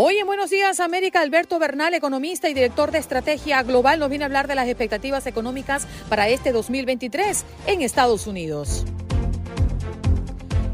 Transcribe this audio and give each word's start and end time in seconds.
Hoy 0.00 0.16
en 0.16 0.28
Buenos 0.28 0.50
Días 0.50 0.78
América, 0.78 1.20
Alberto 1.20 1.58
Bernal, 1.58 1.92
economista 1.92 2.48
y 2.48 2.54
director 2.54 2.92
de 2.92 2.98
estrategia 2.98 3.64
global, 3.64 3.98
nos 3.98 4.08
viene 4.08 4.24
a 4.24 4.26
hablar 4.26 4.46
de 4.46 4.54
las 4.54 4.68
expectativas 4.68 5.26
económicas 5.26 5.88
para 6.08 6.28
este 6.28 6.52
2023 6.52 7.44
en 7.66 7.82
Estados 7.82 8.28
Unidos. 8.28 8.84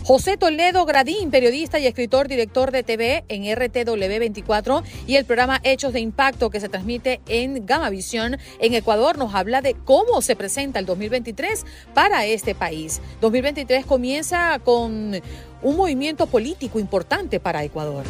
José 0.02 0.36
Toledo 0.36 0.84
Gradín, 0.84 1.30
periodista 1.30 1.78
y 1.78 1.86
escritor, 1.86 2.28
director 2.28 2.70
de 2.70 2.82
TV 2.82 3.24
en 3.28 3.44
RTW24 3.44 4.82
y 5.06 5.16
el 5.16 5.24
programa 5.24 5.58
Hechos 5.64 5.94
de 5.94 6.00
Impacto 6.00 6.50
que 6.50 6.60
se 6.60 6.68
transmite 6.68 7.22
en 7.26 7.64
Gamavisión 7.64 8.36
en 8.58 8.74
Ecuador, 8.74 9.16
nos 9.16 9.34
habla 9.34 9.62
de 9.62 9.72
cómo 9.86 10.20
se 10.20 10.36
presenta 10.36 10.80
el 10.80 10.84
2023 10.84 11.64
para 11.94 12.26
este 12.26 12.54
país. 12.54 13.00
2023 13.22 13.86
comienza 13.86 14.58
con 14.62 15.18
un 15.62 15.76
movimiento 15.78 16.26
político 16.26 16.78
importante 16.78 17.40
para 17.40 17.64
Ecuador. 17.64 18.04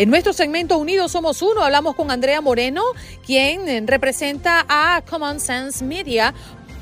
En 0.00 0.08
nuestro 0.08 0.32
segmento 0.32 0.78
Unidos 0.78 1.12
Somos 1.12 1.42
Uno 1.42 1.62
hablamos 1.62 1.94
con 1.94 2.10
Andrea 2.10 2.40
Moreno, 2.40 2.82
quien 3.26 3.86
representa 3.86 4.64
a 4.66 5.02
Common 5.02 5.38
Sense 5.40 5.84
Media. 5.84 6.32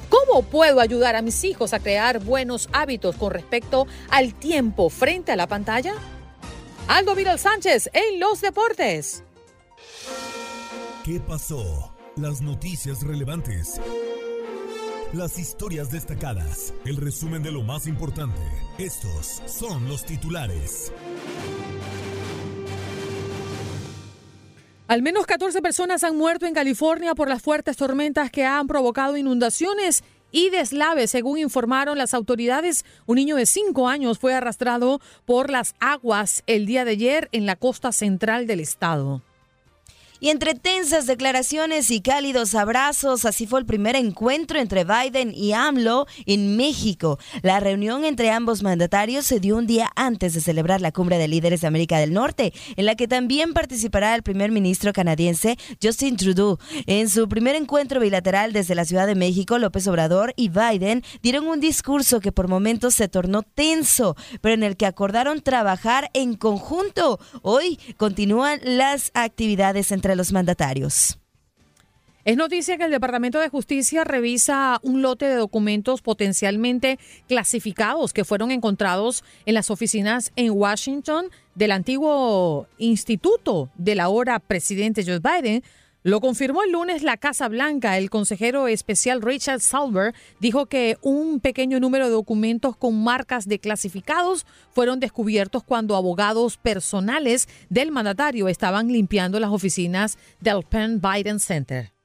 ¿Cómo 0.09 0.45
puedo 0.45 0.79
ayudar 0.79 1.17
a 1.17 1.21
mis 1.21 1.43
hijos 1.43 1.73
a 1.73 1.81
crear 1.81 2.21
buenos 2.21 2.69
hábitos 2.73 3.17
con 3.17 3.33
respecto 3.33 3.89
al 4.09 4.35
tiempo 4.35 4.89
frente 4.89 5.33
a 5.33 5.37
la 5.37 5.49
pantalla? 5.49 5.95
Aldo 6.87 7.17
Vidal 7.17 7.41
Sánchez 7.41 7.91
en 7.93 8.21
los 8.21 8.41
deportes. 8.41 9.25
¿Qué 11.05 11.19
pasó? 11.19 11.93
Las 12.15 12.41
noticias 12.41 13.03
relevantes. 13.03 13.81
Las 15.13 15.41
historias 15.41 15.91
destacadas. 15.91 16.73
El 16.85 16.97
resumen 16.99 17.43
de 17.43 17.51
lo 17.51 17.65
más 17.65 17.89
importante. 17.89 18.39
Estos 18.79 19.43
son 19.47 19.89
los 19.89 20.05
titulares. 20.05 20.93
Al 24.89 25.03
menos 25.03 25.27
14 25.27 25.61
personas 25.61 26.03
han 26.03 26.17
muerto 26.17 26.47
en 26.47 26.55
California 26.55 27.15
por 27.15 27.29
las 27.29 27.43
fuertes 27.43 27.77
tormentas 27.77 28.31
que 28.31 28.47
han 28.47 28.67
provocado 28.67 29.19
inundaciones 29.19 30.03
y 30.33 30.49
deslaves, 30.49 31.11
según 31.11 31.37
informaron 31.37 31.99
las 31.99 32.15
autoridades. 32.15 32.87
Un 33.05 33.17
niño 33.17 33.37
de 33.37 33.45
5 33.45 33.87
años 33.87 34.19
fue 34.19 34.33
arrastrado 34.33 35.03
por 35.27 35.51
las 35.51 35.75
aguas 35.79 36.43
el 36.47 36.65
día 36.65 36.87
de 36.87 36.93
ayer 36.93 37.29
en 37.33 37.45
la 37.45 37.57
costa 37.57 37.93
central 37.93 38.47
del 38.47 38.61
estado. 38.61 39.21
Y 40.21 40.31
entre 40.31 40.55
tensas 40.55 41.07
declaraciones 41.07 41.93
y 41.93 42.01
cálidos 42.01 42.57
abrazos, 42.57 43.25
así 43.25 43.47
fue 43.47 43.61
el 43.61 43.67
primer 43.67 43.95
encuentro 43.95 44.59
entre 44.59 44.85
Biden 44.85 45.33
y 45.33 45.53
AMLO 45.53 46.09
en 46.27 46.57
México. 46.57 47.21
La 47.43 47.61
reunión 47.61 48.05
entre 48.05 48.33
ambos 48.33 48.65
mandatarios 48.65 49.27
se 49.27 49.39
dio 49.39 49.57
un 49.57 49.69
día 49.69 49.93
antes 49.95 50.35
de 50.35 50.41
celebrar 50.41 50.81
la 50.81 50.91
cumbre 50.91 51.19
de 51.19 51.29
líderes 51.29 51.61
de 51.61 51.69
América 51.69 51.99
del 52.01 52.13
Norte, 52.13 52.53
en 52.75 52.87
la 52.87 52.97
que 52.97 53.07
también 53.07 53.55
participará 53.55 54.17
el 54.17 54.25
primer 54.25 54.51
ministro 54.51 54.93
canadiense 54.93 55.57
Justin 55.81 56.17
Trudeau. 56.17 56.59
En 56.87 57.09
su 57.09 57.29
primer 57.29 57.55
encuentro 57.55 58.01
bilateral 58.01 58.53
desde 58.53 58.75
la 58.75 58.85
Ciudad 58.85 59.07
de 59.07 59.15
México, 59.15 59.59
López 59.59 59.87
Obrador 59.87 60.35
y 60.37 60.49
Biden 60.49 61.05
dieron 61.23 61.47
un 61.47 61.61
discurso 61.61 62.19
que 62.19 62.33
por 62.33 62.49
momentos 62.49 62.95
se 62.95 63.07
tornó 63.07 63.43
tenso, 63.43 64.17
pero 64.41 64.55
en 64.55 64.65
el 64.65 64.77
que 64.77 64.87
acordaron 64.87 65.43
trabajar 65.43 66.11
en 66.13 66.35
conjunto. 66.35 67.21
Hoy 67.43 67.79
continúan 67.97 68.59
las 68.65 69.13
actividades 69.15 69.93
entre 69.93 70.08
los 70.17 70.33
mandatarios. 70.33 71.19
Es 72.29 72.37
noticia 72.37 72.77
que 72.77 72.85
el 72.85 72.91
Departamento 72.91 73.39
de 73.41 73.49
Justicia 73.49 74.05
revisa 74.05 74.81
un 74.83 75.01
lote 75.01 75.25
de 75.25 75.37
documentos 75.37 76.03
potencialmente 76.03 76.99
clasificados 77.27 78.13
que 78.13 78.27
fueron 78.27 78.51
encontrados 78.51 79.25
en 79.47 79.55
las 79.55 79.71
oficinas 79.71 80.31
en 80.37 80.51
Washington 80.51 81.29
del 81.55 81.73
antiguo 81.73 82.67
instituto 82.77 83.71
del 83.77 84.01
ahora 84.01 84.41
presidente 84.41 85.05
Joe 85.07 85.21
Biden 85.21 85.63
lo 86.09 86.21
confirmó 86.21 86.63
el 86.63 86.73
lunes 86.73 87.03
la 87.03 87.19
Casa 87.19 87.49
Blanca. 87.49 87.99
El 87.99 88.09
consejero 88.09 88.67
especial 88.67 89.21
Richard 89.21 89.61
Salver 89.61 90.15
dijo 90.41 90.65
que 90.65 90.97
un 91.03 91.39
pequeño 91.39 91.81
número 91.81 92.07
de 92.07 92.13
documentos 92.13 92.79
con 92.79 93.05
marcas 93.05 93.47
de 93.47 93.59
clasificados 93.59 94.47
fueron 94.71 95.01
descubiertos 95.01 95.63
cuando 95.65 95.97
abogados 95.97 96.57
personales 96.57 97.47
del 97.69 97.93
mandatario 97.93 98.49
estaban 98.49 98.89
limpiando 98.89 99.39
las 99.39 99.51
oficinas 99.51 100.17
del 100.41 100.63
Penn 100.63 101.03
Biden 101.03 101.41
Center. 101.41 101.98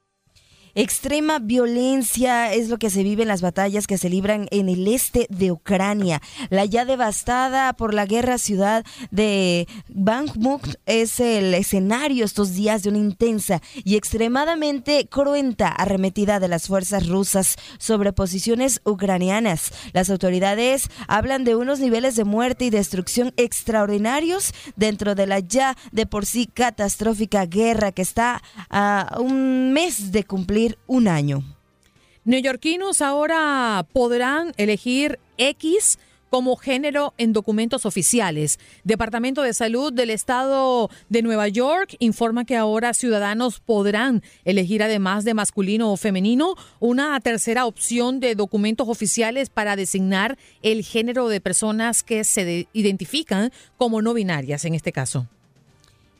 Extrema 0.75 1.37
violencia 1.37 2.51
es 2.51 2.67
lo 2.67 2.79
que 2.79 2.89
se 2.89 3.03
vive 3.03 3.21
en 3.21 3.27
las 3.27 3.43
batallas 3.43 3.85
que 3.85 3.99
se 3.99 4.09
libran 4.09 4.47
en 4.49 4.69
el 4.69 4.87
este 4.87 5.27
de 5.29 5.51
Ucrania. 5.51 6.19
La 6.49 6.65
ya 6.65 6.83
devastada 6.83 7.73
por 7.73 7.93
la 7.93 8.07
guerra 8.07 8.39
ciudad 8.39 8.83
de 9.11 9.67
Bakhmut 9.89 10.63
es 10.87 11.19
el 11.19 11.53
escenario 11.53 12.25
estos 12.25 12.55
días 12.55 12.81
de 12.81 12.89
una 12.89 12.97
intensa 12.97 13.61
y 13.83 13.97
extremadamente 13.97 15.07
cruenta 15.07 15.67
arremetida 15.67 16.39
de 16.39 16.47
las 16.47 16.65
fuerzas 16.65 17.07
rusas 17.07 17.55
sobre 17.77 18.11
posiciones 18.11 18.81
ucranianas. 18.83 19.71
Las 19.93 20.09
autoridades 20.09 20.89
hablan 21.07 21.43
de 21.43 21.55
unos 21.55 21.81
niveles 21.81 22.15
de 22.15 22.23
muerte 22.23 22.65
y 22.65 22.71
destrucción 22.71 23.31
extraordinarios 23.37 24.55
dentro 24.75 25.13
de 25.13 25.27
la 25.27 25.37
ya 25.37 25.77
de 25.91 26.07
por 26.07 26.25
sí 26.25 26.49
catastrófica 26.51 27.45
guerra 27.45 27.91
que 27.91 28.01
está 28.01 28.41
a 28.71 29.17
un 29.19 29.71
mes 29.71 30.11
de 30.11 30.23
cumplir 30.23 30.62
un 30.87 31.07
año. 31.07 31.43
Neoyorquinos 32.25 33.01
ahora 33.01 33.85
podrán 33.91 34.53
elegir 34.57 35.19
X 35.37 35.99
como 36.33 36.55
género 36.55 37.13
en 37.19 37.31
documentos 37.31 37.85
oficiales. 37.85 38.57
Departamento 38.83 39.43
de 39.43 39.53
Salud 39.53 39.93
del 39.93 40.09
Estado 40.09 40.89
de 41.07 41.21
Nueva 41.21 41.47
York 41.47 41.95
informa 41.99 42.43
que 42.43 42.57
ahora 42.57 42.95
ciudadanos 42.95 43.59
podrán 43.59 44.23
elegir, 44.43 44.81
además 44.81 45.25
de 45.25 45.35
masculino 45.35 45.91
o 45.91 45.95
femenino, 45.95 46.55
una 46.79 47.19
tercera 47.19 47.67
opción 47.67 48.19
de 48.19 48.33
documentos 48.33 48.89
oficiales 48.89 49.51
para 49.51 49.75
designar 49.75 50.39
el 50.63 50.83
género 50.83 51.27
de 51.27 51.39
personas 51.39 52.01
que 52.01 52.23
se 52.23 52.67
identifican 52.73 53.51
como 53.77 54.01
no 54.01 54.15
binarias 54.15 54.65
en 54.65 54.73
este 54.73 54.91
caso. 54.91 55.27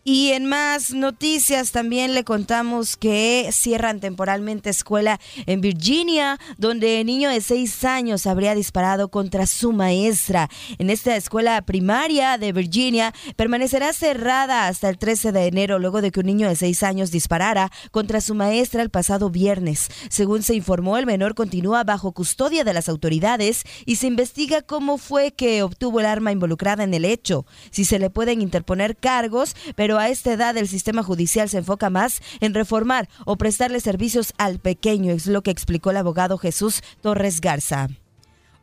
Y 0.06 0.32
en 0.32 0.48
más 0.48 0.92
noticias 0.92 1.72
también 1.72 2.14
le 2.14 2.26
contamos 2.26 2.98
que 2.98 3.50
cierran 3.54 4.02
temporalmente 4.02 4.70
escuela 4.70 5.18
en 5.46 5.62
Virginia, 5.62 6.40
donde 6.58 7.00
el 7.00 7.06
niño 7.06 7.30
de 7.30 7.40
seis 7.40 7.86
años 7.86 8.28
habría 8.28 8.54
disparado 8.54 9.08
contra 9.08 9.46
su 9.46 9.72
maestra. 9.72 10.50
En 10.78 10.90
esta 10.90 11.16
escuela 11.16 11.62
primaria 11.62 12.38
de 12.38 12.52
Virginia 12.52 13.14
permanecerá 13.38 13.94
cerrada 13.94 14.68
hasta 14.68 14.90
el 14.90 14.98
13 14.98 15.32
de 15.32 15.48
enero 15.48 15.80
luego 15.80 16.02
de 16.02 16.12
que 16.12 16.20
un 16.20 16.26
niño 16.26 16.50
de 16.50 16.58
seis 16.58 16.84
años 16.84 17.10
disparara 17.10 17.72
contra 17.92 18.20
su 18.20 18.36
maestra 18.36 18.82
el 18.82 18.90
pasado 18.90 19.30
viernes. 19.30 19.90
Según 20.10 20.44
se 20.44 20.54
informó, 20.54 20.98
el 20.98 21.06
menor 21.06 21.34
continúa 21.34 21.86
bajo 21.86 22.12
custodia 22.12 22.66
de 22.66 22.74
las 22.74 22.90
autoridades 22.90 23.64
y 23.86 23.96
se 23.96 24.08
investiga 24.08 24.64
cómo 24.64 24.98
fue 24.98 25.32
que 25.32 25.64
obtuvo 25.64 26.02
el 26.02 26.08
arma 26.08 26.34
involucrada 26.34 26.84
en 26.84 26.94
el 26.94 27.06
hecho, 27.06 27.46
si 27.72 27.86
se 27.86 28.00
le 28.00 28.10
pueden 28.10 28.42
interponer 28.42 28.98
cargos, 28.98 29.56
pero 29.78 29.93
a 29.98 30.10
esta 30.10 30.34
edad 30.34 30.58
el 30.58 30.68
sistema 30.68 31.04
judicial 31.04 31.50
se 31.50 31.60
enfoca 31.60 31.90
más 31.90 32.22
en 32.40 32.54
reformar 32.54 33.10
o 33.26 33.38
prestarle 33.38 33.80
servicios 33.80 34.34
al 34.38 34.60
pequeño, 34.60 35.12
es 35.12 35.28
lo 35.28 35.42
que 35.42 35.52
explicó 35.52 35.92
el 35.92 35.98
abogado 35.98 36.38
Jesús 36.38 36.82
Torres 37.02 37.42
Garza. 37.42 37.90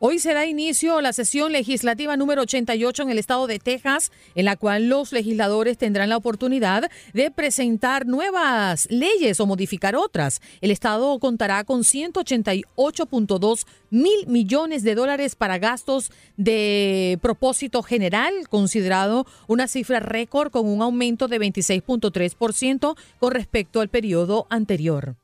Hoy 0.03 0.17
se 0.17 0.33
da 0.33 0.47
inicio 0.47 0.99
la 0.99 1.13
sesión 1.13 1.51
legislativa 1.51 2.17
número 2.17 2.41
88 2.41 3.03
en 3.03 3.11
el 3.11 3.19
estado 3.19 3.45
de 3.45 3.59
Texas, 3.59 4.11
en 4.33 4.45
la 4.45 4.55
cual 4.55 4.89
los 4.89 5.11
legisladores 5.11 5.77
tendrán 5.77 6.09
la 6.09 6.17
oportunidad 6.17 6.89
de 7.13 7.29
presentar 7.29 8.07
nuevas 8.07 8.87
leyes 8.89 9.39
o 9.39 9.45
modificar 9.45 9.95
otras. 9.95 10.41
El 10.59 10.71
estado 10.71 11.19
contará 11.19 11.63
con 11.65 11.81
188.2 11.81 13.67
mil 13.91 14.25
millones 14.25 14.81
de 14.81 14.95
dólares 14.95 15.35
para 15.35 15.59
gastos 15.59 16.09
de 16.35 17.19
propósito 17.21 17.83
general, 17.83 18.33
considerado 18.49 19.27
una 19.45 19.67
cifra 19.67 19.99
récord 19.99 20.49
con 20.49 20.67
un 20.67 20.81
aumento 20.81 21.27
de 21.27 21.39
26.3% 21.39 22.95
con 23.19 23.31
respecto 23.33 23.81
al 23.81 23.89
periodo 23.89 24.47
anterior. 24.49 25.20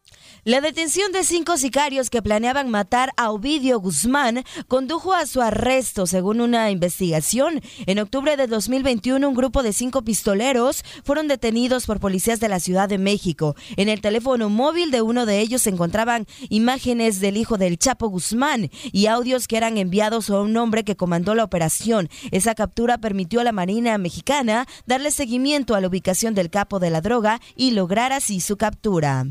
La 0.48 0.62
detención 0.62 1.12
de 1.12 1.26
cinco 1.26 1.58
sicarios 1.58 2.10
que 2.10 2.22
planeaban 2.22 2.70
matar 2.70 3.12
a 3.18 3.32
Ovidio 3.32 3.82
Guzmán 3.82 4.46
condujo 4.70 5.14
a 5.14 5.26
su 5.26 5.42
arresto, 5.42 6.08
según 6.08 6.40
una 6.40 6.72
investigación. 6.72 7.60
En 7.86 8.00
octubre 8.00 8.38
de 8.38 8.48
2021, 8.48 9.28
un 9.28 9.36
grupo 9.36 9.62
de 9.62 9.74
cinco 9.74 10.06
pistoleros 10.06 10.86
fueron 11.04 11.28
detenidos 11.28 11.86
por 11.86 12.00
policías 12.00 12.40
de 12.40 12.48
la 12.48 12.62
Ciudad 12.62 12.88
de 12.88 12.98
México. 12.98 13.58
En 13.76 13.90
el 13.90 14.00
teléfono 14.00 14.48
móvil 14.48 14.90
de 14.90 15.02
uno 15.02 15.26
de 15.26 15.42
ellos 15.42 15.64
se 15.64 15.70
encontraban 15.70 16.26
imágenes 16.48 17.20
del 17.20 17.36
hijo 17.36 17.58
del 17.58 17.78
Chapo 17.78 18.08
Guzmán 18.08 18.70
y 18.94 19.08
audios 19.08 19.50
que 19.50 19.58
eran 19.58 19.78
enviados 19.78 20.30
a 20.30 20.40
un 20.40 20.56
hombre 20.56 20.86
que 20.86 20.96
comandó 20.96 21.36
la 21.36 21.44
operación. 21.44 22.08
Esa 22.32 22.56
captura 22.56 23.00
permitió 23.00 23.42
a 23.42 23.44
la 23.44 23.52
Marina 23.52 23.98
mexicana 23.98 24.66
darle 24.86 25.12
seguimiento 25.12 25.76
a 25.76 25.82
la 25.82 25.90
ubicación 25.90 26.36
del 26.36 26.50
capo 26.50 26.80
de 26.80 26.90
la 26.90 27.02
droga 27.02 27.42
y 27.58 27.72
lograr 27.72 28.14
así 28.14 28.40
su 28.40 28.56
captura. 28.56 29.26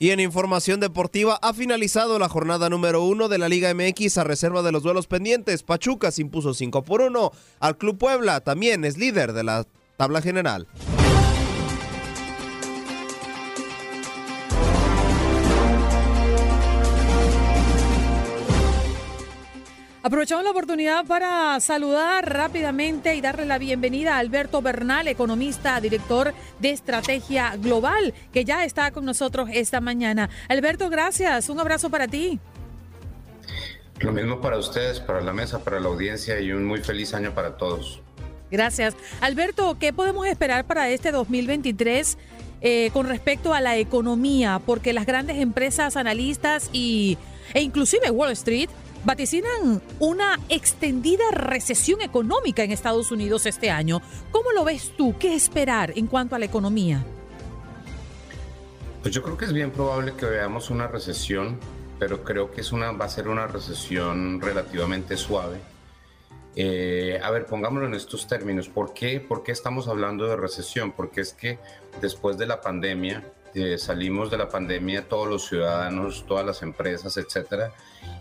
Y 0.00 0.10
en 0.10 0.20
información 0.20 0.78
deportiva, 0.78 1.40
ha 1.42 1.52
finalizado 1.52 2.20
la 2.20 2.28
jornada 2.28 2.70
número 2.70 3.02
uno 3.02 3.28
de 3.28 3.38
la 3.38 3.48
Liga 3.48 3.74
MX 3.74 4.18
a 4.18 4.24
reserva 4.24 4.62
de 4.62 4.70
los 4.70 4.84
duelos 4.84 5.08
pendientes. 5.08 5.64
Pachuca 5.64 6.12
se 6.12 6.22
impuso 6.22 6.54
5 6.54 6.84
por 6.84 7.00
1 7.00 7.32
al 7.58 7.76
Club 7.78 7.98
Puebla, 7.98 8.40
también 8.40 8.84
es 8.84 8.96
líder 8.96 9.32
de 9.32 9.42
la 9.42 9.66
tabla 9.96 10.22
general. 10.22 10.68
Aprovechamos 20.08 20.42
la 20.42 20.52
oportunidad 20.52 21.04
para 21.04 21.60
saludar 21.60 22.26
rápidamente 22.32 23.14
y 23.14 23.20
darle 23.20 23.44
la 23.44 23.58
bienvenida 23.58 24.14
a 24.14 24.20
Alberto 24.20 24.62
Bernal, 24.62 25.06
economista, 25.06 25.78
director 25.82 26.32
de 26.60 26.70
Estrategia 26.70 27.54
Global, 27.58 28.14
que 28.32 28.46
ya 28.46 28.64
está 28.64 28.90
con 28.90 29.04
nosotros 29.04 29.50
esta 29.52 29.82
mañana. 29.82 30.30
Alberto, 30.48 30.88
gracias. 30.88 31.50
Un 31.50 31.60
abrazo 31.60 31.90
para 31.90 32.08
ti. 32.08 32.40
Lo 34.00 34.10
mismo 34.12 34.40
para 34.40 34.56
ustedes, 34.56 34.98
para 34.98 35.20
la 35.20 35.34
mesa, 35.34 35.62
para 35.62 35.78
la 35.78 35.88
audiencia 35.88 36.40
y 36.40 36.52
un 36.52 36.64
muy 36.64 36.80
feliz 36.80 37.12
año 37.12 37.34
para 37.34 37.58
todos. 37.58 38.00
Gracias. 38.50 38.96
Alberto, 39.20 39.76
¿qué 39.78 39.92
podemos 39.92 40.26
esperar 40.26 40.64
para 40.64 40.88
este 40.88 41.12
2023? 41.12 42.16
Eh, 42.62 42.90
con 42.94 43.06
respecto 43.06 43.52
a 43.52 43.60
la 43.60 43.76
economía, 43.76 44.58
porque 44.64 44.94
las 44.94 45.04
grandes 45.04 45.36
empresas, 45.36 45.98
analistas 45.98 46.70
y, 46.72 47.18
e 47.52 47.60
inclusive 47.60 48.10
Wall 48.10 48.32
Street 48.32 48.70
vaticinan 49.04 49.82
una 49.98 50.38
extendida 50.48 51.24
recesión 51.30 52.00
económica 52.00 52.62
en 52.62 52.72
Estados 52.72 53.10
Unidos 53.10 53.46
este 53.46 53.70
año. 53.70 54.00
¿Cómo 54.30 54.52
lo 54.52 54.64
ves 54.64 54.92
tú? 54.96 55.16
¿Qué 55.18 55.34
esperar 55.34 55.92
en 55.96 56.06
cuanto 56.06 56.34
a 56.36 56.38
la 56.38 56.44
economía? 56.44 57.04
Pues 59.02 59.14
yo 59.14 59.22
creo 59.22 59.36
que 59.36 59.44
es 59.44 59.52
bien 59.52 59.70
probable 59.70 60.14
que 60.14 60.26
veamos 60.26 60.70
una 60.70 60.88
recesión, 60.88 61.58
pero 61.98 62.24
creo 62.24 62.50
que 62.50 62.60
es 62.60 62.72
una, 62.72 62.92
va 62.92 63.04
a 63.04 63.08
ser 63.08 63.28
una 63.28 63.46
recesión 63.46 64.40
relativamente 64.40 65.16
suave. 65.16 65.58
Eh, 66.56 67.20
a 67.22 67.30
ver, 67.30 67.46
pongámoslo 67.46 67.86
en 67.86 67.94
estos 67.94 68.26
términos. 68.26 68.68
¿Por 68.68 68.92
qué? 68.92 69.20
¿Por 69.20 69.44
qué 69.44 69.52
estamos 69.52 69.86
hablando 69.86 70.26
de 70.26 70.36
recesión? 70.36 70.90
Porque 70.90 71.20
es 71.20 71.32
que 71.32 71.58
después 72.00 72.36
de 72.36 72.46
la 72.46 72.60
pandemia, 72.60 73.22
eh, 73.54 73.78
salimos 73.78 74.30
de 74.30 74.38
la 74.38 74.48
pandemia 74.48 75.08
todos 75.08 75.28
los 75.28 75.46
ciudadanos, 75.46 76.24
todas 76.26 76.44
las 76.44 76.62
empresas, 76.62 77.16
etcétera, 77.16 77.72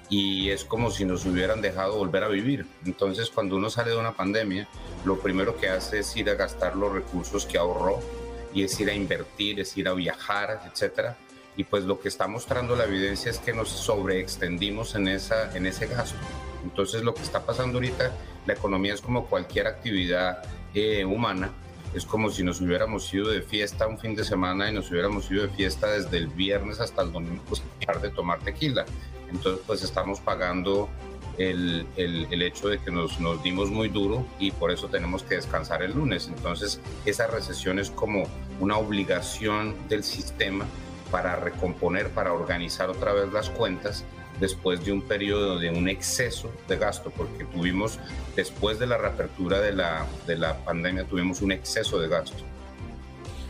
y 0.09 0.49
es 0.49 0.63
como 0.63 0.89
si 0.91 1.05
nos 1.05 1.25
hubieran 1.25 1.61
dejado 1.61 1.97
volver 1.97 2.23
a 2.23 2.27
vivir. 2.27 2.65
Entonces, 2.85 3.29
cuando 3.29 3.57
uno 3.57 3.69
sale 3.69 3.91
de 3.91 3.97
una 3.97 4.13
pandemia, 4.13 4.67
lo 5.05 5.19
primero 5.19 5.57
que 5.57 5.69
hace 5.69 5.99
es 5.99 6.15
ir 6.15 6.29
a 6.29 6.35
gastar 6.35 6.75
los 6.75 6.91
recursos 6.91 7.45
que 7.45 7.57
ahorró 7.57 7.99
y 8.53 8.63
es 8.63 8.79
ir 8.79 8.89
a 8.89 8.93
invertir, 8.93 9.59
es 9.59 9.75
ir 9.77 9.87
a 9.87 9.93
viajar, 9.93 10.61
etcétera. 10.71 11.17
Y 11.55 11.63
pues 11.63 11.83
lo 11.85 11.99
que 11.99 12.07
está 12.07 12.27
mostrando 12.27 12.75
la 12.75 12.85
evidencia 12.85 13.31
es 13.31 13.39
que 13.39 13.51
nos 13.51 13.69
sobreextendimos 13.69 14.95
en, 14.95 15.07
esa, 15.07 15.55
en 15.55 15.65
ese 15.65 15.87
gasto. 15.87 16.17
Entonces, 16.63 17.03
lo 17.03 17.13
que 17.13 17.23
está 17.23 17.45
pasando 17.45 17.77
ahorita, 17.77 18.11
la 18.45 18.53
economía 18.53 18.93
es 18.93 19.01
como 19.01 19.25
cualquier 19.25 19.67
actividad 19.67 20.43
eh, 20.73 21.03
humana, 21.03 21.51
es 21.93 22.05
como 22.05 22.29
si 22.29 22.43
nos 22.43 22.61
hubiéramos 22.61 23.11
ido 23.13 23.29
de 23.29 23.41
fiesta 23.41 23.87
un 23.87 23.97
fin 23.97 24.13
de 24.13 24.23
semana 24.23 24.69
y 24.69 24.73
nos 24.73 24.91
hubiéramos 24.91 25.31
ido 25.31 25.43
de 25.43 25.49
fiesta 25.49 25.87
desde 25.87 26.17
el 26.17 26.27
viernes 26.27 26.79
hasta 26.79 27.01
el 27.01 27.11
domingo 27.11 27.55
sin 27.55 27.65
dejar 27.79 28.01
de 28.01 28.09
tomar 28.09 28.39
tequila. 28.39 28.85
Entonces, 29.29 29.63
pues 29.65 29.83
estamos 29.83 30.19
pagando 30.19 30.89
el, 31.37 31.85
el, 31.97 32.41
hecho 32.41 32.67
de 32.67 32.79
que 32.79 32.91
nos, 32.91 33.19
nos, 33.19 33.43
dimos 33.43 33.69
muy 33.69 33.89
duro 33.89 34.25
y 34.39 34.51
por 34.51 34.71
eso 34.71 34.87
tenemos 34.87 35.23
que 35.23 35.35
descansar 35.35 35.83
el 35.83 35.93
lunes. 35.93 36.27
Entonces, 36.27 36.79
esa 37.05 37.27
recesión 37.27 37.79
es 37.79 37.91
como 37.91 38.23
una 38.59 38.77
obligación 38.77 39.75
del 39.87 40.03
sistema 40.03 40.65
para 41.11 41.35
recomponer, 41.35 42.09
para 42.09 42.33
organizar 42.33 42.89
otra 42.89 43.13
vez 43.13 43.31
las 43.31 43.49
cuentas 43.49 44.03
después 44.39 44.83
de 44.85 44.91
un 44.91 45.01
periodo 45.01 45.57
de 45.59 45.69
un 45.69 45.89
exceso 45.89 46.51
de 46.67 46.77
gasto, 46.77 47.11
porque 47.15 47.43
tuvimos, 47.45 47.99
después 48.35 48.79
de 48.79 48.87
la 48.87 48.97
reapertura 48.97 49.59
de 49.59 49.73
la, 49.73 50.05
de 50.27 50.37
la 50.37 50.57
pandemia, 50.63 51.05
tuvimos 51.05 51.41
un 51.41 51.51
exceso 51.51 51.99
de 51.99 52.07
gasto. 52.07 52.43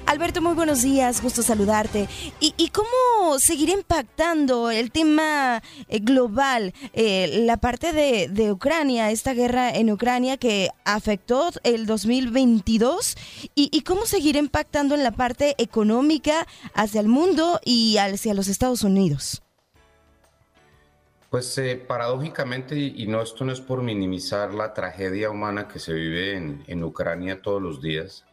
Alberto, 0.08 0.42
muy 0.42 0.54
buenos 0.54 0.84
días, 0.84 1.22
gusto 1.22 1.44
saludarte. 1.44 2.08
¿Y, 2.40 2.70
cómo 2.70 3.40
seguirá 3.40 3.74
impactando 3.74 4.72
el 4.72 4.90
tema 4.90 5.62
eh, 5.90 6.00
global, 6.00 6.74
eh, 6.94 7.44
la 7.44 7.58
parte 7.58 7.92
de, 7.92 8.52
Ucrania, 8.54 9.12
esta 9.12 9.34
guerra 9.34 9.70
en 9.70 9.92
Ucrania 9.92 10.38
que 10.38 10.70
afectó 10.86 11.50
el 11.64 11.86
2022? 11.86 13.18
¿Y, 13.54 13.70
¿Y 13.74 13.82
cómo 13.82 14.06
seguirá 14.06 14.40
impactando 14.40 14.96
en 14.96 15.04
la 15.04 15.12
parte 15.12 15.56
económica 15.58 16.48
hacia 16.74 17.02
el 17.02 17.10
mundo 17.10 17.60
y 17.66 17.98
hacia 17.98 18.34
los 18.34 18.48
Estados 18.48 18.84
Unidos? 18.84 19.44
Pues 21.30 21.58
eh, 21.58 21.76
paradójicamente, 21.86 22.80
y 22.80 23.08
no 23.08 23.22
esto 23.22 23.44
no 23.44 23.52
es 23.52 23.60
por 23.60 23.84
minimizar 23.84 24.54
la 24.54 24.74
tragedia 24.74 25.30
humana 25.30 25.68
que 25.68 25.80
se 25.80 25.92
vive 25.92 26.38
en, 26.38 26.64
en 26.68 26.82
Ucrania 26.86 27.42
todos 27.42 27.62
los 27.62 27.82
días, 27.82 28.24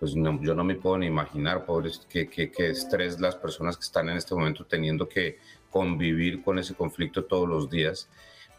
pues 0.00 0.14
yo 0.14 0.54
no 0.54 0.64
me 0.64 0.76
puedo 0.76 0.96
ni 0.96 1.06
imaginar, 1.06 1.66
pobres, 1.66 2.06
qué, 2.08 2.28
qué, 2.28 2.50
qué 2.50 2.70
estrés 2.70 3.20
las 3.20 3.36
personas 3.36 3.76
que 3.76 3.84
están 3.84 4.08
en 4.08 4.16
este 4.16 4.34
momento 4.34 4.64
teniendo 4.64 5.06
que 5.06 5.38
convivir 5.70 6.42
con 6.42 6.58
ese 6.58 6.74
conflicto 6.74 7.26
todos 7.26 7.46
los 7.46 7.68
días. 7.68 8.08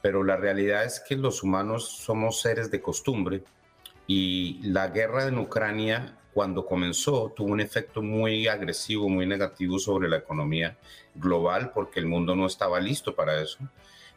Pero 0.03 0.23
la 0.23 0.37
realidad 0.37 0.85
es 0.85 0.99
que 0.99 1.15
los 1.15 1.41
humanos 1.41 1.89
somos 1.89 2.41
seres 2.41 2.69
de 2.69 2.79
costumbre 2.79 3.43
y 4.05 4.59
la 4.61 4.89
guerra 4.89 5.27
en 5.27 5.39
Ucrania, 5.39 6.15
cuando 6.31 6.63
comenzó, 6.63 7.33
tuvo 7.35 7.51
un 7.53 7.59
efecto 7.59 8.03
muy 8.03 8.47
agresivo, 8.47 9.09
muy 9.09 9.25
negativo 9.25 9.79
sobre 9.79 10.09
la 10.09 10.17
economía 10.17 10.77
global 11.15 11.71
porque 11.73 11.99
el 11.99 12.05
mundo 12.05 12.35
no 12.35 12.45
estaba 12.45 12.79
listo 12.79 13.15
para 13.15 13.41
eso 13.41 13.57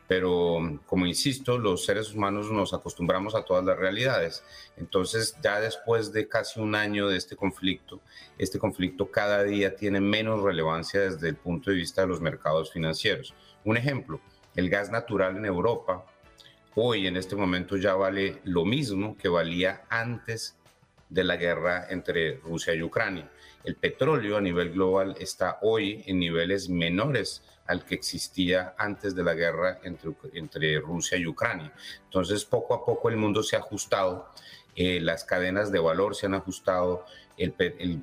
pero 0.06 0.80
como 0.86 1.06
insisto, 1.06 1.58
los 1.58 1.84
seres 1.84 2.14
humanos 2.14 2.50
nos 2.50 2.74
acostumbramos 2.74 3.34
a 3.34 3.44
todas 3.44 3.64
las 3.64 3.78
realidades. 3.78 4.42
Entonces, 4.76 5.36
ya 5.42 5.60
después 5.60 6.12
de 6.12 6.28
casi 6.28 6.60
un 6.60 6.74
año 6.74 7.08
de 7.08 7.16
este 7.16 7.36
conflicto, 7.36 8.00
este 8.38 8.58
conflicto 8.58 9.10
cada 9.10 9.42
día 9.44 9.76
tiene 9.76 10.00
menos 10.00 10.42
relevancia 10.42 11.00
desde 11.00 11.28
el 11.28 11.36
punto 11.36 11.70
de 11.70 11.76
vista 11.76 12.02
de 12.02 12.08
los 12.08 12.20
mercados 12.20 12.72
financieros. 12.72 13.34
Un 13.64 13.76
ejemplo, 13.76 14.20
el 14.54 14.68
gas 14.68 14.90
natural 14.90 15.36
en 15.36 15.46
Europa 15.46 16.04
hoy 16.74 17.06
en 17.06 17.16
este 17.16 17.36
momento 17.36 17.76
ya 17.76 17.94
vale 17.94 18.40
lo 18.44 18.64
mismo 18.64 19.16
que 19.16 19.28
valía 19.28 19.84
antes 19.88 20.56
de 21.14 21.24
la 21.24 21.36
guerra 21.36 21.86
entre 21.88 22.38
Rusia 22.38 22.74
y 22.74 22.82
Ucrania. 22.82 23.30
El 23.62 23.76
petróleo 23.76 24.36
a 24.36 24.40
nivel 24.40 24.72
global 24.72 25.14
está 25.20 25.58
hoy 25.62 26.02
en 26.06 26.18
niveles 26.18 26.68
menores 26.68 27.42
al 27.66 27.84
que 27.84 27.94
existía 27.94 28.74
antes 28.76 29.14
de 29.14 29.22
la 29.22 29.34
guerra 29.34 29.78
entre, 29.84 30.10
entre 30.34 30.80
Rusia 30.80 31.16
y 31.16 31.26
Ucrania. 31.26 31.72
Entonces, 32.04 32.44
poco 32.44 32.74
a 32.74 32.84
poco 32.84 33.08
el 33.08 33.16
mundo 33.16 33.42
se 33.42 33.56
ha 33.56 33.60
ajustado, 33.60 34.28
eh, 34.74 35.00
las 35.00 35.24
cadenas 35.24 35.70
de 35.70 35.78
valor 35.78 36.16
se 36.16 36.26
han 36.26 36.34
ajustado, 36.34 37.06
el, 37.36 37.54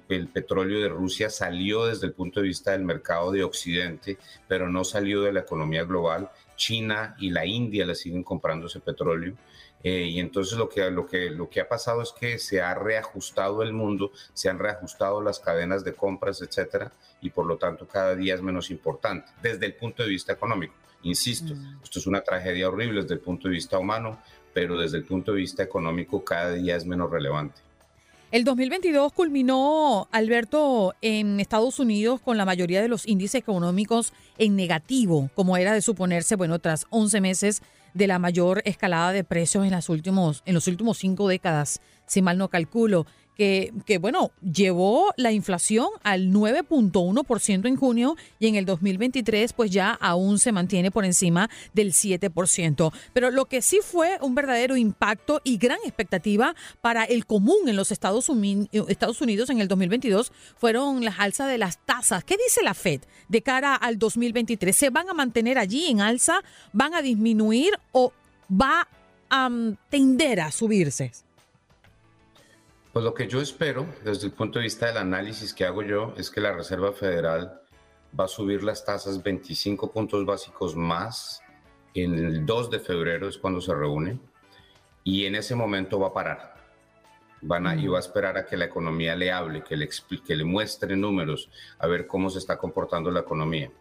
el, 0.09 0.27
petróleo 0.27 0.81
de 0.81 0.89
Rusia 0.89 1.29
salió 1.29 1.85
desde 1.85 2.07
el 2.07 2.13
punto 2.13 2.39
de 2.41 2.47
vista 2.47 2.71
del 2.71 2.83
mercado 2.83 3.31
de 3.31 3.43
Occidente, 3.43 4.17
pero 4.47 4.69
no 4.69 4.83
salió 4.83 5.21
de 5.21 5.33
la 5.33 5.41
economía 5.41 5.83
global. 5.83 6.29
China 6.55 7.15
y 7.17 7.29
la 7.29 7.45
India 7.45 7.85
le 7.85 7.95
siguen 7.95 8.23
comprando 8.23 8.67
ese 8.67 8.79
petróleo. 8.79 9.35
Eh, 9.83 10.05
y 10.05 10.19
entonces 10.19 10.57
lo 10.57 10.69
que, 10.69 10.89
lo, 10.91 11.05
que, 11.05 11.29
lo 11.31 11.49
que 11.49 11.61
ha 11.61 11.67
pasado 11.67 12.01
es 12.01 12.11
que 12.11 12.37
se 12.37 12.61
ha 12.61 12.73
reajustado 12.75 13.63
el 13.63 13.73
mundo, 13.73 14.11
se 14.33 14.49
han 14.49 14.59
reajustado 14.59 15.21
las 15.21 15.39
cadenas 15.39 15.83
de 15.83 15.93
compras, 15.93 16.41
etcétera, 16.41 16.91
y 17.21 17.29
por 17.31 17.45
lo 17.45 17.57
tanto 17.57 17.87
cada 17.87 18.15
día 18.15 18.35
es 18.35 18.41
menos 18.41 18.69
importante 18.69 19.27
desde 19.41 19.65
el 19.65 19.73
punto 19.73 20.03
de 20.03 20.09
vista 20.09 20.33
económico. 20.33 20.73
Insisto, 21.03 21.55
mm. 21.55 21.79
esto 21.83 21.99
es 21.99 22.07
una 22.07 22.21
tragedia 22.21 22.69
horrible 22.69 23.01
desde 23.01 23.15
el 23.15 23.21
punto 23.21 23.47
de 23.47 23.55
vista 23.55 23.79
humano, 23.79 24.19
pero 24.53 24.77
desde 24.77 24.97
el 24.97 25.03
punto 25.03 25.31
de 25.31 25.39
vista 25.39 25.63
económico 25.63 26.23
cada 26.23 26.51
día 26.53 26.75
es 26.75 26.85
menos 26.85 27.09
relevante. 27.09 27.61
El 28.31 28.45
2022 28.45 29.11
culminó, 29.11 30.07
Alberto, 30.11 30.95
en 31.01 31.41
Estados 31.41 31.79
Unidos 31.79 32.21
con 32.21 32.37
la 32.37 32.45
mayoría 32.45 32.81
de 32.81 32.87
los 32.87 33.05
índices 33.05 33.35
económicos 33.35 34.13
en 34.37 34.55
negativo, 34.55 35.29
como 35.35 35.57
era 35.57 35.73
de 35.73 35.81
suponerse, 35.81 36.37
bueno, 36.37 36.59
tras 36.59 36.85
11 36.91 37.19
meses 37.19 37.61
de 37.93 38.07
la 38.07 38.19
mayor 38.19 38.61
escalada 38.65 39.11
de 39.11 39.23
precios 39.23 39.65
en, 39.65 39.71
las 39.71 39.89
últimos, 39.89 40.43
en 40.45 40.53
los 40.53 40.67
últimos 40.67 40.97
cinco 40.97 41.27
décadas, 41.27 41.81
si 42.05 42.21
mal 42.21 42.37
no 42.37 42.49
calculo 42.49 43.05
que, 43.85 43.97
bueno, 43.97 44.31
llevó 44.41 45.13
la 45.17 45.31
inflación 45.31 45.87
al 46.03 46.31
9.1% 46.31 47.67
en 47.67 47.75
junio 47.75 48.15
y 48.39 48.47
en 48.47 48.55
el 48.55 48.65
2023 48.65 49.53
pues 49.53 49.71
ya 49.71 49.91
aún 49.99 50.37
se 50.37 50.51
mantiene 50.51 50.91
por 50.91 51.05
encima 51.05 51.49
del 51.73 51.91
7%. 51.91 52.93
Pero 53.13 53.31
lo 53.31 53.45
que 53.45 53.63
sí 53.63 53.79
fue 53.83 54.19
un 54.21 54.35
verdadero 54.35 54.77
impacto 54.77 55.41
y 55.43 55.57
gran 55.57 55.79
expectativa 55.85 56.55
para 56.81 57.03
el 57.03 57.25
común 57.25 57.67
en 57.67 57.75
los 57.75 57.91
Estados 57.91 58.29
Unidos 58.29 59.49
en 59.49 59.59
el 59.59 59.67
2022 59.67 60.31
fueron 60.57 61.03
las 61.03 61.19
alzas 61.19 61.47
de 61.47 61.57
las 61.57 61.79
tasas. 61.83 62.23
¿Qué 62.23 62.37
dice 62.37 62.61
la 62.61 62.75
Fed 62.75 63.01
de 63.27 63.41
cara 63.41 63.73
al 63.73 63.97
2023? 63.97 64.75
¿Se 64.75 64.91
van 64.91 65.09
a 65.09 65.15
mantener 65.15 65.57
allí 65.57 65.87
en 65.87 66.01
alza? 66.01 66.43
¿Van 66.73 66.93
a 66.93 67.01
disminuir 67.01 67.73
o 67.91 68.13
va 68.51 68.87
a 69.31 69.49
mm, 69.49 69.77
tender 69.89 70.41
a 70.41 70.51
subirse? 70.51 71.11
Pues 72.93 73.05
lo 73.05 73.13
que 73.13 73.25
yo 73.25 73.39
espero 73.39 73.85
desde 74.03 74.27
el 74.27 74.33
punto 74.33 74.59
de 74.59 74.63
vista 74.63 74.87
del 74.87 74.97
análisis 74.97 75.53
que 75.53 75.63
hago 75.63 75.81
yo 75.81 76.13
es 76.17 76.29
que 76.29 76.41
la 76.41 76.51
Reserva 76.51 76.91
Federal 76.91 77.61
va 78.19 78.25
a 78.25 78.27
subir 78.27 78.63
las 78.63 78.83
tasas 78.83 79.23
25 79.23 79.93
puntos 79.93 80.25
básicos 80.25 80.75
más 80.75 81.41
en 81.93 82.15
el 82.15 82.45
2 82.45 82.69
de 82.69 82.79
febrero 82.81 83.29
es 83.29 83.37
cuando 83.37 83.61
se 83.61 83.73
reúne 83.73 84.19
y 85.05 85.23
en 85.23 85.35
ese 85.35 85.55
momento 85.55 86.01
va 86.01 86.07
a 86.07 86.13
parar. 86.13 86.55
Van 87.41 87.65
a, 87.65 87.77
y 87.77 87.87
va 87.87 87.95
a 87.95 88.01
esperar 88.01 88.37
a 88.37 88.45
que 88.45 88.57
la 88.57 88.65
economía 88.65 89.15
le 89.15 89.31
hable, 89.31 89.63
que 89.63 89.77
le, 89.77 89.85
explique, 89.85 90.25
que 90.27 90.35
le 90.35 90.43
muestre 90.43 90.97
números, 90.97 91.49
a 91.79 91.87
ver 91.87 92.07
cómo 92.07 92.29
se 92.29 92.39
está 92.39 92.57
comportando 92.57 93.09
la 93.09 93.21
economía. 93.21 93.71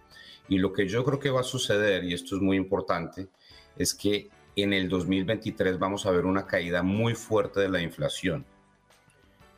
Y 0.48 0.58
lo 0.58 0.72
que 0.72 0.86
yo 0.86 1.04
creo 1.04 1.18
que 1.18 1.30
va 1.30 1.40
a 1.40 1.42
suceder, 1.42 2.04
y 2.04 2.14
esto 2.14 2.36
es 2.36 2.42
muy 2.42 2.56
importante, 2.56 3.26
es 3.76 3.92
que 3.92 4.30
en 4.54 4.72
el 4.72 4.88
2023 4.88 5.80
vamos 5.80 6.06
a 6.06 6.12
ver 6.12 6.26
una 6.26 6.46
caída 6.46 6.84
muy 6.84 7.16
fuerte 7.16 7.58
de 7.58 7.68
la 7.68 7.82
inflación 7.82 8.46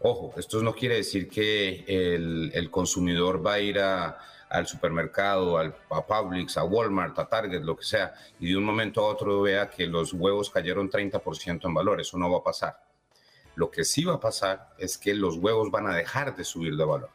Ojo, 0.04 0.34
esto 0.36 0.60
no 0.62 0.74
quiere 0.74 0.96
decir 0.96 1.28
que 1.28 1.84
el, 1.86 2.70
consumidor 2.72 3.44
va 3.44 3.54
a 3.54 3.60
ir 3.60 3.78
al 3.78 4.66
supermercado, 4.66 5.58
al, 5.58 5.76
a 5.90 6.04
Publix, 6.04 6.56
a 6.56 6.64
Walmart, 6.64 7.16
a 7.20 7.28
Target, 7.28 7.62
lo 7.62 7.76
que 7.76 7.84
sea, 7.84 8.12
y 8.40 8.48
de 8.50 8.56
un 8.56 8.64
momento 8.64 9.00
a 9.00 9.08
otro 9.08 9.42
vea 9.42 9.70
que 9.70 9.86
los 9.86 10.12
huevos 10.12 10.50
cayeron 10.50 10.90
30% 10.90 11.66
en 11.66 11.74
valor. 11.74 12.00
Eso 12.00 12.18
no 12.18 12.28
va 12.28 12.38
a 12.38 12.42
pasar. 12.42 12.82
Lo 13.54 13.70
que 13.70 13.84
sí 13.84 14.02
va 14.02 14.14
a 14.14 14.20
pasar 14.20 14.74
es 14.76 14.98
que 14.98 15.14
los 15.14 15.36
huevos 15.36 15.70
van 15.70 15.86
a 15.86 15.94
dejar 15.94 16.34
de 16.34 16.42
subir 16.42 16.76
de 16.76 16.84
valor. 16.84 17.10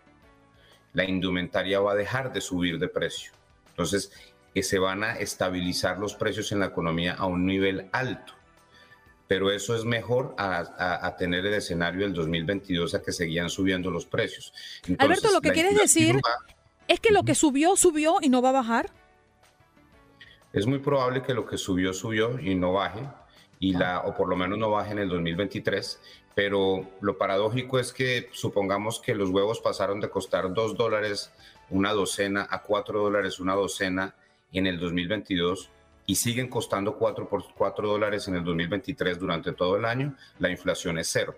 La 0.94 1.04
indumentaria 1.04 1.82
va 1.82 1.92
a 1.92 1.96
dejar 1.96 2.32
de 2.32 2.40
subir 2.40 2.80
de 2.80 2.88
precio. 2.88 3.34
Entonces, 3.68 4.14
que 4.54 4.64
se 4.64 4.80
van 4.80 5.04
a 5.04 5.18
estabilizar 5.18 6.00
los 6.00 6.16
precios 6.16 6.54
en 6.54 6.60
la 6.62 6.68
economía 6.68 7.16
a 7.16 7.26
un 7.26 7.46
nivel 7.46 7.90
alto 7.92 8.37
pero 9.28 9.52
eso 9.52 9.76
es 9.76 9.84
mejor 9.84 10.34
a, 10.38 11.16
tener 11.18 11.46
el 11.46 11.54
escenario 11.56 12.02
del 12.02 12.14
2022 12.14 12.96
a 12.96 13.02
que 13.02 13.12
seguían 13.12 13.50
subiendo 13.50 13.92
los 13.92 14.06
precios. 14.06 14.54
Alberto, 14.98 15.32
lo 15.32 15.42
que 15.42 15.52
quieres 15.52 15.76
decir 15.76 16.20
es 16.88 17.00
que 17.00 17.12
lo 17.12 17.24
que 17.24 17.36
subió, 17.36 17.76
subió 17.76 18.18
y 18.22 18.30
no 18.30 18.42
va 18.42 18.50
a 18.50 18.54
bajar. 18.54 18.90
Es 20.54 20.66
muy 20.66 20.80
probable 20.80 21.22
que 21.22 21.34
lo 21.34 21.46
que 21.46 21.58
subió, 21.58 21.94
subió 21.94 22.40
y 22.40 22.56
no 22.56 22.74
baje, 22.74 23.02
y 23.60 23.74
la, 23.74 24.02
o 24.02 24.16
por 24.16 24.30
lo 24.30 24.38
menos 24.38 24.58
no 24.58 24.72
baje 24.72 24.94
en 24.94 25.00
el 25.00 25.10
2023, 25.10 26.00
pero 26.34 26.90
lo 27.02 27.18
paradójico 27.18 27.80
es 27.80 27.92
que 27.92 28.30
supongamos 28.32 29.02
que 29.02 29.14
los 29.14 29.30
huevos 29.30 29.60
pasaron 29.60 30.00
de 30.00 30.10
costar 30.10 30.54
2 30.54 30.78
dólares 30.78 31.32
una 31.70 31.92
docena 31.92 32.48
a 32.50 32.62
4 32.62 33.02
dólares 33.02 33.40
una 33.40 33.56
docena 33.56 34.16
en 34.54 34.68
el 34.68 34.80
2022 34.80 35.70
y 36.10 36.16
siguen 36.16 36.48
costando 36.48 36.98
4 36.98 37.30
por 37.30 37.44
4 37.54 37.88
dólares 37.88 38.28
en 38.30 38.36
el 38.36 38.44
2023 38.44 39.20
durante 39.20 39.52
todo 39.52 39.76
el 39.76 39.86
año, 39.86 40.16
la 40.40 40.50
inflación 40.50 40.98
es 40.98 41.10
cero, 41.12 41.36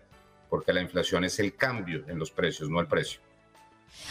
porque 0.49 0.71
la 0.71 0.81
inflación 0.81 1.25
es 1.25 1.39
el 1.39 1.55
cambio 1.55 2.05
en 2.07 2.19
los 2.19 2.31
precios, 2.31 2.69
no 2.69 2.79
el 2.79 2.87
precio. 2.87 3.19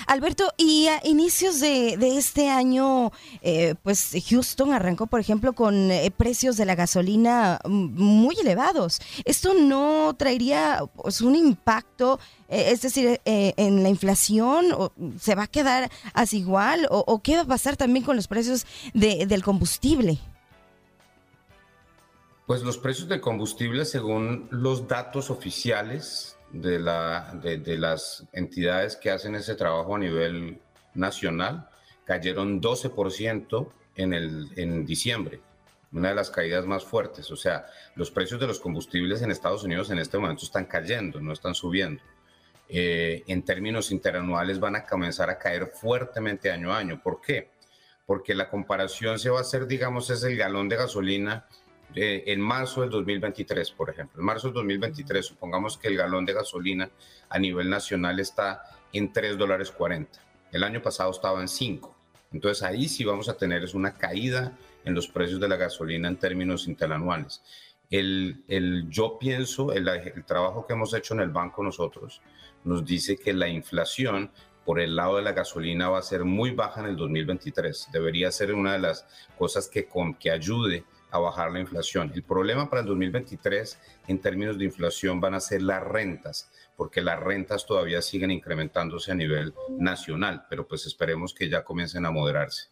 Alberto, 0.09 0.53
y 0.57 0.89
a 0.89 1.01
inicios 1.05 1.61
de, 1.61 1.97
este 2.19 2.49
año, 2.49 3.13
eh, 3.41 3.77
pues 3.85 4.13
Houston 4.29 4.73
arrancó, 4.73 5.07
por 5.07 5.21
ejemplo, 5.21 5.53
con 5.53 5.93
eh, 5.93 6.11
precios 6.11 6.57
de 6.57 6.65
la 6.65 6.75
gasolina 6.75 7.61
muy 7.65 8.35
elevados. 8.41 9.01
¿Esto 9.25 9.55
no 9.55 10.13
traería 10.19 10.83
pues, 10.97 11.21
un 11.21 11.37
impacto, 11.37 12.19
eh, 12.49 12.71
es 12.73 12.83
decir, 12.83 13.21
en 13.25 13.85
la 13.85 13.89
inflación? 13.89 14.73
¿O 14.73 14.93
¿Se 15.21 15.37
va 15.37 15.45
a 15.45 15.47
quedar 15.47 15.89
así 16.15 16.39
igual? 16.39 16.89
¿O, 16.91 17.21
qué 17.23 17.37
va 17.37 17.43
a 17.43 17.47
pasar 17.47 17.77
también 17.77 18.05
con 18.05 18.17
los 18.17 18.27
precios 18.27 18.67
del 18.93 19.45
combustible? 19.45 20.19
Pues 22.49 22.63
los 22.63 22.79
precios 22.79 23.11
de 23.11 23.21
combustible, 23.21 23.85
según 23.85 24.49
los 24.51 24.89
datos 24.89 25.29
oficiales 25.29 26.39
de, 26.51 26.79
las 26.79 28.25
entidades 28.33 28.97
que 28.97 29.11
hacen 29.11 29.35
ese 29.35 29.55
trabajo 29.55 29.97
a 29.97 29.99
nivel 29.99 30.59
nacional, 30.95 31.69
cayeron 32.07 32.63
12% 32.63 33.69
en, 33.97 34.15
el, 34.15 34.49
en 34.57 34.87
diciembre, 34.87 35.43
una 35.93 36.09
de 36.09 36.15
las 36.15 36.31
caídas 36.31 36.65
más 36.65 36.85
fuertes. 36.87 37.31
O 37.31 37.37
sea, 37.37 37.67
los 37.97 38.11
precios 38.11 38.41
de 38.41 38.47
los 38.47 38.61
combustibles 38.61 39.21
en 39.21 39.31
Estados 39.31 39.65
Unidos 39.65 39.91
en 39.91 39.99
este 39.99 40.17
momento 40.17 40.47
están 40.47 40.65
cayendo, 40.65 41.21
no 41.21 41.35
están 41.35 41.55
subiendo. 41.55 42.03
Eh, 42.71 43.25
en 43.27 43.43
términos 43.43 43.91
interanuales 43.91 44.59
van 44.59 44.77
a 44.77 44.87
comenzar 44.87 45.29
a 45.29 45.39
caer 45.39 45.67
fuertemente 45.67 46.51
año 46.51 46.73
a 46.73 46.79
año. 46.79 46.99
¿Por 47.03 47.21
qué? 47.21 47.51
Porque 48.07 48.35
la 48.35 48.49
comparación 48.49 49.19
se 49.19 49.29
va 49.29 49.37
a 49.37 49.43
hacer, 49.43 49.67
digamos, 49.67 50.09
es 50.09 50.23
el 50.23 50.39
galón 50.39 50.71
de 50.71 50.77
gasolina 50.77 51.47
en 51.95 52.41
marzo 52.41 52.83
del 52.83 52.91
2023, 52.91 53.71
por 53.73 53.91
ejemplo. 53.91 54.21
En 54.21 54.27
marzo 54.27 54.49
del 54.49 54.55
2023, 54.55 55.25
supongamos 55.25 55.79
que 55.79 55.89
el 55.89 55.97
galón 55.97 56.25
de 56.25 56.35
gasolina 56.35 56.91
a 57.29 57.39
nivel 57.39 57.69
nacional 57.71 58.21
está 58.21 58.63
en 58.93 59.13
3 59.13 59.39
dólares 59.39 59.71
40. 59.71 60.21
El 60.53 60.65
año 60.65 60.83
pasado 60.83 61.11
estaba 61.11 61.41
en 61.41 61.49
5. 61.49 61.97
Entonces 62.33 62.63
ahí 62.63 62.89
sí 62.89 63.05
vamos 63.05 63.29
a 63.29 63.37
tener 63.37 63.65
es 63.65 63.75
una 63.75 63.97
caída 63.97 64.57
en 64.85 64.95
los 64.95 65.09
precios 65.09 65.41
de 65.41 65.49
la 65.49 65.57
gasolina 65.57 66.09
en 66.09 66.17
términos 66.17 66.69
interanuales. 66.69 67.43
El, 67.91 68.45
el, 68.49 68.89
yo 68.91 69.19
pienso, 69.19 69.73
el, 69.73 69.89
el 69.89 70.25
trabajo 70.25 70.67
que 70.67 70.75
hemos 70.75 70.93
hecho 70.93 71.15
en 71.15 71.21
el 71.21 71.31
banco 71.31 71.63
nosotros 71.63 72.21
nos 72.65 72.85
dice 72.85 73.17
que 73.17 73.33
la 73.33 73.49
inflación 73.49 74.31
por 74.67 74.81
el 74.81 74.97
lado 74.97 75.17
de 75.17 75.23
la 75.23 75.33
gasolina 75.33 75.89
va 75.89 75.99
a 75.99 76.03
ser 76.03 76.25
muy 76.25 76.51
baja 76.51 76.81
en 76.81 76.89
el 76.89 76.97
2023. 76.97 77.89
Debería 77.91 78.31
ser 78.31 78.53
una 78.53 78.75
de 78.75 78.79
las 78.79 79.07
cosas 79.39 79.67
que, 79.69 79.87
con, 79.87 80.13
que 80.13 80.31
ayude 80.31 80.85
a 81.11 81.19
bajar 81.19 81.51
la 81.51 81.61
inflación. 81.61 82.13
El 82.15 82.23
problema 82.23 82.69
para 82.69 82.83
el 82.83 82.89
2023 82.89 83.79
en 84.09 84.19
términos 84.21 84.59
de 84.59 84.65
inflación 84.65 85.21
van 85.21 85.35
a 85.35 85.41
ser 85.41 85.63
las 85.63 85.83
rentas, 85.83 86.51
porque 86.77 87.03
las 87.03 87.19
rentas 87.19 87.67
todavía 87.67 88.03
siguen 88.03 88.31
incrementándose 88.31 89.13
a 89.13 89.15
nivel 89.15 89.55
nacional, 89.79 90.47
pero 90.49 90.67
pues 90.67 90.87
esperemos 90.87 91.35
que 91.35 91.49
ya 91.49 91.65
comiencen 91.65 92.07
a 92.07 92.11
moderarse. 92.11 92.69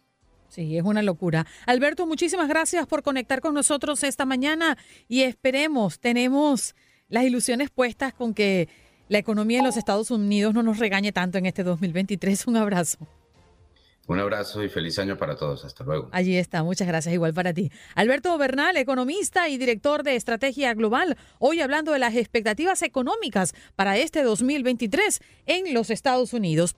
Sí, 0.49 0.77
es 0.77 0.83
una 0.83 1.01
locura. 1.01 1.45
Alberto, 1.65 2.05
muchísimas 2.05 2.47
gracias 2.47 2.87
por 2.87 3.03
conectar 3.03 3.41
con 3.41 3.53
nosotros 3.53 4.03
esta 4.03 4.25
mañana 4.25 4.77
y 5.07 5.23
esperemos, 5.23 5.99
tenemos 5.99 6.73
las 7.09 7.23
ilusiones 7.25 7.69
puestas 7.69 8.13
con 8.13 8.33
que 8.33 8.69
la 9.09 9.17
economía 9.17 9.59
en 9.59 9.65
los 9.65 9.77
Estados 9.77 10.11
Unidos 10.11 10.53
no 10.53 10.63
nos 10.63 10.79
regañe 10.79 11.11
tanto 11.11 11.37
en 11.37 11.45
este 11.45 11.63
2023. 11.63 12.47
Un 12.47 12.57
abrazo. 12.57 12.97
Un 14.07 14.19
abrazo 14.19 14.63
y 14.63 14.69
feliz 14.69 14.97
año 14.99 15.17
para 15.17 15.35
todos. 15.35 15.65
Hasta 15.65 15.83
luego. 15.83 16.09
Allí 16.11 16.37
está. 16.37 16.63
Muchas 16.63 16.87
gracias. 16.87 17.13
Igual 17.13 17.33
para 17.33 17.53
ti. 17.53 17.71
Alberto 17.93 18.37
Bernal, 18.37 18.77
economista 18.77 19.49
y 19.49 19.57
director 19.57 20.03
de 20.03 20.15
Estrategia 20.15 20.73
Global, 20.73 21.17
hoy 21.39 21.59
hablando 21.59 21.91
de 21.91 21.99
las 21.99 22.15
expectativas 22.15 22.81
económicas 22.81 23.53
para 23.75 23.97
este 23.97 24.23
2023 24.23 25.19
en 25.45 25.73
los 25.73 25.89
Estados 25.89 26.33
Unidos. 26.33 26.75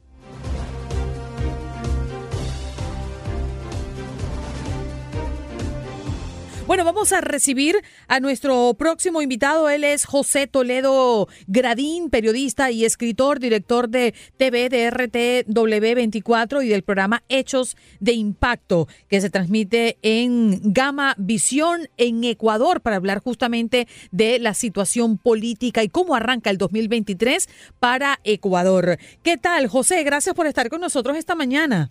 Bueno, 6.69 6.85
vamos 6.85 7.11
a 7.13 7.21
recibir 7.21 7.77
a 8.07 8.19
nuestro 8.19 8.75
próximo 8.75 9.23
invitado. 9.23 9.69
Él 9.69 9.83
es 9.83 10.05
José 10.05 10.45
Toledo 10.45 11.27
Gradín, 11.47 12.11
periodista 12.11 12.69
y 12.69 12.85
escritor, 12.85 13.39
director 13.39 13.89
de 13.89 14.13
TV 14.37 14.69
de 14.69 14.91
RTW24 14.91 16.63
y 16.63 16.67
del 16.67 16.83
programa 16.83 17.23
Hechos 17.27 17.75
de 17.99 18.11
Impacto, 18.11 18.87
que 19.07 19.19
se 19.19 19.31
transmite 19.31 19.97
en 20.03 20.59
Gama 20.61 21.15
Visión 21.17 21.89
en 21.97 22.23
Ecuador 22.23 22.81
para 22.81 22.97
hablar 22.97 23.17
justamente 23.17 23.87
de 24.11 24.37
la 24.37 24.53
situación 24.53 25.17
política 25.17 25.81
y 25.81 25.89
cómo 25.89 26.13
arranca 26.13 26.51
el 26.51 26.59
2023 26.59 27.49
para 27.79 28.19
Ecuador. 28.23 28.99
¿Qué 29.23 29.37
tal, 29.37 29.69
José? 29.69 30.03
Gracias 30.03 30.35
por 30.35 30.45
estar 30.45 30.69
con 30.69 30.81
nosotros 30.81 31.17
esta 31.17 31.33
mañana. 31.33 31.89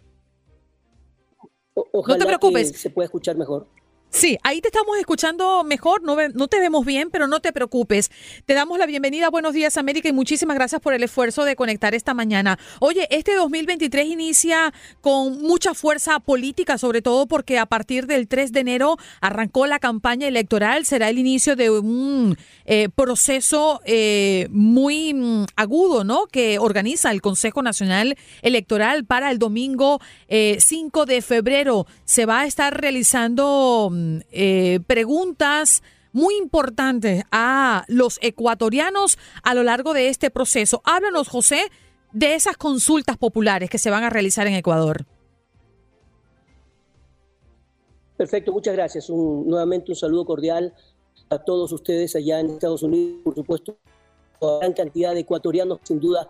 no 1.75 2.17
te 2.17 2.27
preocupes. 2.27 2.81
se 2.81 2.91
puede 2.91 3.07
escuchar 3.07 3.37
mejor. 3.37 3.67
Sí, 4.11 4.39
ahí 4.43 4.63
te 4.63 4.69
estamos 4.69 4.97
escuchando 4.99 5.63
mejor, 5.65 6.03
no, 6.03 6.17
no 6.35 6.49
te 6.49 6.59
vemos 6.59 6.85
bien, 6.87 7.11
pero 7.11 7.29
no 7.29 7.41
te 7.41 7.53
preocupes. 7.53 8.11
Te 8.47 8.55
damos 8.55 8.79
la 8.79 8.87
bienvenida 8.87 9.29
Buenos 9.29 9.53
Días 9.53 9.77
América 9.77 10.09
y 10.09 10.13
muchísimas 10.13 10.57
gracias 10.57 10.81
por 10.81 10.95
el 10.95 11.03
esfuerzo 11.03 11.45
de 11.45 11.57
conectar 11.57 11.95
esta 11.95 12.15
mañana. 12.15 12.59
Oye, 12.81 13.07
este 13.11 13.35
2023 13.35 14.07
inicia 14.07 14.73
con 15.03 15.43
mucha 15.43 15.75
fuerza 15.75 16.21
política, 16.21 16.79
sobre 16.79 17.03
todo 17.03 17.27
porque 17.27 17.59
a 17.59 17.67
partir 17.67 18.07
del 18.07 18.29
3 18.29 18.53
de 18.53 18.61
enero 18.61 18.97
arrancó 19.21 19.67
la 19.67 19.79
campaña 19.79 20.27
electoral, 20.27 20.87
será 20.87 21.11
el 21.11 21.19
inicio 21.19 21.55
de 21.55 21.71
un 21.71 22.39
eh, 22.65 22.89
proceso 22.89 23.83
eh, 23.85 24.49
muy 24.51 25.13
mm, 25.13 25.45
agudo, 25.55 26.05
¿no? 26.05 26.27
Que 26.27 26.59
organiza 26.59 27.11
el 27.11 27.21
Consejo 27.21 27.63
Nacional 27.63 28.17
Electoral 28.41 29.05
para 29.05 29.31
el 29.31 29.39
domingo 29.39 30.01
5 30.29 31.03
eh, 31.03 31.07
de 31.07 31.23
febrero. 31.23 31.87
Se 32.07 32.25
va 32.25 32.41
a 32.41 32.47
estar 32.47 32.81
realizando 32.81 33.91
eh, 34.31 34.81
preguntas 34.87 35.83
muy 36.13 36.37
importantes 36.37 37.25
a 37.31 37.85
los 37.89 38.19
ecuatorianos 38.23 39.19
a 39.43 39.55
lo 39.55 39.63
largo 39.63 39.95
de 39.95 40.09
este 40.09 40.31
proceso. 40.31 40.81
Háblanos, 40.85 41.29
José, 41.29 41.71
de 42.13 42.35
esas 42.35 42.57
consultas 42.57 43.17
populares 43.17 43.71
que 43.71 43.79
se 43.79 43.91
van 43.91 44.05
a 44.05 44.11
realizar 44.11 44.47
en 44.47 44.55
Ecuador. 44.55 45.05
Perfecto, 48.17 48.53
muchas 48.53 48.75
gracias. 48.75 49.09
nuevamente 49.11 49.93
un 49.93 49.97
saludo 49.97 50.25
cordial 50.25 50.75
a 51.31 51.39
todos 51.39 51.71
ustedes 51.73 52.17
allá 52.17 52.41
en 52.41 52.51
Estados 52.51 52.83
Unidos, 52.83 53.21
por 53.23 53.35
supuesto, 53.35 53.77
a 54.41 54.59
gran 54.59 54.73
cantidad 54.73 55.15
de 55.15 55.21
ecuatorianos, 55.21 55.79
sin 55.85 56.01
duda, 56.01 56.29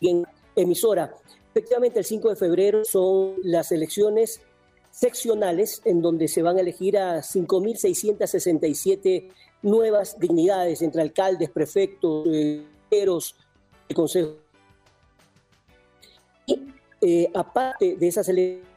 en 0.00 0.24
emisora. 0.56 1.14
Efectivamente, 1.50 1.98
el 1.98 2.04
5 2.04 2.30
de 2.30 2.36
febrero 2.36 2.84
son 2.84 3.34
las 3.44 3.70
elecciones 3.70 4.40
seccionales 4.92 5.82
en 5.84 6.00
donde 6.00 6.28
se 6.28 6.42
van 6.42 6.58
a 6.58 6.60
elegir 6.60 6.96
a 6.96 7.18
5.667 7.18 9.28
nuevas 9.62 10.16
dignidades 10.20 10.80
entre 10.82 11.02
alcaldes, 11.02 11.50
prefectos, 11.50 12.28
eh, 12.30 12.64
el 12.90 13.20
consejo. 13.94 14.36
Y 16.46 16.60
eh, 17.00 17.28
aparte 17.34 17.96
de 17.96 18.06
esas 18.06 18.28
elecciones, 18.28 18.70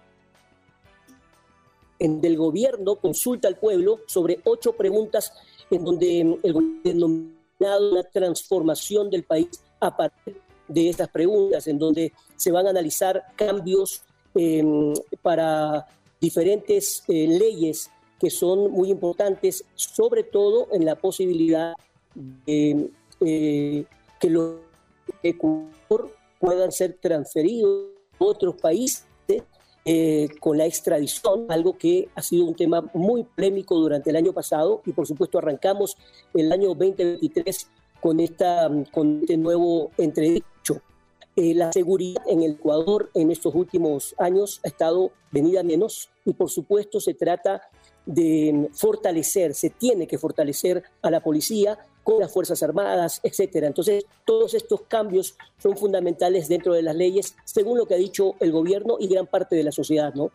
del 1.99 2.37
gobierno 2.37 2.97
consulta 2.97 3.47
al 3.47 3.57
pueblo 3.57 4.01
sobre 4.05 4.39
ocho 4.43 4.73
preguntas 4.73 5.33
en 5.69 5.83
donde 5.83 6.37
el 6.43 6.53
gobierno 6.53 7.31
ha 7.61 7.79
una 7.79 8.03
transformación 8.03 9.09
del 9.09 9.23
país 9.23 9.47
a 9.79 9.95
partir 9.95 10.41
de 10.67 10.89
esas 10.89 11.09
preguntas, 11.09 11.67
en 11.67 11.79
donde 11.79 12.11
se 12.35 12.51
van 12.51 12.67
a 12.67 12.71
analizar 12.71 13.23
cambios 13.35 14.03
em, 14.33 14.93
para 15.21 15.87
diferentes 16.25 17.03
eh, 17.07 17.27
leyes 17.27 17.91
que 18.19 18.31
son 18.31 18.71
muy 18.71 18.89
importantes, 18.89 19.63
sobre 19.75 20.23
todo 20.23 20.67
en 20.71 20.83
la 20.83 20.95
posibilidad 20.95 21.73
de 22.15 22.89
eh, 23.21 23.85
que 24.19 24.29
los 24.29 24.55
Ecuador 25.21 26.15
puedan 26.39 26.71
ser 26.71 26.97
transferidos 26.99 27.91
a 28.19 28.23
otros 28.23 28.55
países 28.55 29.05
eh, 29.85 30.29
con 30.39 30.57
la 30.57 30.65
extradición, 30.65 31.45
algo 31.49 31.77
que 31.77 32.09
ha 32.15 32.23
sido 32.23 32.45
un 32.45 32.55
tema 32.55 32.89
muy 32.95 33.23
polémico 33.23 33.75
durante 33.75 34.09
el 34.09 34.15
año 34.15 34.33
pasado 34.33 34.81
y 34.83 34.93
por 34.93 35.05
supuesto 35.05 35.37
arrancamos 35.37 35.95
el 36.33 36.51
año 36.51 36.69
2023 36.69 37.67
con, 38.01 38.19
esta, 38.19 38.71
con 38.91 39.19
este 39.21 39.37
nuevo 39.37 39.91
entredicho. 39.97 40.54
Eh, 41.35 41.53
la 41.53 41.71
seguridad 41.73 42.23
en 42.27 42.43
el 42.43 42.51
Ecuador 42.53 43.11
en 43.13 43.29
estos 43.29 43.53
últimos 43.55 44.15
años 44.17 44.61
ha 44.63 44.69
estado 44.69 45.11
venida 45.31 45.63
menos 45.63 46.09
y 46.23 46.33
por 46.33 46.49
supuesto 46.49 47.01
se 47.01 47.13
trata 47.13 47.61
de 48.05 48.69
fortalecer, 48.73 49.53
se 49.53 49.69
tiene 49.69 50.07
que 50.07 50.17
fortalecer 50.17 50.83
a 51.01 51.09
la 51.09 51.21
policía 51.21 51.77
con 52.03 52.19
las 52.19 52.31
Fuerzas 52.31 52.61
Armadas, 52.63 53.19
etcétera. 53.23 53.67
Entonces, 53.67 54.05
todos 54.25 54.53
estos 54.53 54.83
cambios 54.83 55.35
son 55.57 55.75
fundamentales 55.75 56.47
dentro 56.47 56.73
de 56.73 56.83
las 56.83 56.95
leyes, 56.95 57.35
según 57.43 57.79
lo 57.79 57.87
que 57.87 57.95
ha 57.95 57.97
dicho 57.97 58.35
el 58.39 58.51
gobierno 58.51 58.97
y 58.99 59.07
gran 59.07 59.25
parte 59.25 59.55
de 59.55 59.63
la 59.63 59.71
sociedad, 59.71 60.13
¿no? 60.13 60.31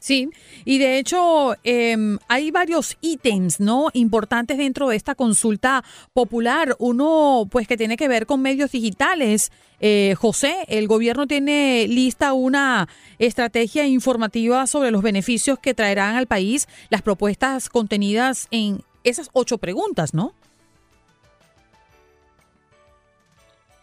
Sí, 0.00 0.30
y 0.64 0.78
de 0.78 0.98
hecho 0.98 1.56
em, 1.64 2.18
hay 2.28 2.52
varios 2.52 2.96
ítems, 3.00 3.58
¿no? 3.58 3.88
Importantes 3.92 4.56
dentro 4.56 4.88
de 4.88 4.96
esta 4.96 5.16
consulta 5.16 5.82
popular. 6.12 6.76
Uno, 6.78 7.48
pues, 7.50 7.66
que 7.66 7.76
tiene 7.76 7.96
que 7.96 8.06
ver 8.06 8.24
con 8.24 8.40
medios 8.40 8.70
digitales. 8.70 9.50
Eh, 9.80 10.14
José, 10.16 10.64
el 10.68 10.86
gobierno 10.86 11.26
tiene 11.26 11.86
lista 11.88 12.32
una 12.32 12.88
estrategia 13.18 13.86
informativa 13.86 14.66
sobre 14.68 14.92
los 14.92 15.02
beneficios 15.02 15.58
que 15.58 15.74
traerán 15.74 16.14
al 16.14 16.26
país 16.26 16.68
las 16.90 17.02
propuestas 17.02 17.68
contenidas 17.68 18.46
en 18.52 18.82
esas 19.02 19.30
ocho 19.32 19.58
preguntas, 19.58 20.14
¿no? 20.14 20.32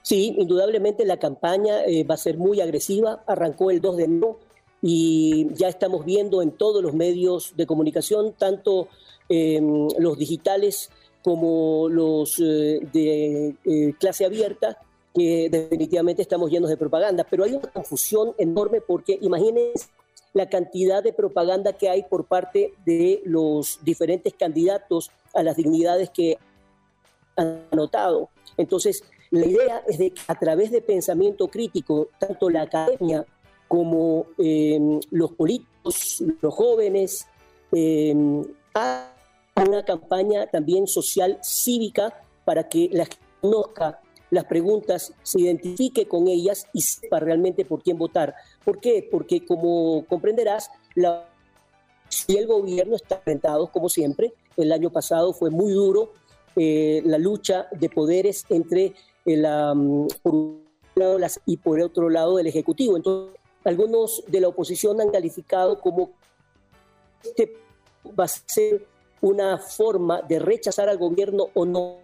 Sí, 0.01 0.35
indudablemente 0.37 1.03
la 1.03 1.17
campaña 1.17 1.83
eh, 1.83 2.03
va 2.03 2.13
a 2.13 2.17
ser 2.17 2.37
muy 2.37 2.61
agresiva. 2.61 3.23
Arrancó 3.25 3.71
el 3.71 3.81
2 3.81 3.97
de 3.97 4.03
enero 4.03 4.39
y 4.87 5.51
ya 5.55 5.67
estamos 5.67 6.05
viendo 6.05 6.43
en 6.43 6.51
todos 6.51 6.83
los 6.83 6.93
medios 6.93 7.53
de 7.57 7.65
comunicación, 7.65 8.33
tanto 8.33 8.87
em, 9.27 9.87
los 9.97 10.15
digitales 10.15 10.91
como 11.23 11.89
los 11.89 12.39
eh, 12.39 12.81
de 12.93 13.55
eh, 13.65 13.93
clase 13.99 14.25
abierta, 14.25 14.77
que 15.11 15.49
definitivamente 15.49 16.21
estamos 16.21 16.51
llenos 16.51 16.69
de 16.69 16.77
propaganda. 16.77 17.25
Pero 17.27 17.45
hay 17.45 17.53
una 17.53 17.67
confusión 17.71 18.35
enorme 18.37 18.79
porque 18.79 19.17
imagínense 19.19 19.87
la 20.33 20.49
cantidad 20.49 21.01
de 21.01 21.13
propaganda 21.13 21.73
que 21.73 21.89
hay 21.89 22.03
por 22.03 22.25
parte 22.25 22.75
de 22.85 23.23
los 23.25 23.79
diferentes 23.81 24.35
candidatos 24.35 25.09
a 25.33 25.41
las 25.41 25.55
dignidades 25.55 26.11
que 26.11 26.37
han 27.37 27.63
anotado. 27.71 28.29
Entonces, 28.55 29.03
la 29.31 29.47
idea 29.47 29.83
es 29.87 29.97
de 29.97 30.11
que 30.11 30.21
a 30.27 30.37
través 30.37 30.69
de 30.69 30.83
pensamiento 30.83 31.47
crítico, 31.47 32.09
tanto 32.19 32.51
la 32.51 32.61
academia 32.61 33.25
como 33.67 34.27
eh, 34.37 34.99
los 35.11 35.31
políticos, 35.33 36.23
los 36.41 36.53
jóvenes, 36.53 37.27
eh, 37.71 38.13
una 38.15 39.85
campaña 39.85 40.47
también 40.47 40.87
social 40.87 41.39
cívica 41.41 42.21
para 42.43 42.67
que 42.67 42.89
la 42.91 43.05
gente 43.05 43.25
conozca 43.41 43.99
las 44.31 44.45
preguntas, 44.45 45.13
se 45.23 45.41
identifique 45.41 46.07
con 46.07 46.27
ellas 46.27 46.67
y 46.73 46.81
sepa 46.81 47.19
realmente 47.19 47.63
por 47.63 47.81
quién 47.81 47.97
votar. 47.97 48.35
¿Por 48.63 48.79
qué? 48.79 49.07
Porque 49.09 49.45
como 49.45 50.05
comprenderás, 50.07 50.69
la, 50.95 51.29
si 52.09 52.35
el 52.37 52.47
gobierno 52.47 52.95
está 52.95 53.15
enfrentado, 53.15 53.71
como 53.71 53.87
siempre, 53.87 54.33
el 54.57 54.71
año 54.71 54.89
pasado 54.89 55.33
fue 55.33 55.51
muy 55.51 55.71
duro 55.71 56.13
eh, 56.55 57.01
la 57.05 57.17
lucha 57.17 57.67
de 57.71 57.89
poderes 57.89 58.45
entre 58.49 58.93
la, 59.25 59.73
mm, 59.73 60.07
por 60.21 60.33
un 60.33 60.65
lado 60.95 61.19
las, 61.19 61.39
y 61.45 61.57
por 61.57 61.79
otro 61.81 62.09
lado 62.09 62.39
el 62.39 62.47
Ejecutivo. 62.47 62.97
Entonces, 62.97 63.39
algunos 63.65 64.23
de 64.27 64.39
la 64.39 64.47
oposición 64.47 65.01
han 65.01 65.09
calificado 65.09 65.79
como 65.79 66.11
este 67.23 67.57
va 68.17 68.25
a 68.25 68.27
ser 68.27 68.85
una 69.21 69.57
forma 69.57 70.21
de 70.21 70.39
rechazar 70.39 70.87
al 70.87 70.97
gobierno 70.97 71.47
o 71.53 71.65
no. 71.65 71.97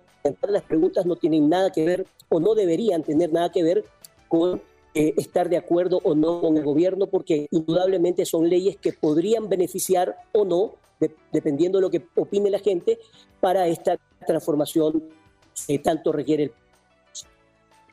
Las 0.47 0.63
preguntas 0.63 1.05
no 1.05 1.15
tienen 1.15 1.49
nada 1.49 1.71
que 1.71 1.85
ver 1.85 2.07
o 2.29 2.39
no 2.39 2.55
deberían 2.55 3.03
tener 3.03 3.31
nada 3.31 3.51
que 3.51 3.63
ver 3.63 3.85
con 4.27 4.61
eh, 4.93 5.13
estar 5.17 5.49
de 5.49 5.57
acuerdo 5.57 5.99
o 6.03 6.15
no 6.15 6.41
con 6.41 6.57
el 6.57 6.63
gobierno, 6.63 7.07
porque 7.07 7.47
indudablemente 7.51 8.25
son 8.25 8.49
leyes 8.49 8.77
que 8.77 8.93
podrían 8.93 9.47
beneficiar 9.47 10.15
o 10.31 10.43
no, 10.43 10.73
dependiendo 11.31 11.77
de 11.77 11.81
lo 11.83 11.89
que 11.89 12.05
opine 12.15 12.49
la 12.49 12.59
gente, 12.59 12.99
para 13.39 13.67
esta 13.67 13.97
transformación 14.25 15.03
que 15.67 15.79
tanto 15.79 16.11
requiere 16.11 16.43
el 16.43 16.51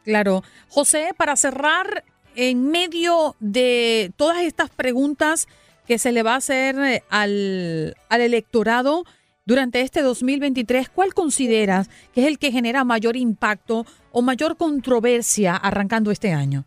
Claro. 0.09 0.43
José, 0.71 1.11
para 1.19 1.37
cerrar, 1.37 2.03
en 2.39 2.71
medio 2.71 3.35
de 3.41 4.13
todas 4.17 4.45
estas 4.45 4.71
preguntas 4.71 5.49
que 5.89 5.99
se 5.99 6.13
le 6.13 6.23
va 6.23 6.35
a 6.35 6.37
hacer 6.37 6.79
eh, 6.79 7.03
al, 7.11 7.97
electorado 8.11 9.03
durante 9.45 9.81
este 9.81 10.03
2023, 10.03 10.89
¿cuál 10.89 11.15
consideras 11.15 11.91
que 12.13 12.21
es 12.21 12.29
el 12.29 12.39
que 12.39 12.53
genera 12.53 12.85
mayor 12.85 13.17
impacto 13.17 13.85
o 14.13 14.23
mayor 14.23 14.57
controversia 14.57 15.57
arrancando 15.57 16.13
este 16.13 16.31
año? 16.31 16.65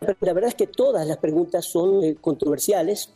La 0.00 0.32
verdad 0.32 0.48
es 0.48 0.54
que 0.56 0.66
todas 0.66 1.06
las 1.06 1.18
preguntas 1.18 1.66
son 1.66 2.02
eh, 2.02 2.16
controversiales 2.20 3.12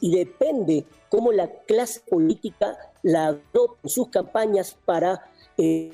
y 0.00 0.14
depende 0.14 0.84
cómo 1.08 1.32
la 1.32 1.48
clase 1.48 2.00
política 2.10 2.76
la 3.02 3.26
adopta 3.26 3.80
en 3.84 3.88
sus 3.88 4.08
campañas 4.08 4.76
para, 4.84 5.24
eh, 5.56 5.92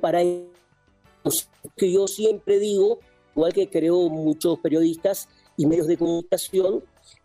para 0.00 0.20
que 1.76 1.92
yo 1.92 2.06
siempre 2.06 2.58
digo, 2.58 2.98
igual 3.34 3.52
que 3.52 3.68
creo 3.68 4.08
muchos 4.08 4.58
periodistas 4.58 5.28
y 5.56 5.66
medios 5.66 5.86
de 5.86 5.96
comunicación, 5.96 6.84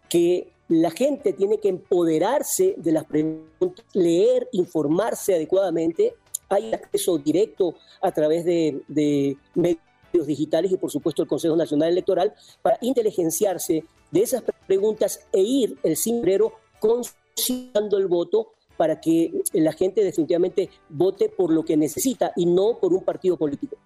que 0.10 0.52
la 0.70 0.92
gente 0.92 1.34
tiene 1.34 1.60
que 1.60 1.70
empoderarse 1.70 2.76
de 2.78 2.92
las 2.92 3.06
preguntas, 3.06 3.86
leer, 3.94 4.50
informarse 4.52 5.36
adecuadamente. 5.36 6.16
Hay 6.50 6.74
acceso 6.74 7.18
directo 7.18 7.76
a 8.02 8.12
través 8.12 8.46
de, 8.46 9.38
medios 9.54 10.28
digitales 10.28 10.72
y 10.72 10.78
por 10.78 10.92
supuesto 10.92 11.22
el 11.22 11.28
Consejo 11.28 11.56
Nacional 11.56 11.90
Electoral 11.90 12.34
para 12.62 12.78
inteligenciarse 12.82 13.84
de 14.12 14.22
esas 14.22 14.44
preguntas 14.66 15.28
e 15.32 15.42
ir 15.42 15.78
el 15.84 15.98
cimbrero 15.98 16.54
conciliando 16.80 17.98
el 17.98 18.08
voto 18.08 18.54
para 18.78 19.00
que 19.02 19.32
la 19.54 19.74
gente 19.74 20.04
definitivamente 20.04 20.70
vote 20.90 21.30
por 21.30 21.52
lo 21.52 21.66
que 21.66 21.76
necesita 21.76 22.32
y 22.36 22.46
no 22.46 22.78
por 22.80 22.94
un 22.94 23.04
partido 23.04 23.38
político. 23.38 23.78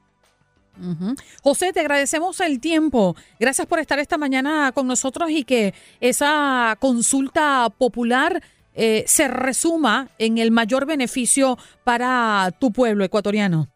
José, 1.44 1.74
te 1.74 1.80
agradecemos 1.80 2.40
el 2.40 2.60
tiempo. 2.60 3.16
Gracias 3.40 3.68
por 3.68 3.80
estar 3.80 4.00
esta 4.00 4.18
mañana 4.18 4.72
con 4.74 4.88
nosotros 4.88 5.30
y 5.30 5.44
que 5.44 5.74
esa 6.00 6.76
consulta 6.80 7.70
popular 7.78 8.42
eh, 8.74 9.04
se 9.06 9.28
resuma 9.28 10.10
en 10.18 10.38
el 10.38 10.52
mayor 10.52 10.86
beneficio 10.86 11.58
para 11.84 12.52
tu 12.60 12.72
pueblo 12.72 13.04
ecuatoriano. 13.04 13.68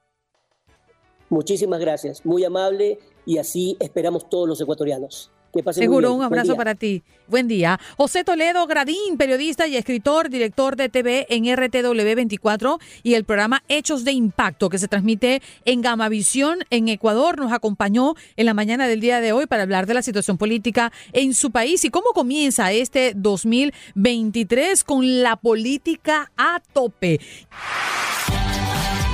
Muchísimas 1.30 1.80
gracias, 1.80 2.25
muy 2.25 2.43
amable 2.43 2.99
y 3.25 3.39
así 3.39 3.75
esperamos 3.80 4.30
todos 4.30 4.47
los 4.47 4.62
ecuatorianos. 4.62 5.32
Seguro, 5.71 6.13
un 6.13 6.23
abrazo 6.23 6.55
para 6.55 6.75
ti. 6.75 7.03
Buen 7.27 7.47
día. 7.47 7.79
José 7.97 8.23
Toledo 8.23 8.67
Gradín, 8.67 9.17
periodista 9.17 9.67
y 9.67 9.77
escritor, 9.77 10.29
director 10.29 10.75
de 10.75 10.89
TV 10.89 11.25
en 11.29 11.45
RTW 11.55 12.15
24 12.15 12.79
y 13.03 13.13
el 13.13 13.23
programa 13.23 13.63
Hechos 13.67 14.03
de 14.03 14.11
Impacto 14.11 14.69
que 14.69 14.77
se 14.77 14.87
transmite 14.87 15.41
en 15.63 15.81
Gamavisión 15.81 16.59
en 16.69 16.89
Ecuador, 16.89 17.39
nos 17.39 17.51
acompañó 17.51 18.15
en 18.35 18.45
la 18.45 18.53
mañana 18.53 18.87
del 18.87 18.99
día 18.99 19.21
de 19.21 19.31
hoy 19.31 19.45
para 19.47 19.63
hablar 19.63 19.85
de 19.85 19.93
la 19.93 20.01
situación 20.01 20.37
política 20.37 20.91
en 21.13 21.33
su 21.33 21.51
país 21.51 21.85
y 21.85 21.89
cómo 21.89 22.11
comienza 22.13 22.71
este 22.71 23.13
2023 23.15 24.83
con 24.83 25.23
la 25.23 25.37
política 25.37 26.31
a 26.37 26.61
tope. 26.73 27.19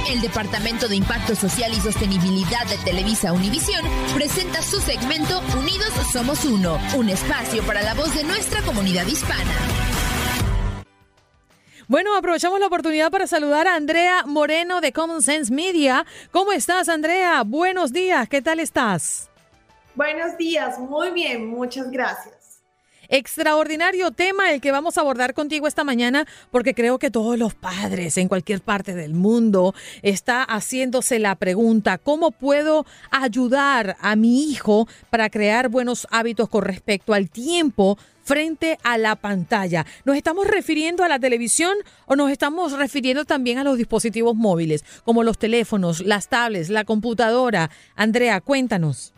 El 0.09 0.19
Departamento 0.19 0.87
de 0.87 0.95
Impacto 0.95 1.35
Social 1.35 1.71
y 1.73 1.79
Sostenibilidad 1.79 2.65
de 2.67 2.77
Televisa 2.83 3.33
Univisión 3.33 3.85
presenta 4.15 4.61
su 4.61 4.79
segmento 4.79 5.39
Unidos 5.57 5.91
Somos 6.11 6.43
Uno, 6.43 6.79
un 6.97 7.09
espacio 7.09 7.63
para 7.63 7.81
la 7.83 7.93
voz 7.93 8.13
de 8.15 8.23
nuestra 8.23 8.61
comunidad 8.63 9.05
hispana. 9.05 9.53
Bueno, 11.87 12.15
aprovechamos 12.15 12.59
la 12.59 12.67
oportunidad 12.67 13.11
para 13.11 13.27
saludar 13.27 13.67
a 13.67 13.75
Andrea 13.75 14.23
Moreno 14.25 14.81
de 14.81 14.91
Common 14.91 15.21
Sense 15.21 15.53
Media. 15.53 16.05
¿Cómo 16.31 16.51
estás, 16.51 16.89
Andrea? 16.89 17.43
Buenos 17.45 17.93
días, 17.93 18.27
¿qué 18.27 18.41
tal 18.41 18.59
estás? 18.59 19.29
Buenos 19.93 20.35
días, 20.37 20.79
muy 20.79 21.11
bien, 21.11 21.47
muchas 21.47 21.91
gracias. 21.91 22.40
Extraordinario 23.13 24.11
tema 24.11 24.53
el 24.53 24.61
que 24.61 24.71
vamos 24.71 24.97
a 24.97 25.01
abordar 25.01 25.33
contigo 25.33 25.67
esta 25.67 25.83
mañana 25.83 26.25
porque 26.49 26.73
creo 26.73 26.97
que 26.97 27.11
todos 27.11 27.37
los 27.37 27.53
padres 27.53 28.15
en 28.15 28.29
cualquier 28.29 28.61
parte 28.61 28.95
del 28.95 29.13
mundo 29.15 29.75
está 30.01 30.43
haciéndose 30.45 31.19
la 31.19 31.35
pregunta, 31.35 31.97
¿cómo 31.97 32.31
puedo 32.31 32.85
ayudar 33.11 33.97
a 33.99 34.15
mi 34.15 34.49
hijo 34.49 34.87
para 35.09 35.29
crear 35.29 35.67
buenos 35.67 36.07
hábitos 36.09 36.47
con 36.47 36.63
respecto 36.63 37.13
al 37.13 37.29
tiempo 37.29 37.97
frente 38.23 38.77
a 38.83 38.97
la 38.97 39.17
pantalla. 39.17 39.85
¿Nos 40.05 40.15
estamos 40.15 40.47
refiriendo 40.47 41.03
a 41.03 41.09
la 41.09 41.19
televisión 41.19 41.75
o 42.05 42.15
nos 42.15 42.31
estamos 42.31 42.71
refiriendo 42.71 43.25
también 43.25 43.57
a 43.57 43.65
los 43.65 43.77
dispositivos 43.77 44.35
móviles, 44.35 44.85
como 45.03 45.23
los 45.23 45.37
teléfonos, 45.37 45.99
las 45.99 46.29
tablets, 46.29 46.69
la 46.69 46.85
computadora? 46.85 47.71
Andrea, 47.95 48.39
cuéntanos. 48.39 49.13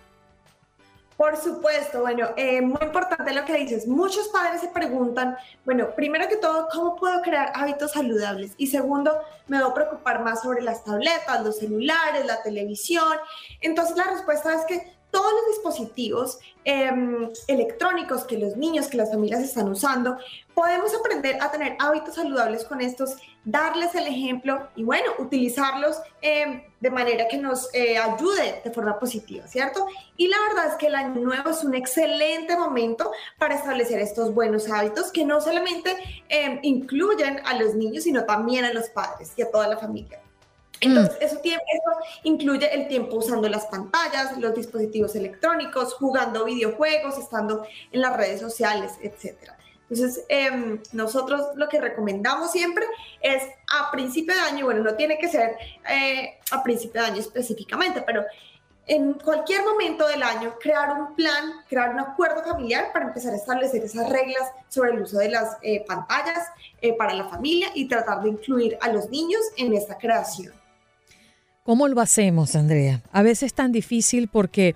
Por 1.24 1.38
supuesto, 1.38 2.02
bueno, 2.02 2.32
eh, 2.36 2.60
muy 2.60 2.82
importante 2.82 3.34
lo 3.34 3.46
que 3.46 3.56
dices. 3.56 3.88
Muchos 3.88 4.28
padres 4.28 4.60
se 4.60 4.68
preguntan, 4.68 5.38
bueno, 5.64 5.96
primero 5.96 6.28
que 6.28 6.36
todo, 6.36 6.68
¿cómo 6.70 6.98
puedo 6.98 7.22
crear 7.22 7.54
hábitos 7.56 7.94
saludables? 7.94 8.52
Y 8.58 8.68
segundo, 8.68 9.22
me 9.48 9.58
debo 9.58 9.74
preocupar 9.74 10.22
más 10.22 10.42
sobre 10.42 10.62
las 10.62 10.84
tabletas, 10.84 11.42
los 11.42 11.60
celulares, 11.60 12.26
la 12.26 12.44
televisión. 12.44 13.18
Entonces 13.62 13.96
la 13.96 14.04
respuesta 14.04 14.54
es 14.54 14.66
que 14.66 14.94
todos 15.14 15.32
los 15.32 15.48
dispositivos 15.56 16.40
em, 16.66 17.30
electrónicos 17.48 18.24
que 18.24 18.36
los 18.36 18.58
niños, 18.58 18.88
que 18.88 18.98
las 18.98 19.12
familias 19.12 19.42
están 19.42 19.70
usando, 19.70 20.18
podemos 20.56 20.92
aprender 20.96 21.38
a 21.40 21.52
tener 21.52 21.78
hábitos 21.80 22.16
saludables 22.16 22.66
con 22.66 22.82
estos, 22.82 23.16
darles 23.46 23.94
el 23.94 24.08
ejemplo 24.08 24.70
y 24.76 24.84
bueno, 24.84 25.12
utilizarlos 25.20 25.98
em, 26.22 26.64
de 26.80 26.90
manera 26.90 27.28
que 27.28 27.38
nos 27.38 27.70
eh, 27.76 27.96
ayude 27.96 28.62
de 28.64 28.72
forma 28.72 28.98
positiva, 28.98 29.46
¿cierto? 29.48 29.86
Y 30.18 30.30
la 30.30 30.38
verdad 30.50 30.72
es 30.72 30.76
que 30.78 30.88
el 30.88 30.96
año 30.96 31.22
nuevo 31.22 31.52
es 31.52 31.64
un 31.64 31.76
excelente 31.76 32.58
momento 32.58 33.12
para 33.38 33.54
establecer 33.54 34.00
estos 34.00 34.34
buenos 34.34 34.68
hábitos 34.68 35.12
que 35.12 35.26
no 35.26 35.42
solamente 35.42 35.96
em, 36.28 36.58
incluyen 36.64 37.40
a 37.46 37.54
los 37.54 37.76
niños, 37.76 38.06
sino 38.06 38.26
también 38.26 38.66
a 38.66 38.74
los 38.74 38.90
padres 38.90 39.32
y 39.38 39.44
a 39.44 39.52
toda 39.52 39.68
la 39.68 39.78
familia. 39.78 40.23
Entonces, 40.84 41.18
mm. 41.20 41.24
eso, 41.24 41.40
eso, 41.44 41.92
incluye 42.24 42.74
el 42.74 42.88
tiempo 42.88 43.16
usando 43.16 43.48
las 43.48 43.66
pantallas, 43.68 44.38
los 44.38 44.54
dispositivos 44.54 45.16
electrónicos, 45.16 45.94
jugando 45.94 46.46
videojuegos, 46.46 47.18
estando 47.18 47.66
en 47.92 48.02
las 48.02 48.16
redes 48.18 48.42
sociales, 48.42 48.94
etc. 49.02 49.52
Entonces, 49.90 50.26
em, 50.28 50.82
nosotros 50.92 51.42
lo 51.56 51.70
que 51.70 51.80
recomendamos 51.80 52.52
siempre 52.52 52.86
es 53.22 53.44
a 53.70 53.92
principio 53.92 54.34
de 54.34 54.42
año, 54.42 54.66
bueno, 54.66 54.84
no 54.84 54.96
tiene 54.96 55.18
que 55.18 55.30
ser 55.30 55.56
eh, 55.90 56.40
a 56.52 56.64
principio 56.64 57.02
de 57.02 57.08
año 57.08 57.20
específicamente, 57.20 58.02
pero 58.02 58.26
en 58.86 59.14
cualquier 59.14 59.64
momento 59.64 60.06
del 60.08 60.24
año 60.24 60.56
crear 60.60 61.00
un 61.00 61.16
plan, 61.16 61.64
crear 61.70 61.92
un 61.92 62.00
acuerdo 62.02 62.44
familiar 62.44 62.92
para 62.92 63.06
empezar 63.06 63.34
a 63.34 63.38
establecer 63.38 63.84
esas 63.84 64.10
reglas 64.10 64.52
sobre 64.68 64.92
el 64.92 65.02
uso 65.02 65.20
de 65.20 65.30
las 65.30 65.58
eh, 65.62 65.86
pantallas 65.88 66.48
eh, 66.82 66.94
para 66.98 67.14
la 67.14 67.30
familia 67.30 67.70
y 67.74 67.88
tratar 67.88 68.22
de 68.24 68.30
incluir 68.30 68.78
a 68.82 68.90
los 68.90 69.10
niños 69.10 69.42
en 69.56 69.74
esta 69.74 69.98
creación. 69.98 70.63
¿Cómo 71.64 71.88
lo 71.88 72.02
hacemos, 72.02 72.56
Andrea? 72.56 73.02
A 73.14 73.24
veces 73.24 73.44
es 73.44 73.54
tan 73.54 73.72
difícil 73.72 74.28
porque 74.28 74.76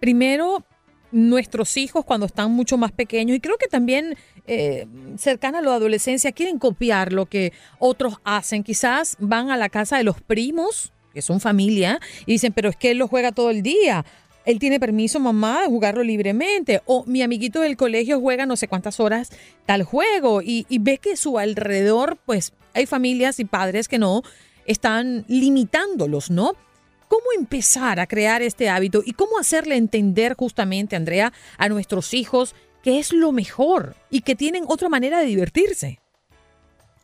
primero 0.00 0.64
nuestros 1.12 1.76
hijos 1.76 2.04
cuando 2.04 2.26
están 2.26 2.50
mucho 2.50 2.76
más 2.76 2.90
pequeños 2.90 3.36
y 3.36 3.40
creo 3.40 3.56
que 3.56 3.68
también 3.68 4.16
eh, 4.46 4.86
cercana 5.16 5.60
a 5.60 5.62
la 5.62 5.74
adolescencia 5.74 6.32
quieren 6.32 6.58
copiar 6.58 7.12
lo 7.12 7.26
que 7.26 7.52
otros 7.78 8.14
hacen. 8.24 8.64
Quizás 8.64 9.16
van 9.20 9.50
a 9.50 9.56
la 9.56 9.68
casa 9.68 9.96
de 9.96 10.02
los 10.02 10.20
primos, 10.20 10.92
que 11.14 11.22
son 11.22 11.40
familia, 11.40 12.00
y 12.26 12.32
dicen, 12.32 12.52
pero 12.52 12.68
es 12.68 12.76
que 12.76 12.90
él 12.90 12.98
lo 12.98 13.06
juega 13.06 13.30
todo 13.30 13.50
el 13.50 13.62
día. 13.62 14.04
Él 14.44 14.58
tiene 14.58 14.80
permiso, 14.80 15.20
mamá, 15.20 15.62
de 15.62 15.68
jugarlo 15.68 16.02
libremente. 16.02 16.82
O 16.86 17.04
mi 17.06 17.22
amiguito 17.22 17.60
del 17.60 17.76
colegio 17.76 18.20
juega 18.20 18.44
no 18.44 18.56
sé 18.56 18.66
cuántas 18.66 18.98
horas 18.98 19.30
tal 19.66 19.84
juego 19.84 20.42
y, 20.42 20.66
y 20.68 20.78
ve 20.80 20.98
que 20.98 21.16
su 21.16 21.38
alrededor, 21.38 22.18
pues 22.26 22.54
hay 22.74 22.86
familias 22.86 23.38
y 23.38 23.44
padres 23.44 23.86
que 23.86 23.98
no 23.98 24.22
están 24.68 25.24
limitándolos, 25.26 26.30
¿no? 26.30 26.52
¿Cómo 27.08 27.24
empezar 27.36 27.98
a 27.98 28.06
crear 28.06 28.42
este 28.42 28.68
hábito 28.68 29.02
y 29.04 29.12
cómo 29.12 29.38
hacerle 29.38 29.76
entender 29.76 30.34
justamente, 30.34 30.94
Andrea, 30.94 31.32
a 31.56 31.68
nuestros 31.68 32.12
hijos 32.14 32.54
que 32.82 32.98
es 32.98 33.12
lo 33.12 33.32
mejor 33.32 33.96
y 34.10 34.20
que 34.20 34.36
tienen 34.36 34.64
otra 34.68 34.88
manera 34.88 35.18
de 35.18 35.26
divertirse? 35.26 36.00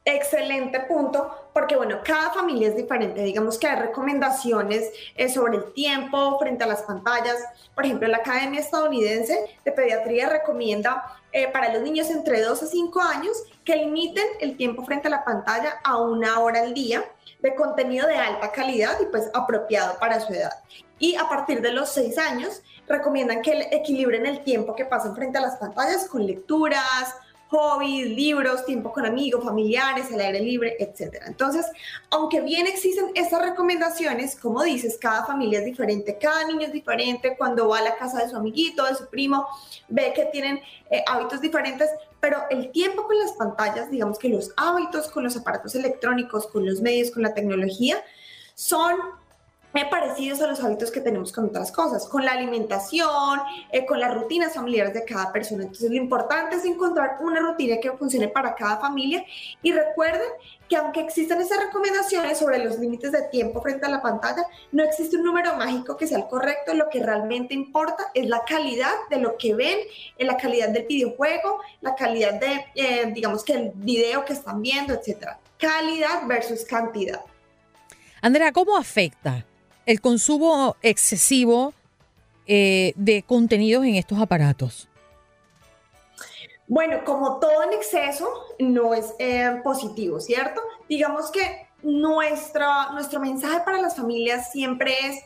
Excelente 0.07 0.81
punto, 0.81 1.48
porque 1.55 1.77
bueno, 1.77 2.00
cada 2.05 2.31
familia 2.31 2.68
es 2.68 2.77
diferente. 2.77 3.22
Digamos 3.22 3.57
que 3.57 3.66
hay 3.66 3.81
recomendaciones 3.81 4.90
eh, 5.16 5.31
sobre 5.31 5.57
el 5.57 5.72
tiempo 5.72 6.38
frente 6.38 6.64
a 6.64 6.66
las 6.66 6.83
pantallas. 6.83 7.37
Por 7.74 7.87
ejemplo, 7.87 8.07
la 8.09 8.18
Academia 8.18 8.61
Estadounidense 8.61 9.59
de 9.64 9.72
Pediatría 9.72 10.29
recomienda 10.29 11.03
eh, 11.33 11.48
para 11.50 11.72
los 11.72 11.83
niños 11.83 12.11
entre 12.11 12.42
2 12.42 12.62
a 12.62 12.66
5 12.66 13.00
años 13.00 13.44
que 13.64 13.77
limiten 13.77 14.27
el 14.40 14.59
tiempo 14.59 14.85
frente 14.85 15.09
a 15.09 15.11
la 15.11 15.24
pantalla 15.24 15.81
a 15.83 15.96
una 15.96 16.38
hora 16.40 16.61
al 16.61 16.74
día 16.74 17.03
de 17.44 17.54
contenido 17.54 18.09
de 18.09 18.16
alta 18.16 18.50
calidad 18.50 18.98
y 19.02 19.04
pues 19.04 19.30
apropiado 19.35 19.98
para 19.98 20.18
su 20.18 20.33
edad. 20.33 20.52
Y 20.98 21.14
a 21.14 21.28
partir 21.28 21.61
de 21.61 21.72
los 21.72 21.90
seis 21.90 22.16
años 22.16 22.62
recomiendan 22.88 23.42
que 23.42 23.68
equilibren 23.70 24.24
el 24.24 24.42
tiempo 24.42 24.74
que 24.74 24.87
pasan 24.87 25.14
frente 25.14 25.37
a 25.37 25.42
las 25.42 25.59
pantallas 25.59 26.09
con 26.09 26.26
lecturas, 26.26 27.14
hobbies, 27.55 28.09
libros, 28.09 28.64
tiempo 28.64 28.93
con 28.93 29.07
amigos, 29.07 29.45
familiares, 29.45 30.11
el 30.11 30.21
aire 30.21 30.40
libre, 30.40 30.77
etc. 30.81 31.23
Entonces, 31.25 31.64
aunque 32.11 32.40
bien 32.40 32.67
existen 32.67 33.12
estas 33.14 33.43
recomendaciones, 33.43 34.35
como 34.35 34.64
dices, 34.64 34.99
cada 35.01 35.25
familia 35.25 35.61
es 35.61 35.64
diferente, 35.64 36.19
cada 36.21 36.45
niño 36.47 36.67
es 36.67 36.73
diferente, 36.73 37.37
cuando 37.38 37.69
va 37.69 37.79
a 37.79 37.83
la 37.83 37.97
casa 37.97 38.25
de 38.25 38.29
su 38.29 38.37
amiguito, 38.37 38.85
de 38.85 38.97
su 38.97 39.07
primo, 39.09 39.47
ve 39.88 40.12
que 40.17 40.25
tienen 40.27 40.61
eh, 40.90 41.05
hábitos 41.07 41.40
diferentes, 41.40 41.88
pero 42.19 42.38
el 42.51 42.73
tiempo 42.73 43.05
con 43.05 43.17
las 43.21 43.33
pantallas, 43.33 43.88
digamos 43.88 44.19
que 44.19 44.29
los 44.29 44.51
hábitos 44.57 45.09
con 45.09 45.23
los 45.23 45.37
aparatos 45.37 45.77
electrónicos, 45.77 46.49
con 46.49 46.67
los 46.67 46.81
medios, 46.81 47.12
con 47.12 47.23
la 47.23 47.35
tecnología, 47.35 48.03
son 48.57 48.97
parecidos 49.87 50.40
a 50.40 50.46
los 50.46 50.62
hábitos 50.62 50.92
que 50.92 51.00
tenemos 51.00 51.32
con 51.32 51.46
otras 51.46 51.72
cosas, 51.72 52.06
con 52.06 52.24
la 52.24 52.30
alimentación, 52.30 53.40
eh, 53.72 53.84
con 53.84 53.98
las 53.98 54.14
rutinas 54.14 54.54
familiares 54.54 54.94
de 54.94 55.04
cada 55.04 55.32
persona. 55.32 55.64
Entonces, 55.64 55.90
lo 55.90 55.96
importante 55.96 56.54
es 56.54 56.64
encontrar 56.64 57.18
una 57.20 57.40
rutina 57.40 57.78
que 57.78 57.90
funcione 57.92 58.28
para 58.28 58.54
cada 58.54 58.78
familia 58.78 59.24
y 59.62 59.72
recuerden 59.72 60.28
que 60.68 60.76
aunque 60.76 61.00
existen 61.00 61.40
esas 61.40 61.58
recomendaciones 61.58 62.38
sobre 62.38 62.64
los 62.64 62.78
límites 62.78 63.10
de 63.10 63.22
tiempo 63.22 63.60
frente 63.60 63.84
a 63.87 63.88
la 63.88 64.00
pantalla, 64.00 64.44
no 64.70 64.84
existe 64.84 65.16
un 65.16 65.24
número 65.24 65.56
mágico 65.56 65.96
que 65.96 66.06
sea 66.06 66.18
el 66.18 66.28
correcto. 66.28 66.72
Lo 66.74 66.88
que 66.88 67.02
realmente 67.02 67.52
importa 67.52 68.04
es 68.14 68.28
la 68.28 68.44
calidad 68.44 68.94
de 69.10 69.18
lo 69.18 69.37
que 69.37 69.54
ven, 69.54 69.78
la 70.18 70.37
calidad 70.37 70.68
del 70.68 70.87
videojuego, 70.87 71.60
la 71.80 71.96
calidad 71.96 72.34
de, 72.34 72.64
eh, 72.76 73.10
digamos 73.12 73.42
que 73.42 73.54
el 73.54 73.72
video 73.74 74.24
que 74.24 74.34
están 74.34 74.62
viendo, 74.62 74.94
etcétera. 74.94 75.38
Calidad 75.58 76.26
versus 76.28 76.64
cantidad. 76.64 77.20
Andrea, 78.22 78.52
¿cómo 78.52 78.76
afecta 78.76 79.44
el 79.87 80.01
consumo 80.01 80.77
excesivo 80.83 81.75
eh, 82.47 82.92
de 82.97 83.23
contenidos 83.23 83.85
en 83.85 83.97
estos 83.97 84.18
aparatos? 84.18 84.88
Bueno, 86.66 87.05
como 87.05 87.38
todo 87.38 87.62
en 87.62 87.73
exceso 87.75 88.29
no 88.59 88.94
es 88.94 89.14
eh, 89.18 89.61
positivo, 89.62 90.20
¿cierto? 90.20 90.61
Digamos 90.88 91.31
que 91.31 91.66
nuestro 91.83 93.20
mensaje 93.20 93.61
para 93.64 93.81
las 93.81 93.97
familias 93.97 94.51
siempre 94.51 94.94
es, 95.07 95.20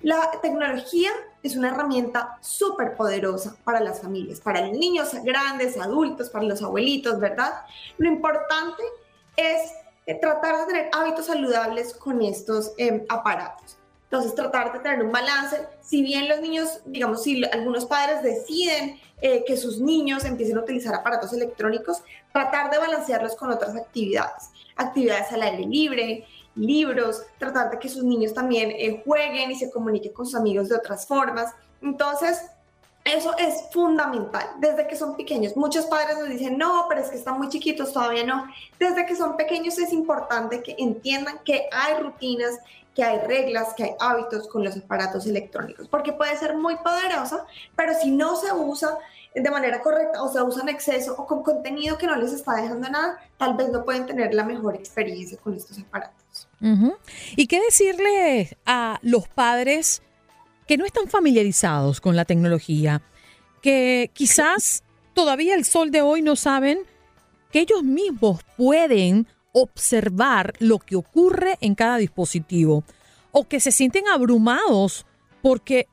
la 0.00 0.30
tecnología 0.42 1.10
es 1.42 1.56
una 1.56 1.68
herramienta 1.68 2.38
súper 2.42 2.96
poderosa 2.96 3.56
para 3.64 3.80
las 3.80 4.02
familias, 4.02 4.40
para 4.40 4.66
niños 4.68 5.14
grandes, 5.24 5.78
adultos, 5.78 6.28
para 6.28 6.44
los 6.44 6.62
abuelitos, 6.62 7.18
¿verdad? 7.18 7.52
Lo 7.96 8.08
importante 8.08 8.82
es 9.36 9.72
eh, 10.04 10.14
tratar 10.20 10.58
de 10.58 10.66
tener 10.66 10.90
hábitos 10.92 11.26
saludables 11.26 11.94
con 11.94 12.20
estos 12.20 12.72
aparatos. 13.08 13.78
Entonces, 14.10 14.34
tratar 14.34 14.72
de 14.72 14.78
tener 14.80 15.02
un 15.02 15.10
balance. 15.10 15.66
Si 15.80 16.02
bien 16.02 16.28
los 16.28 16.40
niños, 16.40 16.80
digamos, 16.86 17.22
si 17.22 17.44
algunos 17.44 17.86
padres 17.86 18.22
deciden 18.22 19.00
eh, 19.20 19.44
que 19.46 19.56
sus 19.56 19.80
niños 19.80 20.24
empiecen 20.24 20.58
a 20.58 20.60
utilizar 20.60 20.94
aparatos 20.94 21.32
electrónicos, 21.32 22.02
tratar 22.32 22.70
de 22.70 22.78
balancearlos 22.78 23.34
con 23.34 23.50
otras 23.50 23.74
actividades. 23.74 24.50
Actividades 24.76 25.32
al 25.32 25.42
aire 25.42 25.66
libre, 25.66 26.26
libros, 26.54 27.22
tratar 27.38 27.70
de 27.70 27.78
que 27.78 27.88
sus 27.88 28.04
niños 28.04 28.32
también 28.32 28.70
eh, 28.70 29.02
jueguen 29.04 29.50
y 29.50 29.56
se 29.56 29.70
comuniquen 29.70 30.12
con 30.12 30.26
sus 30.26 30.36
amigos 30.36 30.68
de 30.68 30.76
otras 30.76 31.06
formas. 31.06 31.52
Entonces, 31.82 32.42
eso 33.04 33.36
es 33.38 33.62
fundamental 33.72 34.48
desde 34.58 34.86
que 34.88 34.96
son 34.96 35.16
pequeños. 35.16 35.56
Muchos 35.56 35.86
padres 35.86 36.18
nos 36.18 36.28
dicen, 36.28 36.58
no, 36.58 36.86
pero 36.88 37.00
es 37.00 37.08
que 37.08 37.16
están 37.16 37.38
muy 37.38 37.48
chiquitos, 37.48 37.92
todavía 37.92 38.24
no. 38.24 38.46
Desde 38.80 39.06
que 39.06 39.14
son 39.14 39.36
pequeños 39.36 39.78
es 39.78 39.92
importante 39.92 40.62
que 40.62 40.74
entiendan 40.76 41.38
que 41.44 41.68
hay 41.70 42.02
rutinas, 42.02 42.58
que 42.96 43.04
hay 43.04 43.18
reglas, 43.18 43.74
que 43.74 43.84
hay 43.84 43.90
hábitos 44.00 44.48
con 44.48 44.64
los 44.64 44.74
aparatos 44.74 45.26
electrónicos, 45.26 45.86
porque 45.86 46.14
puede 46.14 46.34
ser 46.38 46.56
muy 46.56 46.76
poderosa, 46.76 47.44
pero 47.76 47.92
si 48.00 48.10
no 48.10 48.36
se 48.36 48.50
usa 48.52 48.96
de 49.34 49.50
manera 49.50 49.82
correcta 49.82 50.22
o 50.22 50.32
se 50.32 50.40
usa 50.40 50.62
en 50.62 50.70
exceso 50.70 51.14
o 51.18 51.26
con 51.26 51.42
contenido 51.42 51.98
que 51.98 52.06
no 52.06 52.16
les 52.16 52.32
está 52.32 52.54
dejando 52.54 52.88
nada, 52.88 53.20
tal 53.36 53.54
vez 53.54 53.68
no 53.68 53.84
pueden 53.84 54.06
tener 54.06 54.32
la 54.32 54.44
mejor 54.44 54.76
experiencia 54.76 55.36
con 55.36 55.54
estos 55.54 55.78
aparatos. 55.78 56.48
¿Y 57.36 57.46
qué 57.46 57.60
decirle 57.60 58.56
a 58.64 58.98
los 59.02 59.28
padres 59.28 60.02
que 60.66 60.78
no 60.78 60.86
están 60.86 61.06
familiarizados 61.08 62.00
con 62.00 62.16
la 62.16 62.24
tecnología, 62.24 63.02
que 63.60 64.10
quizás 64.14 64.84
todavía 65.12 65.54
el 65.54 65.66
sol 65.66 65.90
de 65.90 66.00
hoy 66.00 66.22
no 66.22 66.34
saben 66.34 66.78
que 67.52 67.60
ellos 67.60 67.82
mismos 67.82 68.40
pueden 68.56 69.28
observar 69.58 70.52
lo 70.58 70.78
que 70.78 70.96
ocurre 70.96 71.56
en 71.62 71.74
cada 71.74 71.96
dispositivo 71.96 72.84
o 73.32 73.48
que 73.48 73.58
se 73.58 73.72
sienten 73.72 74.06
abrumados 74.06 75.06
porque 75.40 75.88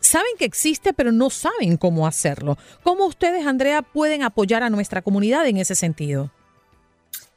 saben 0.00 0.32
que 0.38 0.46
existe 0.46 0.94
pero 0.94 1.12
no 1.12 1.28
saben 1.28 1.76
cómo 1.76 2.06
hacerlo. 2.06 2.56
¿Cómo 2.82 3.04
ustedes, 3.04 3.46
Andrea, 3.46 3.82
pueden 3.82 4.22
apoyar 4.22 4.62
a 4.62 4.70
nuestra 4.70 5.02
comunidad 5.02 5.46
en 5.46 5.58
ese 5.58 5.74
sentido? 5.74 6.30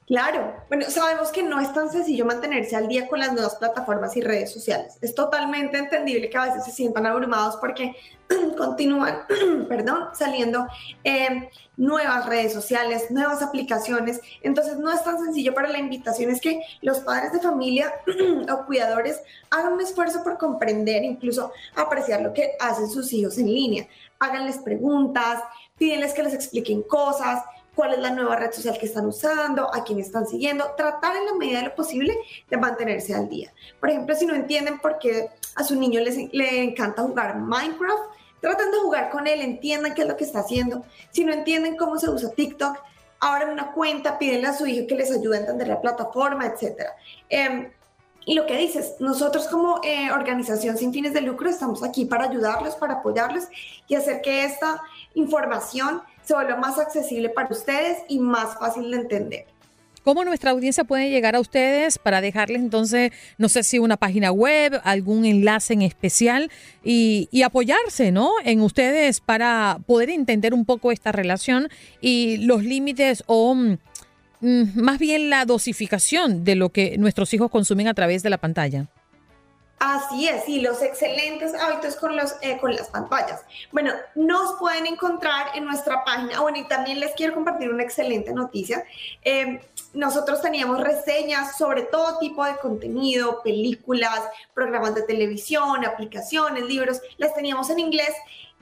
Claro, 0.09 0.55
bueno, 0.69 0.89
sabemos 0.89 1.29
que 1.29 1.43
no 1.43 1.59
es 1.59 1.71
tan 1.71 1.91
sencillo 1.91 2.25
mantenerse 2.25 2.75
al 2.75 2.87
día 2.87 3.07
con 3.07 3.19
las 3.19 3.31
nuevas 3.31 3.57
plataformas 3.57 4.17
y 4.17 4.21
redes 4.21 4.51
sociales. 4.51 4.97
Es 5.01 5.13
totalmente 5.13 5.77
entendible 5.77 6.31
que 6.31 6.37
a 6.39 6.45
veces 6.45 6.65
se 6.65 6.71
sientan 6.71 7.05
abrumados 7.05 7.57
porque 7.57 7.95
continúan, 8.57 9.19
perdón, 9.69 10.07
saliendo 10.15 10.65
eh, 11.03 11.51
nuevas 11.77 12.25
redes 12.25 12.53
sociales, 12.53 13.11
nuevas 13.11 13.43
aplicaciones. 13.43 14.19
Entonces 14.41 14.79
no 14.79 14.91
es 14.91 15.03
tan 15.03 15.23
sencillo, 15.23 15.53
pero 15.53 15.67
la 15.67 15.77
invitación 15.77 16.31
es 16.31 16.41
que 16.41 16.59
los 16.81 17.01
padres 17.01 17.31
de 17.31 17.39
familia 17.39 17.93
o 18.51 18.65
cuidadores 18.65 19.21
hagan 19.51 19.73
un 19.73 19.81
esfuerzo 19.81 20.23
por 20.23 20.39
comprender, 20.39 21.03
incluso 21.03 21.51
apreciar 21.75 22.21
lo 22.21 22.33
que 22.33 22.53
hacen 22.59 22.89
sus 22.89 23.13
hijos 23.13 23.37
en 23.37 23.45
línea. 23.45 23.87
Háganles 24.17 24.57
preguntas, 24.57 25.43
pídenles 25.77 26.15
que 26.15 26.23
les 26.23 26.33
expliquen 26.33 26.81
cosas 26.81 27.43
cuál 27.79 27.93
es 27.93 27.99
la 27.99 28.09
nueva 28.09 28.35
red 28.35 28.51
social 28.51 28.77
que 28.77 28.87
están 28.87 29.05
usando, 29.05 29.73
a 29.73 29.85
quién 29.85 29.99
están 29.99 30.27
siguiendo, 30.27 30.65
tratar 30.75 31.15
en 31.15 31.25
la 31.27 31.33
medida 31.35 31.59
de 31.59 31.67
lo 31.67 31.75
posible 31.75 32.13
de 32.49 32.57
mantenerse 32.57 33.15
al 33.15 33.29
día. 33.29 33.53
Por 33.79 33.89
ejemplo, 33.89 34.13
si 34.15 34.25
no 34.25 34.35
entienden 34.35 34.79
por 34.79 34.99
qué 34.99 35.29
a 35.55 35.63
su 35.63 35.79
niño 35.79 36.01
le 36.01 36.61
encanta 36.61 37.03
jugar 37.03 37.37
Minecraft, 37.37 38.03
traten 38.41 38.71
de 38.71 38.79
jugar 38.79 39.09
con 39.09 39.27
él, 39.27 39.39
entiendan 39.39 39.93
qué 39.93 40.01
es 40.01 40.09
lo 40.09 40.17
que 40.17 40.25
está 40.25 40.39
haciendo. 40.39 40.83
Si 41.11 41.23
no 41.23 41.31
entienden 41.31 41.77
cómo 41.77 41.97
se 41.97 42.09
usa 42.09 42.31
TikTok, 42.31 42.77
abran 43.21 43.49
una 43.49 43.71
cuenta, 43.71 44.19
pídenle 44.19 44.47
a 44.47 44.57
su 44.57 44.65
hijo 44.65 44.85
que 44.85 44.95
les 44.95 45.09
ayude 45.13 45.37
a 45.37 45.39
entender 45.39 45.69
la 45.69 45.79
plataforma, 45.79 46.47
etc. 46.47 46.81
Em, 47.29 47.71
y 48.25 48.33
lo 48.33 48.45
que 48.45 48.57
dices, 48.57 48.95
nosotros 48.99 49.47
como 49.47 49.79
eh, 49.85 50.11
organización 50.11 50.77
sin 50.77 50.91
fines 50.91 51.13
de 51.13 51.21
lucro 51.21 51.49
estamos 51.49 51.81
aquí 51.81 52.03
para 52.03 52.25
ayudarlos, 52.25 52.75
para 52.75 52.95
apoyarlos 52.95 53.45
y 53.87 53.95
hacer 53.95 54.19
que 54.19 54.43
esta 54.43 54.81
información 55.13 56.01
se 56.29 56.35
vuelva 56.35 56.57
más 56.57 56.77
accesible 56.77 57.29
para 57.29 57.49
ustedes 57.49 57.97
y 58.07 58.19
más 58.19 58.55
fácil 58.59 58.91
de 58.91 58.97
entender. 58.97 59.45
¿Cómo 60.03 60.23
nuestra 60.23 60.51
audiencia 60.51 60.83
puede 60.83 61.09
llegar 61.09 61.35
a 61.35 61.39
ustedes 61.39 61.97
para 61.97 62.21
dejarles 62.21 62.61
entonces, 62.61 63.11
no 63.39 63.49
sé 63.49 63.63
si 63.63 63.79
una 63.79 63.97
página 63.97 64.31
web, 64.31 64.79
algún 64.83 65.25
enlace 65.25 65.73
en 65.73 65.81
especial 65.81 66.51
y, 66.83 67.27
apoyarse 67.43 68.11
¿no? 68.11 68.31
en 68.45 68.61
ustedes 68.61 69.21
para 69.21 69.79
poder 69.87 70.11
entender 70.11 70.53
un 70.53 70.65
poco 70.65 70.91
esta 70.91 71.11
relación 71.11 71.67
y 71.99 72.37
los 72.37 72.63
límites 72.63 73.23
o 73.25 73.55
mm, 73.55 73.77
mm, 74.41 74.63
más 74.75 74.99
bien 74.99 75.31
la 75.31 75.45
dosificación 75.45 76.43
de 76.43 76.55
lo 76.55 76.69
que 76.69 76.99
nuestros 76.99 77.33
hijos 77.33 77.49
consumen 77.49 77.87
a 77.87 77.95
través 77.95 78.21
de 78.21 78.29
la 78.29 78.37
pantalla? 78.37 78.87
Así 79.79 80.27
es, 80.27 80.47
y 80.49 80.59
los 80.59 80.81
excelentes 80.81 81.53
hábitos 81.53 81.95
con, 81.95 82.13
los, 82.13 82.35
eh, 82.41 82.57
con 82.59 82.75
las 82.75 82.89
pantallas. 82.89 83.45
Bueno, 83.71 83.93
nos 84.13 84.59
pueden 84.59 84.85
encontrar 84.85 85.55
en 85.55 85.63
nuestra 85.63 86.03
página. 86.03 86.41
Bueno, 86.41 86.57
y 86.57 86.67
también 86.67 86.99
les 86.99 87.13
quiero 87.13 87.33
compartir 87.33 87.71
una 87.71 87.83
excelente 87.83 88.33
noticia. 88.33 88.83
Eh, 89.23 89.61
nosotros 89.93 90.41
teníamos 90.41 90.81
reseñas 90.81 91.57
sobre 91.57 91.83
todo 91.83 92.19
tipo 92.19 92.43
de 92.43 92.57
contenido, 92.57 93.41
películas, 93.41 94.21
programas 94.53 94.95
de 94.95 95.03
televisión, 95.03 95.85
aplicaciones, 95.85 96.65
libros. 96.65 96.99
Las 97.17 97.33
teníamos 97.33 97.69
en 97.69 97.79
inglés 97.79 98.13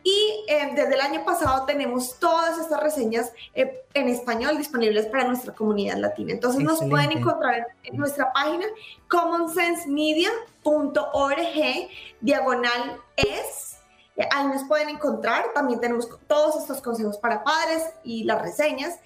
y 0.04 0.46
eh, 0.48 0.72
desde 0.74 0.96
el 0.96 1.02
año 1.02 1.26
pasado 1.26 1.66
tenemos 1.66 2.18
todas 2.20 2.58
estas 2.58 2.82
reseñas 2.82 3.34
eh, 3.54 3.84
en 3.94 4.08
español 4.08 4.58
disponibles 4.58 5.08
para 5.08 5.26
nuestra 5.26 5.54
comunidad 5.54 5.98
latina. 5.98 6.32
Entonces 6.32 6.64
nos 6.64 6.80
pueden 6.80 7.12
encontrar 7.12 7.68
en, 7.84 7.98
nuestra 7.98 8.32
página 8.32 8.66
commonsensemedia.org 9.10 11.90
diagonal 12.22 13.02
es. 13.18 13.74
Ahí 14.32 14.48
nos 14.48 14.64
pueden 14.64 14.90
encontrar. 14.90 15.48
También 15.54 15.80
tenemos 15.80 16.10
todos 16.28 16.62
estos 16.62 16.82
consejos 16.82 17.18
para 17.18 17.44
padres 17.44 17.84
y 18.04 18.24
las 18.24 18.42
reseñas. 18.42 19.00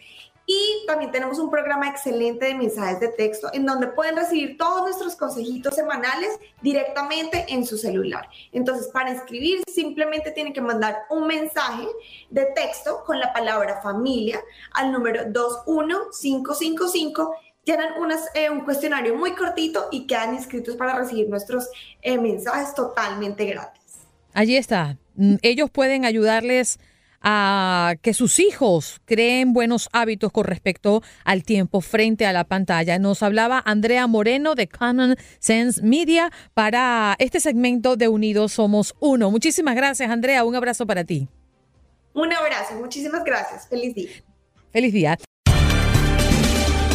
Y 0.46 0.84
también 0.88 1.12
tenemos 1.12 1.40
un 1.40 1.50
programa 1.50 1.88
excelente 1.88 2.46
de 2.46 2.56
mensajes 2.56 3.00
de 3.00 3.10
texto 3.10 3.50
en 3.54 3.66
donde 3.66 3.88
pueden 3.88 4.16
recibir 4.16 4.58
todos 4.58 4.82
nuestros 4.82 5.16
consejitos 5.16 5.76
semanales 5.76 6.40
directamente 6.62 7.46
en 7.48 7.66
su 7.66 7.78
celular. 7.78 8.28
Entonces, 8.52 8.88
para 8.88 9.12
escribir 9.12 9.64
simplemente 9.72 10.32
tienen 10.32 10.54
que 10.54 10.62
mandar 10.62 11.04
un 11.10 11.28
mensaje 11.28 11.88
de 12.30 12.46
texto 12.56 13.04
con 13.06 13.20
la 13.20 13.32
palabra 13.34 13.82
familia 13.82 14.42
al 14.74 14.92
número 14.92 15.26
21555 15.26 17.36
llenan 17.64 17.94
eh, 18.34 18.50
un 18.50 18.62
cuestionario 18.62 19.16
muy 19.16 19.36
cortito 19.36 19.88
y 19.92 20.08
quedan 20.08 20.36
inscritos 20.36 20.76
para 20.76 20.98
recibir 20.98 21.30
nuestros 21.30 21.70
eh, 22.02 22.18
mensajes 22.18 22.74
totalmente 22.74 23.46
gratis. 23.46 23.82
Allí 24.34 24.58
está. 24.58 24.98
Mm, 25.16 25.36
ellos 25.42 25.70
pueden 25.70 26.06
ayudarles 26.06 26.80
a 27.22 27.96
que 28.02 28.14
sus 28.14 28.40
hijos 28.40 29.02
creen 29.06 29.54
buenos 29.54 29.90
hábitos 29.94 30.32
con 30.32 30.46
respecto 30.46 31.02
al 31.24 31.44
tiempo 31.44 31.82
frente 31.82 32.26
a 32.26 32.34
la 32.34 32.44
pantalla. 32.44 33.00
Nos 33.00 33.24
hablaba 33.24 33.62
Andrea 33.66 34.08
Moreno 34.08 34.56
de 34.56 34.68
Common 34.68 35.16
Sense 35.40 35.82
Media 35.82 36.32
para 36.54 37.16
este 37.20 37.40
segmento 37.40 37.96
de 37.96 38.08
Unidos 38.08 38.54
Somos 38.54 38.96
Uno. 39.00 39.32
Muchísimas 39.32 39.76
gracias, 39.76 40.10
Andrea. 40.10 40.44
Un 40.44 40.56
abrazo 40.56 40.86
para 40.86 41.04
ti. 41.04 41.28
Un 42.14 42.34
abrazo. 42.34 42.76
Muchísimas 42.76 43.24
gracias. 43.24 43.68
Feliz 43.68 43.96
día. 43.96 44.12
Feliz 44.72 44.94
día. 44.94 45.18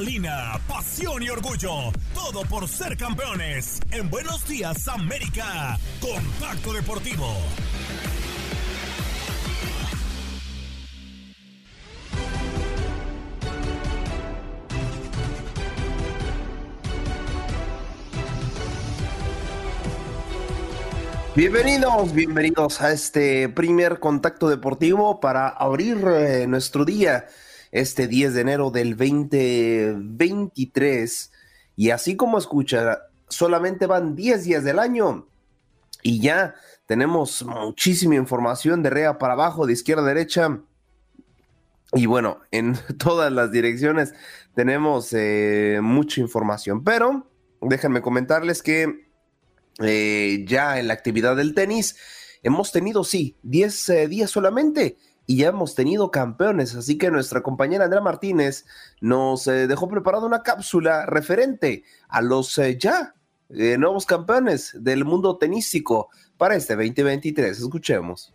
Adrenalina, 0.00 0.58
pasión 0.66 1.22
y 1.22 1.28
orgullo. 1.28 1.92
Todo 2.14 2.40
por 2.48 2.66
ser 2.66 2.96
campeones. 2.96 3.80
En 3.90 4.08
Buenos 4.08 4.48
Días 4.48 4.88
América. 4.88 5.78
Contacto 6.00 6.72
Deportivo. 6.72 7.26
Bienvenidos, 21.36 22.14
bienvenidos 22.14 22.80
a 22.80 22.92
este 22.92 23.50
primer 23.50 24.00
contacto 24.00 24.48
deportivo 24.48 25.20
para 25.20 25.48
abrir 25.48 25.98
eh, 26.06 26.46
nuestro 26.46 26.86
día, 26.86 27.26
este 27.72 28.06
10 28.08 28.34
de 28.34 28.40
enero 28.40 28.70
del 28.70 28.96
2023. 28.96 31.32
Y 31.76 31.90
así 31.90 32.16
como 32.16 32.38
escucha, 32.38 33.02
solamente 33.28 33.86
van 33.86 34.16
10 34.16 34.44
días 34.44 34.64
del 34.64 34.78
año 34.78 35.26
y 36.02 36.20
ya 36.20 36.54
tenemos 36.86 37.44
muchísima 37.44 38.16
información 38.16 38.82
de 38.82 38.90
rea 38.90 39.18
para 39.18 39.34
abajo, 39.34 39.66
de 39.66 39.72
izquierda 39.72 40.02
a 40.02 40.06
derecha. 40.06 40.60
Y 41.92 42.06
bueno, 42.06 42.40
en 42.50 42.76
todas 42.98 43.32
las 43.32 43.52
direcciones 43.52 44.12
tenemos 44.54 45.12
eh, 45.12 45.80
mucha 45.82 46.20
información, 46.20 46.84
pero 46.84 47.26
déjenme 47.60 48.02
comentarles 48.02 48.62
que 48.62 49.06
eh, 49.80 50.44
ya 50.46 50.78
en 50.78 50.88
la 50.88 50.94
actividad 50.94 51.36
del 51.36 51.54
tenis, 51.54 51.96
hemos 52.42 52.72
tenido, 52.72 53.04
sí, 53.04 53.36
10 53.42 53.88
eh, 53.88 54.08
días 54.08 54.30
solamente 54.30 54.96
y 55.30 55.36
ya 55.36 55.50
hemos 55.50 55.76
tenido 55.76 56.10
campeones. 56.10 56.74
Así 56.74 56.98
que 56.98 57.08
nuestra 57.08 57.40
compañera 57.40 57.84
Andrea 57.84 58.02
Martínez 58.02 58.66
nos 59.00 59.46
eh, 59.46 59.68
dejó 59.68 59.88
preparada 59.88 60.26
una 60.26 60.42
cápsula 60.42 61.06
referente 61.06 61.84
a 62.08 62.20
los 62.20 62.60
ya 62.80 63.14
nuevos 63.48 64.06
campeones 64.06 64.76
del 64.80 65.04
mundo 65.04 65.38
tenístico 65.38 66.08
para 66.36 66.56
este 66.56 66.74
2023. 66.74 67.60
Escuchemos. 67.60 68.34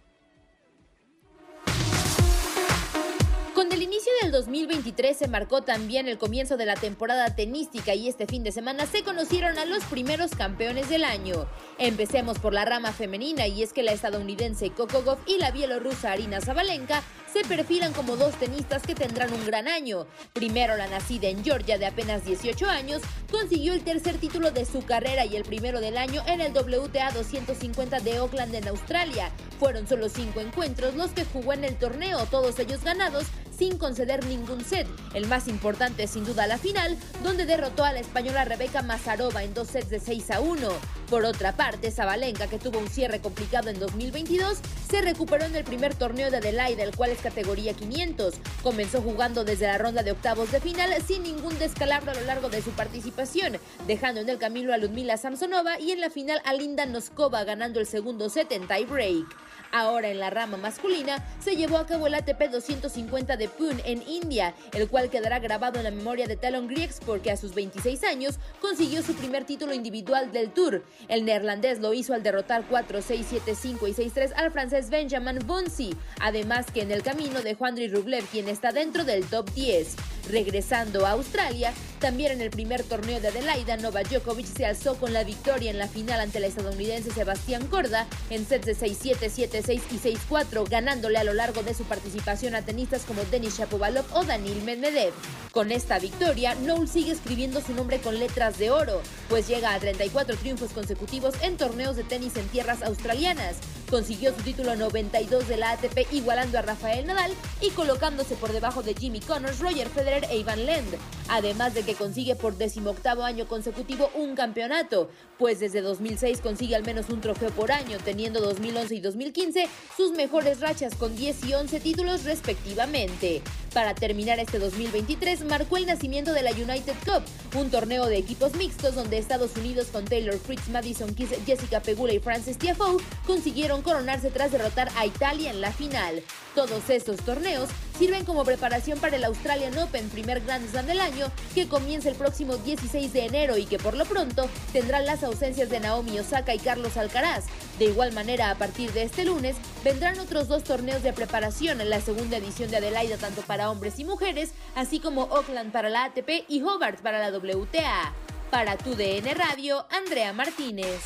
2023 4.31 5.17
se 5.17 5.27
marcó 5.27 5.61
también 5.61 6.07
el 6.07 6.17
comienzo 6.17 6.57
de 6.57 6.65
la 6.65 6.75
temporada 6.75 7.35
tenística 7.35 7.93
y 7.93 8.07
este 8.07 8.27
fin 8.27 8.43
de 8.43 8.51
semana 8.51 8.85
se 8.85 9.03
conocieron 9.03 9.57
a 9.57 9.65
los 9.65 9.83
primeros 9.85 10.31
campeones 10.31 10.89
del 10.89 11.03
año. 11.03 11.47
Empecemos 11.77 12.39
por 12.39 12.53
la 12.53 12.65
rama 12.65 12.91
femenina 12.91 13.47
y 13.47 13.63
es 13.63 13.73
que 13.73 13.83
la 13.83 13.91
estadounidense 13.91 14.71
Coco 14.71 15.03
Goff 15.03 15.19
y 15.25 15.37
la 15.37 15.51
bielorrusa 15.51 16.11
Arina 16.11 16.41
Zabalenka 16.41 17.03
se 17.35 17.43
perfilan 17.43 17.91
como 17.91 18.15
dos 18.15 18.33
tenistas 18.35 18.83
que 18.83 18.95
tendrán 18.95 19.33
un 19.33 19.45
gran 19.45 19.67
año. 19.67 20.07
Primero 20.31 20.77
la 20.77 20.87
nacida 20.87 21.27
en 21.27 21.43
Georgia 21.43 21.77
de 21.77 21.85
apenas 21.85 22.23
18 22.23 22.65
años 22.65 23.01
consiguió 23.29 23.73
el 23.73 23.83
tercer 23.83 24.15
título 24.15 24.51
de 24.51 24.63
su 24.63 24.85
carrera 24.85 25.25
y 25.25 25.35
el 25.35 25.43
primero 25.43 25.81
del 25.81 25.97
año 25.97 26.23
en 26.27 26.39
el 26.39 26.53
WTA 26.53 27.11
250 27.11 27.99
de 27.99 28.15
Auckland 28.15 28.55
en 28.55 28.69
Australia. 28.69 29.31
Fueron 29.59 29.85
solo 29.85 30.07
cinco 30.07 30.39
encuentros 30.39 30.95
los 30.95 31.11
que 31.11 31.25
jugó 31.25 31.51
en 31.51 31.65
el 31.65 31.75
torneo, 31.75 32.25
todos 32.27 32.57
ellos 32.57 32.85
ganados 32.85 33.25
sin 33.57 33.77
conceder 33.77 34.25
ningún 34.25 34.63
set. 34.63 34.87
El 35.13 35.27
más 35.27 35.47
importante 35.47 36.07
sin 36.07 36.25
duda 36.25 36.47
la 36.47 36.57
final, 36.57 36.97
donde 37.23 37.45
derrotó 37.45 37.83
a 37.83 37.93
la 37.93 37.99
española 37.99 38.45
Rebeca 38.45 38.81
Mazarova 38.81 39.43
en 39.43 39.53
dos 39.53 39.69
sets 39.69 39.89
de 39.89 39.99
6 39.99 40.31
a 40.31 40.39
1. 40.41 40.69
Por 41.09 41.23
otra 41.23 41.55
parte, 41.55 41.91
Zabalenka, 41.91 42.47
que 42.47 42.59
tuvo 42.59 42.79
un 42.79 42.89
cierre 42.89 43.19
complicado 43.19 43.69
en 43.69 43.79
2022, 43.79 44.57
se 44.89 45.01
recuperó 45.01 45.45
en 45.45 45.55
el 45.55 45.63
primer 45.63 45.95
torneo 45.95 46.31
de 46.31 46.37
Adelaide, 46.37 46.83
el 46.83 46.95
cual 46.95 47.11
es 47.11 47.24
categoría 47.25 47.73
500. 47.73 48.35
Comenzó 48.61 49.01
jugando 49.01 49.43
desde 49.43 49.65
la 49.65 49.79
ronda 49.79 50.03
de 50.03 50.11
octavos 50.11 50.51
de 50.51 50.61
final 50.61 50.93
sin 51.07 51.23
ningún 51.23 51.57
descalabro 51.57 52.11
a 52.11 52.13
lo 52.13 52.21
largo 52.21 52.49
de 52.49 52.61
su 52.61 52.69
participación, 52.69 53.57
dejando 53.87 54.21
en 54.21 54.29
el 54.29 54.37
camino 54.37 54.71
a 54.71 54.77
Ludmila 54.77 55.17
Samsonova 55.17 55.79
y 55.79 55.91
en 55.91 56.01
la 56.01 56.11
final 56.11 56.39
a 56.45 56.53
Linda 56.53 56.85
Noskova 56.85 57.43
ganando 57.43 57.79
el 57.79 57.87
segundo 57.87 58.29
set 58.29 58.51
en 58.51 58.67
tiebreak. 58.67 59.44
Ahora 59.71 60.09
en 60.09 60.19
la 60.19 60.29
rama 60.29 60.57
masculina 60.57 61.23
se 61.39 61.55
llevó 61.55 61.77
a 61.77 61.85
cabo 61.85 62.07
el 62.07 62.15
ATP 62.15 62.49
250 62.51 63.37
de 63.37 63.47
Pune 63.47 63.81
en 63.85 64.01
India, 64.07 64.53
el 64.73 64.87
cual 64.87 65.09
quedará 65.09 65.39
grabado 65.39 65.77
en 65.77 65.83
la 65.83 65.91
memoria 65.91 66.27
de 66.27 66.35
Talon 66.35 66.67
Griegs 66.67 66.99
porque 67.05 67.31
a 67.31 67.37
sus 67.37 67.53
26 67.53 68.03
años 68.03 68.35
consiguió 68.61 69.01
su 69.03 69.13
primer 69.15 69.45
título 69.45 69.73
individual 69.73 70.31
del 70.31 70.51
Tour. 70.51 70.83
El 71.07 71.25
neerlandés 71.25 71.79
lo 71.79 71.93
hizo 71.93 72.13
al 72.13 72.23
derrotar 72.23 72.65
4, 72.69 73.01
6, 73.01 73.25
7, 73.29 73.55
5 73.55 73.87
y 73.87 73.93
6, 73.93 74.13
3 74.13 74.33
al 74.35 74.51
francés 74.51 74.89
Benjamin 74.89 75.39
Bonsi, 75.45 75.95
además 76.19 76.67
que 76.71 76.81
en 76.81 76.91
el 76.91 77.03
camino 77.03 77.41
de 77.41 77.55
Juan 77.55 77.75
Rublev, 77.75 78.23
quien 78.25 78.47
está 78.47 78.71
dentro 78.71 79.03
del 79.03 79.25
top 79.25 79.49
10. 79.51 79.95
Regresando 80.29 81.05
a 81.05 81.11
Australia, 81.11 81.73
también 81.99 82.31
en 82.31 82.41
el 82.41 82.49
primer 82.49 82.83
torneo 82.83 83.19
de 83.19 83.27
Adelaida, 83.29 83.77
Novak 83.77 84.09
Djokovic 84.09 84.45
se 84.45 84.65
alzó 84.65 84.95
con 84.95 85.13
la 85.13 85.23
victoria 85.23 85.71
en 85.71 85.77
la 85.77 85.87
final 85.87 86.19
ante 86.19 86.39
el 86.39 86.45
estadounidense 86.45 87.11
Sebastián 87.11 87.67
Corda 87.67 88.07
en 88.29 88.45
sets 88.45 88.65
de 88.65 88.75
6-7, 88.75 89.17
7-6 89.31 89.81
y 89.91 90.17
6-4, 90.29 90.69
ganándole 90.69 91.19
a 91.19 91.23
lo 91.23 91.33
largo 91.33 91.63
de 91.63 91.73
su 91.73 91.83
participación 91.83 92.55
a 92.55 92.63
tenistas 92.63 93.03
como 93.03 93.23
Denis 93.25 93.57
Shapovalov 93.57 94.05
o 94.13 94.23
Daniil 94.23 94.63
Medvedev. 94.63 95.13
Con 95.51 95.71
esta 95.71 95.99
victoria, 95.99 96.55
Noel 96.55 96.89
sigue 96.89 97.11
escribiendo 97.11 97.61
su 97.61 97.73
nombre 97.73 97.99
con 97.99 98.19
letras 98.19 98.57
de 98.57 98.71
oro, 98.71 99.01
pues 99.29 99.47
llega 99.47 99.73
a 99.73 99.79
34 99.79 100.35
triunfos 100.37 100.71
consecutivos 100.71 101.35
en 101.41 101.55
torneos 101.57 101.95
de 101.95 102.03
tenis 102.03 102.35
en 102.35 102.47
tierras 102.49 102.83
australianas. 102.83 103.57
Consiguió 103.89 104.35
su 104.35 104.41
título 104.41 104.75
92 104.75 105.47
de 105.47 105.57
la 105.57 105.71
ATP 105.71 106.11
igualando 106.11 106.57
a 106.57 106.63
Rafael 106.63 107.05
Nadal 107.05 107.31
y 107.61 107.69
colocándose 107.69 108.35
por 108.35 108.51
debajo 108.51 108.83
de 108.83 108.95
Jimmy 108.95 109.19
Connors, 109.19 109.59
Roger 109.59 109.87
Federer 109.89 110.14
e 110.23 110.37
Ivan 110.37 110.65
Lend. 110.65 110.95
Además 111.27 111.73
de 111.73 111.83
que 111.83 111.95
consigue 111.95 112.35
por 112.35 112.55
decimoctavo 112.55 113.23
año 113.23 113.47
consecutivo 113.47 114.11
un 114.13 114.35
campeonato, 114.35 115.09
pues 115.37 115.59
desde 115.59 115.81
2006 115.81 116.39
consigue 116.39 116.75
al 116.75 116.83
menos 116.83 117.09
un 117.09 117.19
trofeo 117.19 117.49
por 117.49 117.71
año, 117.71 117.97
teniendo 118.03 118.39
2011 118.41 118.95
y 118.95 118.99
2015 119.01 119.67
sus 119.97 120.11
mejores 120.11 120.59
rachas 120.59 120.95
con 120.95 121.15
10 121.15 121.45
y 121.45 121.53
11 121.53 121.79
títulos 121.79 122.23
respectivamente. 122.23 123.41
Para 123.73 123.93
terminar 123.93 124.39
este 124.39 124.57
2023 124.57 125.43
marcó 125.45 125.75
el 125.75 125.85
nacimiento 125.85 126.31
de 126.31 126.43
la 126.43 126.51
United 126.51 126.95
Cup, 127.03 127.23
un 127.59 127.69
torneo 127.69 128.05
de 128.05 128.17
equipos 128.17 128.55
mixtos 128.55 128.95
donde 128.95 129.17
Estados 129.17 129.57
Unidos 129.57 129.87
con 129.91 130.05
Taylor 130.05 130.39
Fritz, 130.39 130.69
Madison 130.69 131.13
Keys, 131.13 131.31
Jessica 131.45 131.81
Pegula 131.81 132.13
y 132.13 132.19
Francis 132.19 132.57
Tiafoe 132.57 133.03
consiguieron 133.27 133.81
coronarse 133.81 134.31
tras 134.31 134.53
derrotar 134.53 134.89
a 134.95 135.05
Italia 135.05 135.49
en 135.49 135.59
la 135.59 135.73
final. 135.73 136.23
Todos 136.53 136.89
estos 136.89 137.17
torneos 137.17 137.67
sirven 137.99 138.23
como 138.23 138.45
preparación 138.45 138.97
para 138.99 139.17
el 139.17 139.25
Australian 139.25 139.77
Open, 139.77 140.04
primer 140.09 140.41
Grand 140.41 140.69
Slam 140.69 140.85
del 140.85 140.99
año, 140.99 141.27
que 141.53 141.67
comienza 141.67 142.09
el 142.09 142.15
próximo 142.15 142.57
16 142.57 143.13
de 143.13 143.25
enero 143.25 143.57
y 143.57 143.65
que 143.65 143.77
por 143.77 143.95
lo 143.95 144.05
pronto 144.05 144.49
tendrán 144.73 145.05
las 145.05 145.23
ausencias 145.23 145.69
de 145.69 145.79
Naomi 145.79 146.19
Osaka 146.19 146.53
y 146.53 146.59
Carlos 146.59 146.97
Alcaraz. 146.97 147.45
De 147.79 147.85
igual 147.85 148.13
manera, 148.13 148.51
a 148.51 148.55
partir 148.55 148.91
de 148.93 149.03
este 149.03 149.25
lunes, 149.25 149.55
vendrán 149.83 150.19
otros 150.19 150.47
dos 150.47 150.63
torneos 150.63 151.03
de 151.03 151.13
preparación 151.13 151.81
en 151.81 151.89
la 151.89 152.01
segunda 152.01 152.37
edición 152.37 152.71
de 152.71 152.77
Adelaida, 152.77 153.17
tanto 153.17 153.41
para 153.41 153.69
hombres 153.69 153.99
y 153.99 154.05
mujeres, 154.05 154.51
así 154.75 154.99
como 154.99 155.23
Oakland 155.23 155.71
para 155.71 155.89
la 155.89 156.05
ATP 156.05 156.45
y 156.47 156.61
Hobart 156.61 157.01
para 157.01 157.19
la 157.19 157.37
WTA. 157.37 158.13
Para 158.51 158.77
tu 158.77 158.95
DN 158.95 159.33
Radio, 159.33 159.85
Andrea 159.89 160.31
Martínez. 160.31 161.01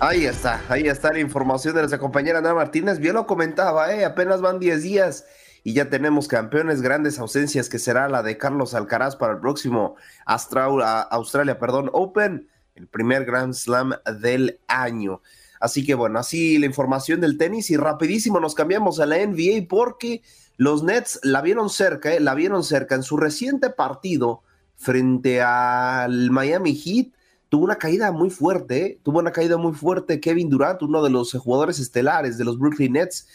Ahí 0.00 0.26
está, 0.26 0.60
ahí 0.68 0.88
está 0.88 1.12
la 1.12 1.20
información 1.20 1.74
de 1.74 1.80
nuestra 1.80 2.00
compañera 2.00 2.40
Ana 2.40 2.52
Martínez. 2.52 2.98
Bien 2.98 3.14
lo 3.14 3.26
comentaba, 3.26 3.94
¿eh? 3.94 4.04
apenas 4.04 4.40
van 4.40 4.58
10 4.58 4.82
días 4.82 5.24
y 5.62 5.72
ya 5.72 5.88
tenemos 5.88 6.26
campeones, 6.26 6.82
grandes 6.82 7.18
ausencias 7.18 7.68
que 7.68 7.78
será 7.78 8.08
la 8.08 8.22
de 8.22 8.36
Carlos 8.36 8.74
Alcaraz 8.74 9.16
para 9.16 9.34
el 9.34 9.40
próximo 9.40 9.94
Australia, 10.26 11.58
perdón, 11.58 11.90
Open, 11.92 12.48
el 12.74 12.88
primer 12.88 13.24
Grand 13.24 13.54
Slam 13.54 13.92
del 14.20 14.60
año. 14.66 15.22
Así 15.60 15.86
que 15.86 15.94
bueno, 15.94 16.18
así 16.18 16.58
la 16.58 16.66
información 16.66 17.20
del 17.20 17.38
tenis 17.38 17.70
y 17.70 17.76
rapidísimo 17.76 18.40
nos 18.40 18.54
cambiamos 18.54 18.98
a 18.98 19.06
la 19.06 19.24
NBA 19.24 19.68
porque 19.68 20.22
los 20.56 20.82
Nets 20.82 21.20
la 21.22 21.40
vieron 21.40 21.70
cerca, 21.70 22.12
¿eh? 22.12 22.20
la 22.20 22.34
vieron 22.34 22.64
cerca 22.64 22.96
en 22.96 23.04
su 23.04 23.16
reciente 23.16 23.70
partido 23.70 24.42
frente 24.76 25.40
al 25.40 26.30
Miami 26.30 26.74
Heat 26.74 27.13
tuvo 27.54 27.66
una 27.66 27.78
caída 27.78 28.10
muy 28.10 28.30
fuerte, 28.30 28.84
¿eh? 28.84 29.00
tuvo 29.04 29.20
una 29.20 29.30
caída 29.30 29.56
muy 29.56 29.74
fuerte 29.74 30.18
Kevin 30.18 30.50
Durant, 30.50 30.82
uno 30.82 31.04
de 31.04 31.10
los 31.10 31.34
jugadores 31.34 31.78
estelares 31.78 32.36
de 32.36 32.44
los 32.44 32.58
Brooklyn 32.58 32.94
Nets, 32.94 33.28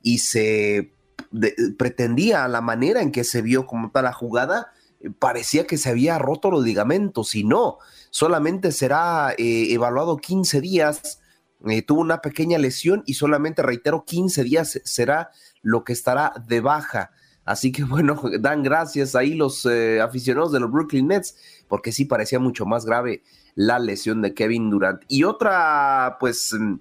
y 0.00 0.18
se 0.18 0.94
pretendía 1.76 2.46
la 2.46 2.60
manera 2.60 3.02
en 3.02 3.10
que 3.10 3.24
se 3.24 3.42
vio 3.42 3.66
como 3.66 3.90
tal 3.90 4.04
la 4.04 4.12
jugada, 4.12 4.70
parecía 5.18 5.66
que 5.66 5.76
se 5.76 5.90
había 5.90 6.20
roto 6.20 6.52
los 6.52 6.62
ligamentos 6.62 7.34
y 7.34 7.42
no, 7.42 7.78
solamente 8.10 8.70
será 8.70 9.34
eh, 9.38 9.72
evaluado 9.72 10.18
15 10.18 10.60
días. 10.60 11.18
Eh, 11.66 11.82
tuvo 11.82 12.00
una 12.00 12.20
pequeña 12.20 12.58
lesión 12.58 13.02
y 13.06 13.14
solamente, 13.14 13.60
reitero, 13.60 14.04
15 14.04 14.44
días 14.44 14.80
será 14.84 15.32
lo 15.62 15.82
que 15.82 15.94
estará 15.94 16.32
de 16.46 16.60
baja. 16.60 17.10
Así 17.44 17.72
que 17.72 17.84
bueno, 17.84 18.20
dan 18.40 18.62
gracias 18.62 19.14
ahí 19.14 19.34
los 19.34 19.66
eh, 19.66 20.00
aficionados 20.00 20.52
de 20.52 20.60
los 20.60 20.70
Brooklyn 20.70 21.08
Nets, 21.08 21.36
porque 21.68 21.92
sí 21.92 22.04
parecía 22.04 22.38
mucho 22.38 22.66
más 22.66 22.84
grave 22.84 23.22
la 23.54 23.78
lesión 23.78 24.22
de 24.22 24.34
Kevin 24.34 24.70
Durant. 24.70 25.02
Y 25.08 25.24
otra, 25.24 26.16
pues, 26.20 26.52
mm, 26.52 26.74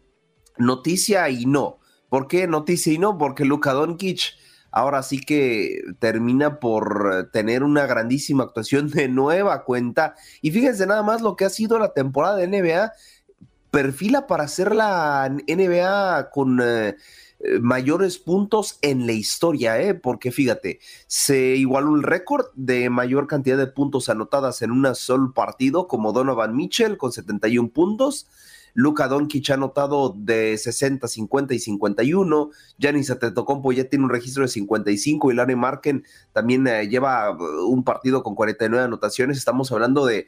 noticia 0.58 1.30
y 1.30 1.46
no. 1.46 1.80
¿Por 2.10 2.28
qué 2.28 2.48
noticia 2.48 2.94
y 2.94 2.98
no? 2.98 3.18
Porque 3.18 3.46
Luka 3.46 3.74
Doncic 3.74 4.36
ahora 4.74 5.04
sí 5.04 5.20
que 5.20 5.82
termina 6.00 6.60
por 6.60 7.30
tener 7.32 7.64
una 7.64 7.86
grandísima 7.86 8.44
actuación 8.44 8.90
de 8.90 9.08
nueva 9.08 9.64
cuenta. 9.64 10.16
Y 10.42 10.52
fíjense 10.52 10.86
nada 10.88 11.04
más 11.04 11.22
lo 11.22 11.36
que 11.36 11.46
ha 11.46 11.50
sido 11.50 11.80
la 11.80 11.94
temporada 11.94 12.38
de 12.38 12.48
NBA. 12.48 12.92
Perfila 13.70 14.28
para 14.28 14.44
hacer 14.44 14.76
la 14.76 15.30
NBA 15.48 16.30
con 16.32 16.60
eh, 16.62 16.96
mayores 17.62 18.18
puntos 18.18 18.78
en 18.82 19.06
la 19.06 19.14
historia, 19.14 19.82
¿eh? 19.82 19.94
porque 19.94 20.32
fíjate, 20.32 20.80
se 21.08 21.56
igualó 21.56 21.96
el 21.96 22.04
récord 22.04 22.46
de 22.56 22.90
mayor 22.90 23.28
cantidad 23.28 23.58
de 23.58 23.68
puntos 23.68 24.10
anotadas 24.10 24.62
en 24.62 24.72
un 24.72 24.94
solo 24.96 25.34
partido 25.34 25.88
como 25.88 26.14
Donovan 26.14 26.56
Mitchell 26.56 26.98
con 26.98 27.12
71 27.12 27.70
puntos. 27.70 28.28
Luka 28.76 29.08
Doncic 29.08 29.52
ha 29.52 29.54
anotado 29.54 30.16
de 30.18 30.58
60, 30.58 31.08
50 31.08 31.54
y 31.54 31.60
51. 31.60 32.50
Giannis 32.80 33.12
Antetokounmpo 33.12 33.72
ya 33.72 33.84
tiene 33.84 34.06
un 34.06 34.10
registro 34.10 34.44
de 34.44 34.50
55 34.50 35.32
y 35.32 35.36
Larry 35.36 35.56
Marken 35.56 36.04
también 36.32 36.66
eh, 36.68 36.88
lleva 36.88 37.32
uh, 37.32 37.68
un 37.68 37.84
partido 37.84 38.24
con 38.24 38.36
49 38.36 38.86
anotaciones. 38.86 39.38
Estamos 39.38 39.72
hablando 39.72 40.06
de 40.06 40.26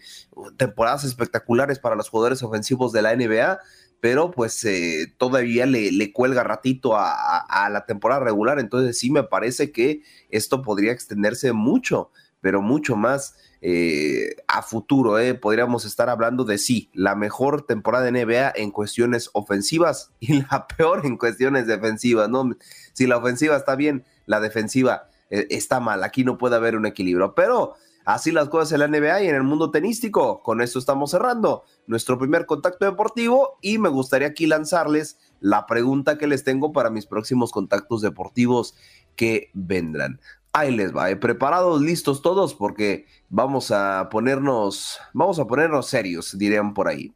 temporadas 0.57 1.03
espectaculares 1.05 1.79
para 1.79 1.95
los 1.95 2.09
jugadores 2.09 2.43
ofensivos 2.43 2.91
de 2.91 3.01
la 3.01 3.15
NBA 3.15 3.59
pero 4.01 4.31
pues 4.31 4.63
eh, 4.65 5.13
todavía 5.17 5.65
le, 5.65 6.13
cuelga 6.13 6.43
ratito 6.43 6.95
a, 6.95 7.69
la 7.71 7.85
temporada 7.85 8.23
regular, 8.23 8.59
entonces 8.59 8.97
sí 8.97 9.09
me 9.09 9.23
parece 9.23 9.71
que 9.71 10.01
esto 10.29 10.61
podría 10.61 10.91
extenderse 10.91 11.53
mucho, 11.53 12.11
pero 12.41 12.61
mucho 12.61 12.95
más. 12.95 13.35
Eh, 13.67 14.35
a 14.47 14.61
futuro. 14.61 15.17
Eh. 15.17 15.33
Podríamos 15.33 15.85
estar 15.85 16.07
hablando 16.07 16.43
de 16.43 16.59
sí, 16.59 16.91
la 16.93 17.15
mejor 17.15 17.63
temporada 17.63 18.05
de 18.05 18.11
NBA 18.11 18.53
en 18.57 18.69
cuestiones 18.69 19.31
ofensivas 19.33 20.11
y 20.19 20.41
la 20.41 20.67
peor 20.67 21.03
en 21.03 21.17
cuestiones 21.17 21.65
defensivas. 21.65 22.29
¿no? 22.29 22.51
Si 22.93 23.07
la 23.07 23.17
ofensiva 23.17 23.55
está 23.55 23.75
bien, 23.75 24.05
la 24.27 24.39
defensiva 24.39 25.09
eh, 25.31 25.47
está 25.49 25.79
mal. 25.79 26.03
Aquí 26.03 26.23
no 26.23 26.37
puede 26.37 26.57
haber 26.57 26.75
un 26.75 26.85
equilibrio. 26.85 27.33
Pero 27.33 27.73
así 28.05 28.31
las 28.31 28.49
cosas 28.49 28.73
en 28.73 28.79
la 28.81 28.87
NBA 28.87 29.23
y 29.23 29.29
en 29.29 29.35
el 29.35 29.43
mundo 29.43 29.71
tenístico. 29.71 30.43
Con 30.43 30.61
esto 30.61 30.77
estamos 30.77 31.09
cerrando 31.09 31.63
nuestro 31.87 32.17
primer 32.17 32.45
contacto 32.45 32.85
deportivo 32.85 33.57
y 33.61 33.77
me 33.77 33.89
gustaría 33.89 34.29
aquí 34.29 34.47
lanzarles 34.47 35.17
la 35.39 35.65
pregunta 35.65 36.17
que 36.17 36.27
les 36.27 36.43
tengo 36.43 36.71
para 36.71 36.89
mis 36.89 37.05
próximos 37.05 37.51
contactos 37.51 38.01
deportivos 38.01 38.75
que 39.15 39.49
vendrán 39.53 40.19
ahí 40.55 40.71
les 40.71 40.95
va, 40.95 41.09
eh, 41.11 41.17
preparados, 41.17 41.81
listos 41.81 42.21
todos, 42.21 42.55
porque 42.55 43.05
vamos 43.29 43.71
a 43.71 44.07
ponernos, 44.09 44.99
vamos 45.13 45.37
a 45.37 45.45
ponernos 45.45 45.87
serios, 45.87 46.37
dirían 46.37 46.73
por 46.73 46.87
ahí. 46.87 47.13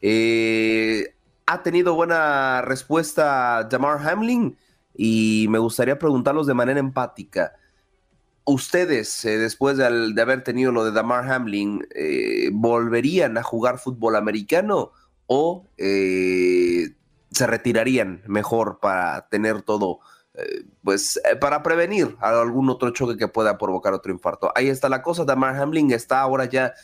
Eh, 0.00 1.14
ha 1.46 1.62
tenido 1.62 1.94
buena 1.94 2.62
respuesta 2.62 3.68
Jamar 3.70 4.06
Hamlin 4.06 4.56
y 4.96 5.46
me 5.50 5.58
gustaría 5.58 5.98
preguntarlos 5.98 6.46
de 6.48 6.54
manera 6.54 6.80
empática. 6.80 7.52
¿Ustedes, 8.44 9.24
eh, 9.24 9.38
después 9.38 9.76
de, 9.76 9.86
haber 9.86 10.44
tenido 10.44 10.70
lo 10.70 10.84
de 10.84 10.92
Damar 10.92 11.30
Hamlin, 11.30 11.86
volverían 12.52 13.38
a 13.38 13.42
jugar 13.42 13.78
fútbol 13.78 14.16
americano 14.16 14.92
o 15.26 15.66
se 15.76 17.46
retirarían 17.46 18.22
mejor 18.26 18.78
para 18.80 19.28
tener 19.28 19.62
todo 19.62 20.00
pues 20.82 21.20
eh, 21.24 21.36
para 21.36 21.62
prevenir 21.62 22.16
algún 22.20 22.68
otro 22.68 22.90
choque 22.90 23.16
que 23.16 23.28
pueda 23.28 23.56
provocar 23.56 23.92
otro 23.92 24.12
infarto. 24.12 24.52
Ahí 24.54 24.68
está 24.68 24.88
la 24.88 25.02
cosa, 25.02 25.24
Damar 25.24 25.56
Hamlin 25.56 25.92
está 25.92 26.20
ahora 26.20 26.44
ya 26.46 26.74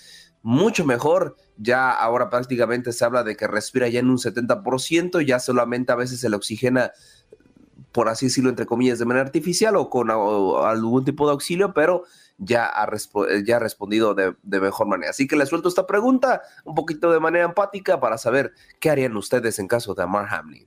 mucho 0.43 0.85
mejor, 0.85 1.37
ya 1.57 1.91
ahora 1.91 2.31
prácticamente 2.31 2.93
se 2.93 3.05
habla 3.05 3.25
de 3.25 3.37
que 3.37 3.47
respira 3.47 3.89
ya 3.89 4.01
en 4.01 4.09
un 4.09 4.19
70%, 4.19 5.21
ya 5.27 5.39
solamente 5.39 5.93
a 5.93 5.97
veces 5.97 6.21
se 6.21 6.31
le 6.31 6.37
oxigena, 6.37 6.93
por 7.93 8.09
así 8.09 8.27
decirlo, 8.27 8.51
entre 8.51 8.67
comillas, 8.67 8.99
de 8.99 9.05
manera 9.05 9.27
artificial 9.27 9.77
o 9.77 9.91
con 9.91 10.11
algún 10.11 11.05
tipo 11.05 11.27
de 11.27 11.33
auxilio, 11.33 11.75
pero 11.75 12.05
ya 12.39 12.67
ha, 12.67 12.89
ya 13.45 13.57
ha 13.57 13.59
respondido 13.59 14.15
de, 14.15 14.35
mejor 14.61 14.87
manera. 14.87 15.11
Así 15.11 15.27
que 15.27 15.37
le 15.37 15.47
suelto 15.47 15.69
esta 15.69 15.87
pregunta 15.87 16.43
un 16.65 16.75
poquito 16.75 17.13
de 17.13 17.21
manera 17.21 17.45
empática 17.45 18.01
para 18.01 18.19
saber 18.19 18.53
qué 18.81 18.91
harían 18.91 19.17
ustedes 19.17 19.59
en 19.59 19.69
caso 19.69 19.95
de 19.95 20.03
Damar 20.03 20.33
Hamlin 20.33 20.67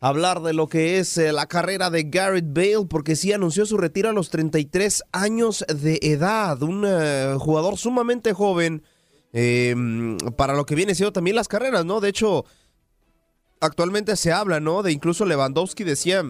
hablar 0.00 0.42
de 0.42 0.52
lo 0.52 0.68
que 0.68 0.98
es 0.98 1.16
eh, 1.16 1.32
la 1.32 1.46
carrera 1.46 1.88
de 1.88 2.02
Garrett 2.02 2.52
Bale, 2.52 2.84
porque 2.90 3.16
sí 3.16 3.32
anunció 3.32 3.64
su 3.64 3.78
retiro 3.78 4.10
a 4.10 4.12
los 4.12 4.28
33 4.28 5.02
años 5.12 5.64
de 5.66 5.98
edad, 6.02 6.62
un 6.62 6.84
eh, 6.86 7.34
jugador 7.38 7.78
sumamente 7.78 8.34
joven 8.34 8.82
em, 9.32 10.18
para 10.36 10.52
lo 10.52 10.66
que 10.66 10.74
viene 10.74 10.94
siendo 10.94 11.14
también 11.14 11.36
las 11.36 11.48
carreras, 11.48 11.86
¿no? 11.86 12.00
De 12.00 12.10
hecho, 12.10 12.44
actualmente 13.60 14.16
se 14.16 14.30
habla, 14.30 14.60
¿no? 14.60 14.82
De 14.82 14.92
incluso 14.92 15.24
Lewandowski 15.24 15.84
decía, 15.84 16.22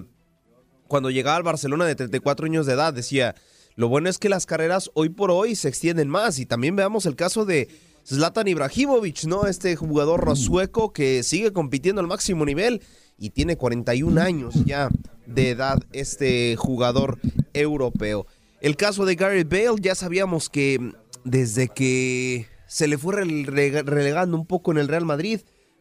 cuando 0.94 1.10
llegaba 1.10 1.36
al 1.36 1.42
Barcelona 1.42 1.86
de 1.86 1.96
34 1.96 2.46
años 2.46 2.66
de 2.66 2.74
edad, 2.74 2.94
decía, 2.94 3.34
lo 3.74 3.88
bueno 3.88 4.08
es 4.08 4.18
que 4.18 4.28
las 4.28 4.46
carreras 4.46 4.92
hoy 4.94 5.08
por 5.08 5.32
hoy 5.32 5.56
se 5.56 5.66
extienden 5.66 6.08
más 6.08 6.38
y 6.38 6.46
también 6.46 6.76
veamos 6.76 7.04
el 7.06 7.16
caso 7.16 7.44
de... 7.44 7.66
Zlatan 8.06 8.46
Ibrahimovic, 8.46 9.24
¿no? 9.24 9.48
Este 9.48 9.74
jugador 9.74 10.36
sueco 10.36 10.92
que 10.92 11.24
sigue 11.24 11.52
compitiendo 11.52 12.00
al 12.00 12.06
máximo 12.06 12.44
nivel 12.44 12.80
y 13.18 13.30
tiene 13.30 13.56
41 13.56 14.20
años 14.20 14.54
ya 14.64 14.88
de 15.26 15.50
edad 15.50 15.82
este 15.92 16.54
jugador 16.54 17.18
europeo. 17.54 18.28
El 18.60 18.76
caso 18.76 19.04
de 19.04 19.16
Gary 19.16 19.42
Bale, 19.42 19.80
ya 19.80 19.96
sabíamos 19.96 20.48
que 20.48 20.92
desde 21.24 21.66
que 21.66 22.46
se 22.68 22.86
le 22.86 22.98
fue 22.98 23.16
relegando 23.16 24.36
un 24.36 24.46
poco 24.46 24.70
en 24.70 24.78
el 24.78 24.86
Real 24.86 25.06
Madrid, 25.06 25.40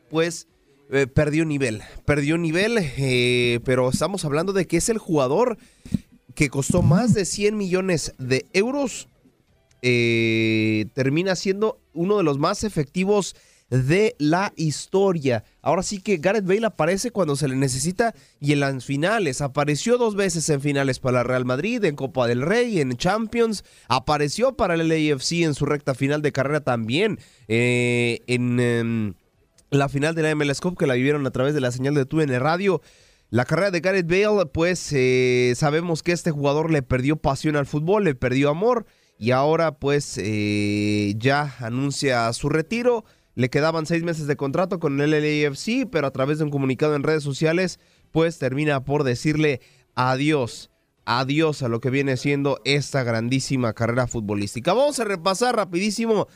pues 0.10 0.48
eh, 0.94 1.08
perdió 1.08 1.44
nivel, 1.44 1.82
perdió 2.06 2.38
nivel, 2.38 2.78
eh, 2.78 3.60
pero 3.66 3.90
estamos 3.90 4.26
hablando 4.26 4.54
de 4.54 4.68
que 4.68 4.78
es 4.78 4.90
el 4.90 5.00
jugador 5.00 5.58
que 6.36 6.50
costó 6.50 6.84
más 6.84 7.16
de 7.16 7.26
100 7.26 7.58
millones 7.58 8.14
de 8.20 8.46
euros, 8.54 9.08
eh, 9.82 10.86
termina 10.94 11.36
siendo 11.36 11.80
uno 11.94 12.18
de 12.18 12.24
los 12.24 12.38
más 12.38 12.64
efectivos 12.64 13.36
de 13.72 14.16
la 14.20 14.54
historia. 14.56 15.44
Ahora 15.64 15.82
sí 15.82 16.00
que 16.00 16.18
Gareth 16.18 16.46
Bale 16.46 16.68
aparece 16.68 17.10
cuando 17.10 17.36
se 17.36 17.48
le 17.48 17.56
necesita 17.56 18.14
y 18.40 18.54
en 18.54 18.60
las 18.60 18.86
finales. 18.86 19.42
Apareció 19.42 19.98
dos 19.98 20.16
veces 20.16 20.48
en 20.50 20.62
finales 20.62 21.00
para 21.00 21.24
Real 21.24 21.44
Madrid, 21.44 21.84
en 21.86 21.96
Copa 21.96 22.28
del 22.28 22.44
Rey, 22.44 22.80
en 22.80 22.98
Champions. 22.98 23.64
Apareció 23.88 24.56
para 24.56 24.76
el 24.76 24.88
LAFC 24.88 25.42
en 25.42 25.56
su 25.56 25.66
recta 25.66 25.96
final 25.96 26.22
de 26.22 26.32
carrera 26.32 26.62
también. 26.62 27.18
Eh, 27.48 28.20
en 28.28 28.60
em, 28.60 29.14
la 29.74 29.90
final 29.90 30.16
de 30.16 30.22
la 30.22 30.36
MLS 30.36 30.62
Cup 30.62 30.78
que 30.78 30.88
la 30.88 30.94
vivieron 30.94 31.26
a 31.26 31.32
través 31.32 31.54
de 31.54 31.62
la 31.62 31.72
señal 31.72 31.96
de 31.96 32.06
TUN 32.06 32.28
Radio. 32.40 32.82
La 33.30 33.46
carrera 33.46 33.72
de 33.72 33.80
Gareth 33.80 34.08
Bale, 34.08 34.46
pues 34.46 34.92
eh, 34.94 35.54
sabemos 35.56 36.04
que 36.04 36.12
este 36.12 36.32
jugador 36.32 36.72
le 36.72 36.84
perdió 36.84 37.16
pasión 37.16 37.56
al 37.56 37.66
fútbol, 37.66 38.04
le 38.04 38.14
perdió 38.14 38.50
amor 38.50 38.86
y 39.18 39.32
ahora 39.32 39.80
pues 39.80 40.20
eh, 40.20 41.16
ya 41.18 41.56
anuncia 41.60 42.32
su 42.34 42.50
retiro. 42.50 43.06
Le 43.36 43.50
quedaban 43.50 43.88
seis 43.88 44.04
meses 44.04 44.28
de 44.28 44.36
contrato 44.36 44.80
con 44.80 45.02
el 45.02 45.10
LAFC, 45.10 45.90
pero 45.92 46.06
a 46.06 46.12
través 46.12 46.38
de 46.38 46.44
un 46.44 46.52
comunicado 46.52 46.96
en 46.96 47.02
redes 47.02 47.24
sociales, 47.24 47.80
pues 48.12 48.38
termina 48.38 48.86
por 48.86 49.04
decirle 49.04 49.60
adiós, 49.96 50.70
adiós 51.06 51.64
a 51.64 51.68
lo 51.68 51.80
que 51.80 51.90
viene 51.90 52.16
siendo 52.18 52.62
esta 52.64 53.02
grandísima 53.04 53.74
carrera 53.74 54.06
futbolística. 54.06 54.74
Vamos 54.74 55.00
a 55.00 55.06
repasar 55.06 55.56
rapidísimo 55.56 56.28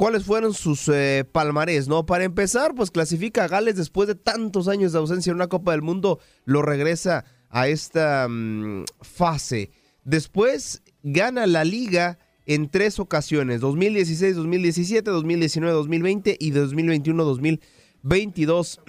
cuáles 0.00 0.24
fueron 0.24 0.54
sus 0.54 0.88
eh, 0.88 1.26
palmarés, 1.30 1.86
¿no? 1.86 2.06
Para 2.06 2.24
empezar, 2.24 2.74
pues 2.74 2.90
clasifica 2.90 3.44
a 3.44 3.48
Gales 3.48 3.76
después 3.76 4.08
de 4.08 4.14
tantos 4.14 4.66
años 4.66 4.92
de 4.92 4.98
ausencia 4.98 5.28
en 5.28 5.36
una 5.36 5.48
Copa 5.48 5.72
del 5.72 5.82
Mundo, 5.82 6.20
lo 6.46 6.62
regresa 6.62 7.26
a 7.50 7.68
esta 7.68 8.26
mm, 8.26 8.84
fase. 9.02 9.72
Después 10.02 10.82
gana 11.02 11.46
la 11.46 11.64
liga 11.64 12.18
en 12.46 12.70
tres 12.70 12.98
ocasiones, 12.98 13.60
2016, 13.60 14.36
2017, 14.36 15.10
2019, 15.10 15.70
2020 15.74 16.36
y 16.40 16.50
2021, 16.50 17.22
2022, 17.22 18.80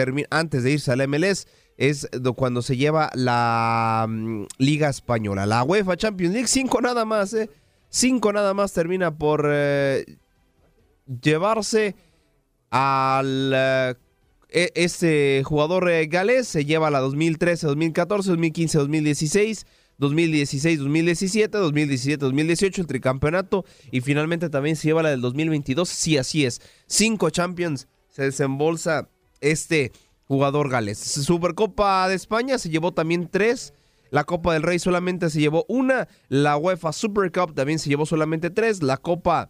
antes 0.30 0.62
de 0.62 0.70
irse 0.70 0.92
al 0.92 1.08
MLS, 1.08 1.48
es 1.76 2.08
cuando 2.36 2.62
se 2.62 2.76
lleva 2.76 3.10
la 3.14 4.06
mm, 4.08 4.44
Liga 4.58 4.90
Española. 4.90 5.44
La 5.44 5.64
UEFA 5.64 5.96
Champions 5.96 6.34
League, 6.34 6.46
cinco 6.46 6.80
nada 6.80 7.04
más, 7.04 7.34
¿eh? 7.34 7.50
Cinco 7.88 8.32
nada 8.32 8.54
más 8.54 8.72
termina 8.72 9.18
por 9.18 9.46
eh, 9.52 10.04
llevarse 11.06 11.94
al... 12.70 13.52
Eh, 13.54 13.94
este 14.74 15.42
jugador 15.44 15.90
galés 16.08 16.46
se 16.46 16.66
lleva 16.66 16.90
la 16.90 17.00
2013, 17.00 17.66
2014, 17.66 18.28
2015, 18.30 18.78
2016, 18.78 19.66
2016-2017, 19.98 21.50
2017-2018, 21.50 22.78
el 22.78 22.86
tricampeonato 22.86 23.64
y 23.90 24.00
finalmente 24.00 24.50
también 24.50 24.76
se 24.76 24.88
lleva 24.88 25.02
la 25.02 25.10
del 25.10 25.20
2022. 25.20 25.88
Sí, 25.88 26.18
así 26.18 26.44
es. 26.44 26.60
Cinco 26.86 27.30
Champions 27.30 27.88
se 28.10 28.24
desembolsa 28.24 29.08
este 29.40 29.92
jugador 30.26 30.68
Gales. 30.68 30.98
Supercopa 30.98 32.08
de 32.08 32.14
España 32.14 32.58
se 32.58 32.68
llevó 32.68 32.92
también 32.92 33.28
tres. 33.30 33.74
La 34.10 34.24
Copa 34.24 34.52
del 34.52 34.62
Rey 34.62 34.78
solamente 34.78 35.30
se 35.30 35.40
llevó 35.40 35.64
una. 35.68 36.08
La 36.28 36.56
UEFA 36.56 36.92
Super 36.92 37.32
Cup 37.32 37.54
también 37.54 37.78
se 37.78 37.88
llevó 37.88 38.04
solamente 38.04 38.50
tres. 38.50 38.82
La 38.82 38.98
Copa 38.98 39.48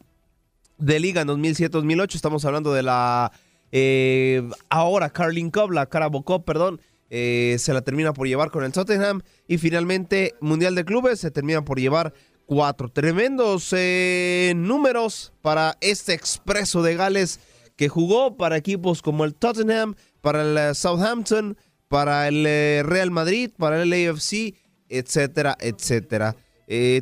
de 0.83 0.99
Liga 0.99 1.23
en 1.23 1.29
2007-2008, 1.29 2.17
estamos 2.17 2.45
hablando 2.45 2.73
de 2.73 2.83
la 2.83 3.33
eh, 3.71 4.43
ahora 4.69 5.11
Carling 5.11 5.51
Cup, 5.51 5.71
la 5.71 5.87
Carabao 5.87 6.23
Cup, 6.23 6.45
perdón, 6.45 6.81
eh, 7.09 7.57
se 7.59 7.73
la 7.73 7.83
termina 7.83 8.13
por 8.13 8.27
llevar 8.27 8.51
con 8.51 8.65
el 8.65 8.73
Tottenham. 8.73 9.23
Y 9.47 9.59
finalmente, 9.59 10.35
Mundial 10.41 10.75
de 10.75 10.85
Clubes 10.85 11.21
se 11.21 11.31
termina 11.31 11.65
por 11.65 11.79
llevar 11.79 12.13
cuatro. 12.47 12.89
Tremendos 12.89 13.73
eh, 13.77 14.55
números 14.57 15.33
para 15.41 15.79
este 15.81 16.15
expreso 16.15 16.83
de 16.83 16.97
Gales 16.97 17.39
que 17.77 17.89
jugó 17.89 18.37
para 18.37 18.57
equipos 18.57 19.03
como 19.03 19.25
el 19.25 19.35
Tottenham, 19.35 19.95
para 20.21 20.43
el 20.43 20.75
Southampton, 20.75 21.57
para 21.89 22.27
el 22.27 22.45
Real 22.85 23.11
Madrid, 23.11 23.51
para 23.57 23.83
el 23.83 23.93
AFC, 23.93 24.55
etcétera, 24.89 25.57
etcétera. 25.61 26.37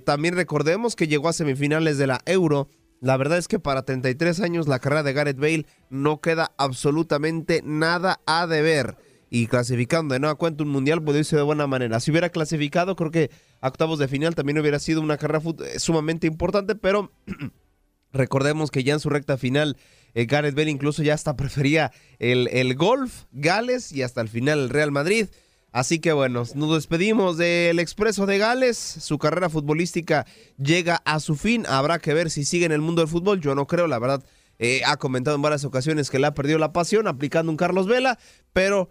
también 0.04 0.34
recordemos 0.34 0.96
que 0.96 1.08
llegó 1.08 1.28
a 1.28 1.32
semifinales 1.32 1.96
de 1.96 2.06
la 2.06 2.20
Euro. 2.26 2.68
La 3.00 3.16
verdad 3.16 3.38
es 3.38 3.48
que 3.48 3.58
para 3.58 3.82
33 3.82 4.40
años 4.40 4.68
la 4.68 4.78
carrera 4.78 5.02
de 5.02 5.14
Gareth 5.14 5.38
Bale 5.38 5.66
no 5.88 6.20
queda 6.20 6.52
absolutamente 6.58 7.62
nada 7.64 8.20
a 8.26 8.46
deber 8.46 8.96
y 9.30 9.46
clasificando 9.46 10.12
de 10.12 10.20
nueva 10.20 10.34
cuenta 10.34 10.64
un 10.64 10.70
mundial 10.70 11.02
puede 11.02 11.20
irse 11.20 11.36
de 11.36 11.42
buena 11.42 11.66
manera. 11.66 12.00
Si 12.00 12.10
hubiera 12.10 12.28
clasificado, 12.28 12.96
creo 12.96 13.10
que 13.10 13.30
octavos 13.60 13.98
de 13.98 14.08
final 14.08 14.34
también 14.34 14.58
hubiera 14.58 14.78
sido 14.78 15.00
una 15.00 15.16
carrera 15.16 15.40
eh, 15.64 15.78
sumamente 15.78 16.26
importante, 16.26 16.74
pero 16.74 17.12
recordemos 18.12 18.70
que 18.70 18.84
ya 18.84 18.92
en 18.94 19.00
su 19.00 19.08
recta 19.08 19.38
final 19.38 19.78
eh, 20.14 20.26
Gareth 20.26 20.54
Bale 20.54 20.70
incluso 20.70 21.02
ya 21.02 21.14
hasta 21.14 21.36
prefería 21.36 21.92
el, 22.18 22.48
el 22.48 22.74
golf, 22.74 23.24
Gales 23.32 23.92
y 23.92 24.02
hasta 24.02 24.20
el 24.20 24.28
final 24.28 24.58
el 24.58 24.68
Real 24.68 24.90
Madrid. 24.90 25.28
Así 25.72 26.00
que 26.00 26.12
bueno, 26.12 26.42
nos 26.54 26.74
despedimos 26.74 27.36
del 27.36 27.78
Expreso 27.78 28.26
de 28.26 28.38
Gales. 28.38 28.76
Su 28.76 29.18
carrera 29.18 29.48
futbolística 29.48 30.26
llega 30.58 31.00
a 31.04 31.20
su 31.20 31.36
fin. 31.36 31.64
Habrá 31.68 31.98
que 31.98 32.14
ver 32.14 32.30
si 32.30 32.44
sigue 32.44 32.66
en 32.66 32.72
el 32.72 32.80
mundo 32.80 33.02
del 33.02 33.08
fútbol. 33.08 33.40
Yo 33.40 33.54
no 33.54 33.66
creo, 33.66 33.86
la 33.86 33.98
verdad. 33.98 34.24
Eh, 34.58 34.82
ha 34.84 34.98
comentado 34.98 35.36
en 35.36 35.42
varias 35.42 35.64
ocasiones 35.64 36.10
que 36.10 36.18
le 36.18 36.26
ha 36.26 36.34
perdido 36.34 36.58
la 36.58 36.72
pasión 36.72 37.06
aplicando 37.06 37.50
un 37.50 37.56
Carlos 37.56 37.86
Vela, 37.86 38.18
pero 38.52 38.90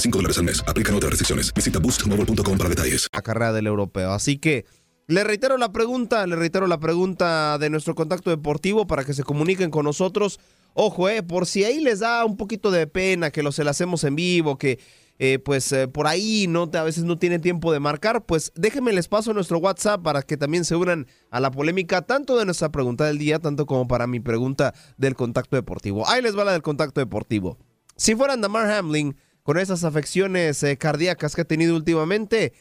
25 0.00 0.18
dólares 0.18 0.38
al 0.38 0.44
mes. 0.44 0.64
Aplican 0.66 0.94
otras 0.94 1.10
restricciones. 1.10 1.52
Visita 1.52 1.78
boostmobile.com 1.78 2.56
para 2.56 2.70
detalles. 2.70 3.08
La 3.12 3.20
carrera 3.20 3.52
del 3.52 3.66
europeo. 3.66 4.12
Así 4.12 4.38
que 4.38 4.64
le 5.06 5.24
reitero 5.24 5.58
la 5.58 5.72
pregunta, 5.72 6.26
le 6.26 6.36
reitero 6.36 6.66
la 6.66 6.78
pregunta 6.78 7.58
de 7.58 7.68
nuestro 7.68 7.94
contacto 7.94 8.30
deportivo 8.30 8.86
para 8.86 9.04
que 9.04 9.12
se 9.12 9.24
comuniquen 9.24 9.70
con 9.70 9.84
nosotros. 9.84 10.40
Ojo, 10.72 11.08
eh, 11.08 11.22
por 11.22 11.46
si 11.46 11.64
ahí 11.64 11.80
les 11.80 11.98
da 11.98 12.24
un 12.24 12.36
poquito 12.38 12.70
de 12.70 12.86
pena 12.86 13.30
que 13.30 13.42
lo 13.42 13.52
se 13.52 13.62
la 13.62 13.72
hacemos 13.72 14.04
en 14.04 14.16
vivo, 14.16 14.56
que 14.56 14.78
eh, 15.18 15.38
pues 15.38 15.70
eh, 15.72 15.86
por 15.86 16.06
ahí 16.06 16.46
no 16.48 16.70
a 16.72 16.82
veces 16.82 17.04
no 17.04 17.18
tiene 17.18 17.38
tiempo 17.38 17.70
de 17.72 17.80
marcar, 17.80 18.24
pues 18.24 18.52
déjenme 18.54 18.94
les 18.94 19.08
paso 19.08 19.34
nuestro 19.34 19.58
WhatsApp 19.58 20.02
para 20.02 20.22
que 20.22 20.38
también 20.38 20.64
se 20.64 20.76
unan 20.76 21.08
a 21.30 21.40
la 21.40 21.50
polémica 21.50 22.02
tanto 22.02 22.38
de 22.38 22.46
nuestra 22.46 22.70
pregunta 22.70 23.04
del 23.04 23.18
día, 23.18 23.38
tanto 23.38 23.66
como 23.66 23.86
para 23.86 24.06
mi 24.06 24.20
pregunta 24.20 24.72
del 24.96 25.14
contacto 25.14 25.56
deportivo. 25.56 26.08
Ahí 26.08 26.22
les 26.22 26.38
va 26.38 26.44
la 26.44 26.52
del 26.52 26.62
contacto 26.62 27.00
deportivo. 27.00 27.58
Si 27.96 28.14
fueran 28.14 28.40
Damar 28.40 28.70
Hamlin, 28.70 29.14
con 29.50 29.58
esas 29.58 29.82
afecciones 29.82 30.62
eh, 30.62 30.76
cardíacas 30.76 31.34
que 31.34 31.40
ha 31.40 31.44
tenido 31.44 31.74
últimamente, 31.74 32.52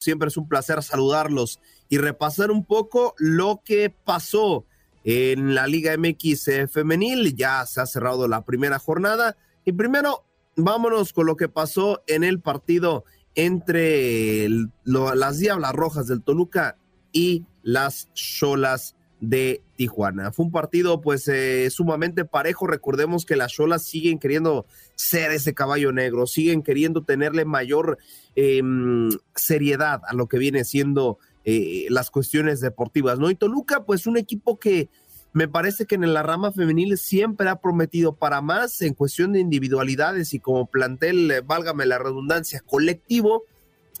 Siempre 0.00 0.28
es 0.28 0.36
un 0.36 0.48
placer 0.48 0.82
saludarlos 0.82 1.60
y 1.88 1.98
repasar 1.98 2.50
un 2.50 2.64
poco 2.64 3.14
lo 3.18 3.62
que 3.64 3.90
pasó 3.90 4.66
en 5.04 5.54
la 5.54 5.66
Liga 5.66 5.96
MX 5.96 6.70
femenil. 6.70 7.34
Ya 7.36 7.64
se 7.66 7.80
ha 7.80 7.86
cerrado 7.86 8.28
la 8.28 8.44
primera 8.44 8.78
jornada. 8.78 9.36
Y 9.64 9.72
primero, 9.72 10.24
vámonos 10.56 11.12
con 11.12 11.26
lo 11.26 11.36
que 11.36 11.48
pasó 11.48 12.02
en 12.06 12.24
el 12.24 12.40
partido 12.40 13.04
entre 13.34 14.48
las 14.84 15.38
Diablas 15.38 15.72
Rojas 15.72 16.06
del 16.06 16.22
Toluca 16.22 16.76
y 17.12 17.44
las 17.62 18.12
Cholas 18.14 18.96
de 19.20 19.62
Tijuana. 19.76 20.32
Fue 20.32 20.46
un 20.46 20.52
partido 20.52 21.00
pues 21.00 21.28
eh, 21.28 21.68
sumamente 21.70 22.24
parejo. 22.24 22.66
Recordemos 22.66 23.24
que 23.24 23.36
las 23.36 23.52
Cholas 23.52 23.84
siguen 23.84 24.18
queriendo 24.18 24.66
ser 24.94 25.30
ese 25.32 25.54
caballo 25.54 25.92
negro, 25.92 26.26
siguen 26.26 26.62
queriendo 26.62 27.02
tenerle 27.02 27.44
mayor 27.44 27.98
em, 28.34 29.10
seriedad 29.34 30.00
a 30.06 30.14
lo 30.14 30.26
que 30.26 30.38
viene 30.38 30.64
siendo 30.64 31.18
eh, 31.44 31.86
las 31.90 32.10
cuestiones 32.10 32.60
deportivas, 32.60 33.18
¿no? 33.18 33.30
Y 33.30 33.34
Toluca 33.34 33.84
pues 33.84 34.06
un 34.06 34.16
equipo 34.16 34.58
que 34.58 34.88
me 35.32 35.48
parece 35.48 35.86
que 35.86 35.94
en 35.94 36.12
la 36.12 36.22
rama 36.22 36.50
femenil 36.50 36.98
siempre 36.98 37.48
ha 37.48 37.60
prometido 37.60 38.16
para 38.16 38.40
más 38.40 38.82
en 38.82 38.94
cuestión 38.94 39.32
de 39.32 39.40
individualidades 39.40 40.34
y 40.34 40.40
como 40.40 40.66
plantel, 40.66 41.30
eh, 41.30 41.40
válgame 41.40 41.86
la 41.86 41.98
redundancia, 41.98 42.62
colectivo 42.66 43.44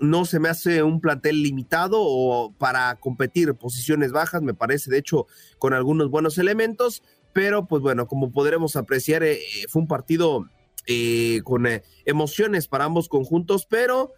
no 0.00 0.24
se 0.24 0.40
me 0.40 0.48
hace 0.48 0.82
un 0.82 1.00
plantel 1.00 1.42
limitado 1.42 1.98
o 2.00 2.52
para 2.58 2.96
competir 2.96 3.54
posiciones 3.54 4.12
bajas, 4.12 4.42
me 4.42 4.54
parece 4.54 4.90
de 4.90 4.98
hecho 4.98 5.26
con 5.58 5.74
algunos 5.74 6.10
buenos 6.10 6.38
elementos, 6.38 7.02
pero 7.32 7.66
pues 7.66 7.82
bueno, 7.82 8.06
como 8.06 8.32
podremos 8.32 8.76
apreciar, 8.76 9.22
eh, 9.22 9.40
fue 9.68 9.82
un 9.82 9.88
partido 9.88 10.46
eh, 10.86 11.40
con 11.44 11.66
eh, 11.66 11.82
emociones 12.04 12.66
para 12.66 12.84
ambos 12.84 13.08
conjuntos, 13.08 13.66
pero 13.66 14.12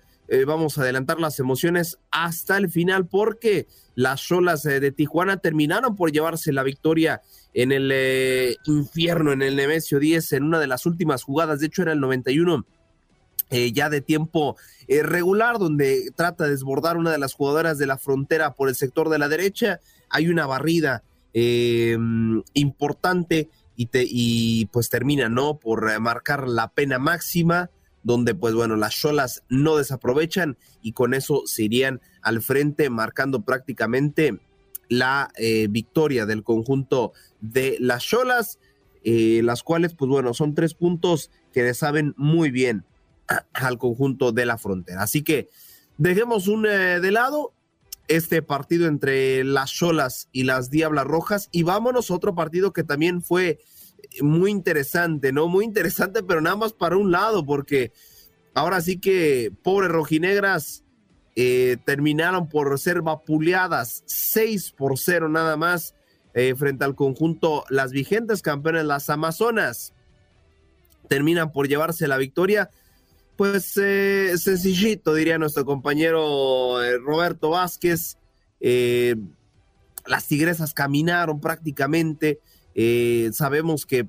vamos 0.47 0.79
a 0.79 0.83
adelantar 0.83 1.21
las 1.21 1.39
emociones 1.41 1.99
hasta 2.11 2.57
el 2.57 2.71
final 2.71 3.07
porque 3.07 3.67
las 3.95 4.33
olas 4.33 4.63
de 4.63 4.91
Tijuana 4.91 5.37
terminaron 5.37 5.95
por 5.95 6.11
llevarse 6.11 6.55
la 6.55 6.63
victoria 6.63 7.21
en 7.53 7.71
el 7.71 8.57
infierno, 8.65 9.33
en 9.33 9.43
el 9.43 9.57
Nemesio 9.57 9.99
10, 9.99 10.33
en 10.33 10.45
una 10.45 10.59
de 10.59 10.69
las 10.69 10.87
últimas 10.87 11.23
jugadas, 11.23 11.61
de 11.61 11.67
hecho 11.67 11.83
era 11.83 11.93
el 11.93 12.01
91 12.01 12.65
eh, 13.53 13.71
ya 13.71 13.91
de 13.91 14.01
tiempo 14.01 14.57
eh, 14.89 15.03
regular, 15.03 15.59
donde 15.59 16.11
trata 16.17 16.45
de 16.45 16.51
desbordar 16.53 16.97
una 16.97 17.11
de 17.11 17.19
las 17.19 17.35
jugadoras 17.35 17.77
de 17.77 17.87
la 17.87 17.99
frontera 17.99 18.55
por 18.55 18.71
el 18.71 18.75
sector 18.75 19.11
de 19.11 19.19
la 19.19 19.29
derecha. 19.29 19.79
Hay 20.09 20.29
una 20.29 20.47
barrida 20.47 21.03
eh, 21.35 21.99
importante 22.55 23.51
y, 23.77 23.87
te, 23.87 24.07
y 24.09 24.67
pues 24.73 24.89
termina, 24.89 25.29
¿no? 25.29 25.59
Por 25.59 26.01
marcar 26.01 26.49
la 26.49 26.69
pena 26.69 26.99
máxima, 26.99 27.69
donde 28.03 28.35
pues 28.35 28.55
bueno, 28.55 28.77
las 28.77 28.95
cholas 28.95 29.43
no 29.51 29.77
desaprovechan 29.77 30.57
y 30.81 30.93
con 30.93 31.13
eso 31.13 31.43
se 31.45 31.65
irían 31.65 32.01
al 32.23 32.41
frente, 32.41 32.89
marcando 32.89 33.43
prácticamente 33.43 34.41
la 34.89 35.31
victoria 35.71 36.27
del 36.27 36.43
conjunto 36.43 37.13
de 37.41 37.77
las 37.81 38.03
cholas, 38.03 38.59
las 39.05 39.63
cuales 39.63 39.95
pues 39.95 40.11
bueno, 40.11 40.35
son 40.35 40.55
tres 40.55 40.75
puntos 40.75 41.31
que 41.53 41.73
saben 41.73 42.15
muy 42.17 42.51
bien 42.51 42.85
al 43.53 43.79
conjunto 43.79 44.33
de 44.33 44.47
la 44.47 44.59
frontera. 44.59 45.03
Así 45.03 45.23
que 45.23 45.49
dejemos 45.99 46.49
un 46.49 46.67
eh, 46.67 47.01
de 47.01 47.11
lado 47.11 47.53
este 48.09 48.43
partido 48.43 48.87
entre 48.87 49.45
las 49.45 49.73
Cholas 49.73 50.29
y 50.33 50.45
las 50.45 50.71
Diablas 50.71 51.07
Rojas 51.07 51.49
y 51.53 51.63
vámonos 51.63 52.11
a 52.11 52.15
otro 52.15 52.35
partido 52.35 52.73
que 52.73 52.85
también 52.85 53.23
fue 53.23 53.59
muy 54.21 54.51
interesante, 54.51 55.33
¿no? 55.33 55.49
Muy 55.49 55.65
interesante, 55.65 56.23
pero 56.23 56.41
nada 56.41 56.57
más 56.57 56.73
para 56.73 56.97
un 56.97 57.13
lado, 57.13 57.47
porque 57.47 57.93
ahora 58.55 58.81
sí 58.81 58.99
que, 58.99 59.53
pobre 59.63 59.89
rojinegras, 59.89 60.85
eh, 61.35 61.79
terminaron 61.87 62.49
por 62.49 62.79
ser 62.79 63.01
vapuleadas 63.01 64.03
6 64.07 64.73
por 64.73 64.99
0 64.99 65.31
nada 65.31 65.57
más 65.57 65.95
eh, 66.35 66.55
frente 66.55 66.85
al 66.85 66.95
conjunto 66.95 67.65
las 67.71 67.93
vigentes 67.93 68.43
campeones, 68.43 68.85
las 68.85 69.09
Amazonas. 69.09 69.95
Terminan 71.09 71.53
por 71.53 71.69
llevarse 71.69 72.09
la 72.09 72.19
victoria. 72.19 72.71
Pues 73.37 73.77
eh, 73.77 74.35
sencillito, 74.39 75.15
diría 75.15 75.39
nuestro 75.39 75.65
compañero 75.65 76.79
Roberto 77.01 77.51
Vázquez. 77.51 78.19
las 78.61 80.27
tigresas 80.29 80.75
caminaron 80.75 81.41
prácticamente. 81.41 82.41
sabemos 83.33 83.87
que 83.87 84.09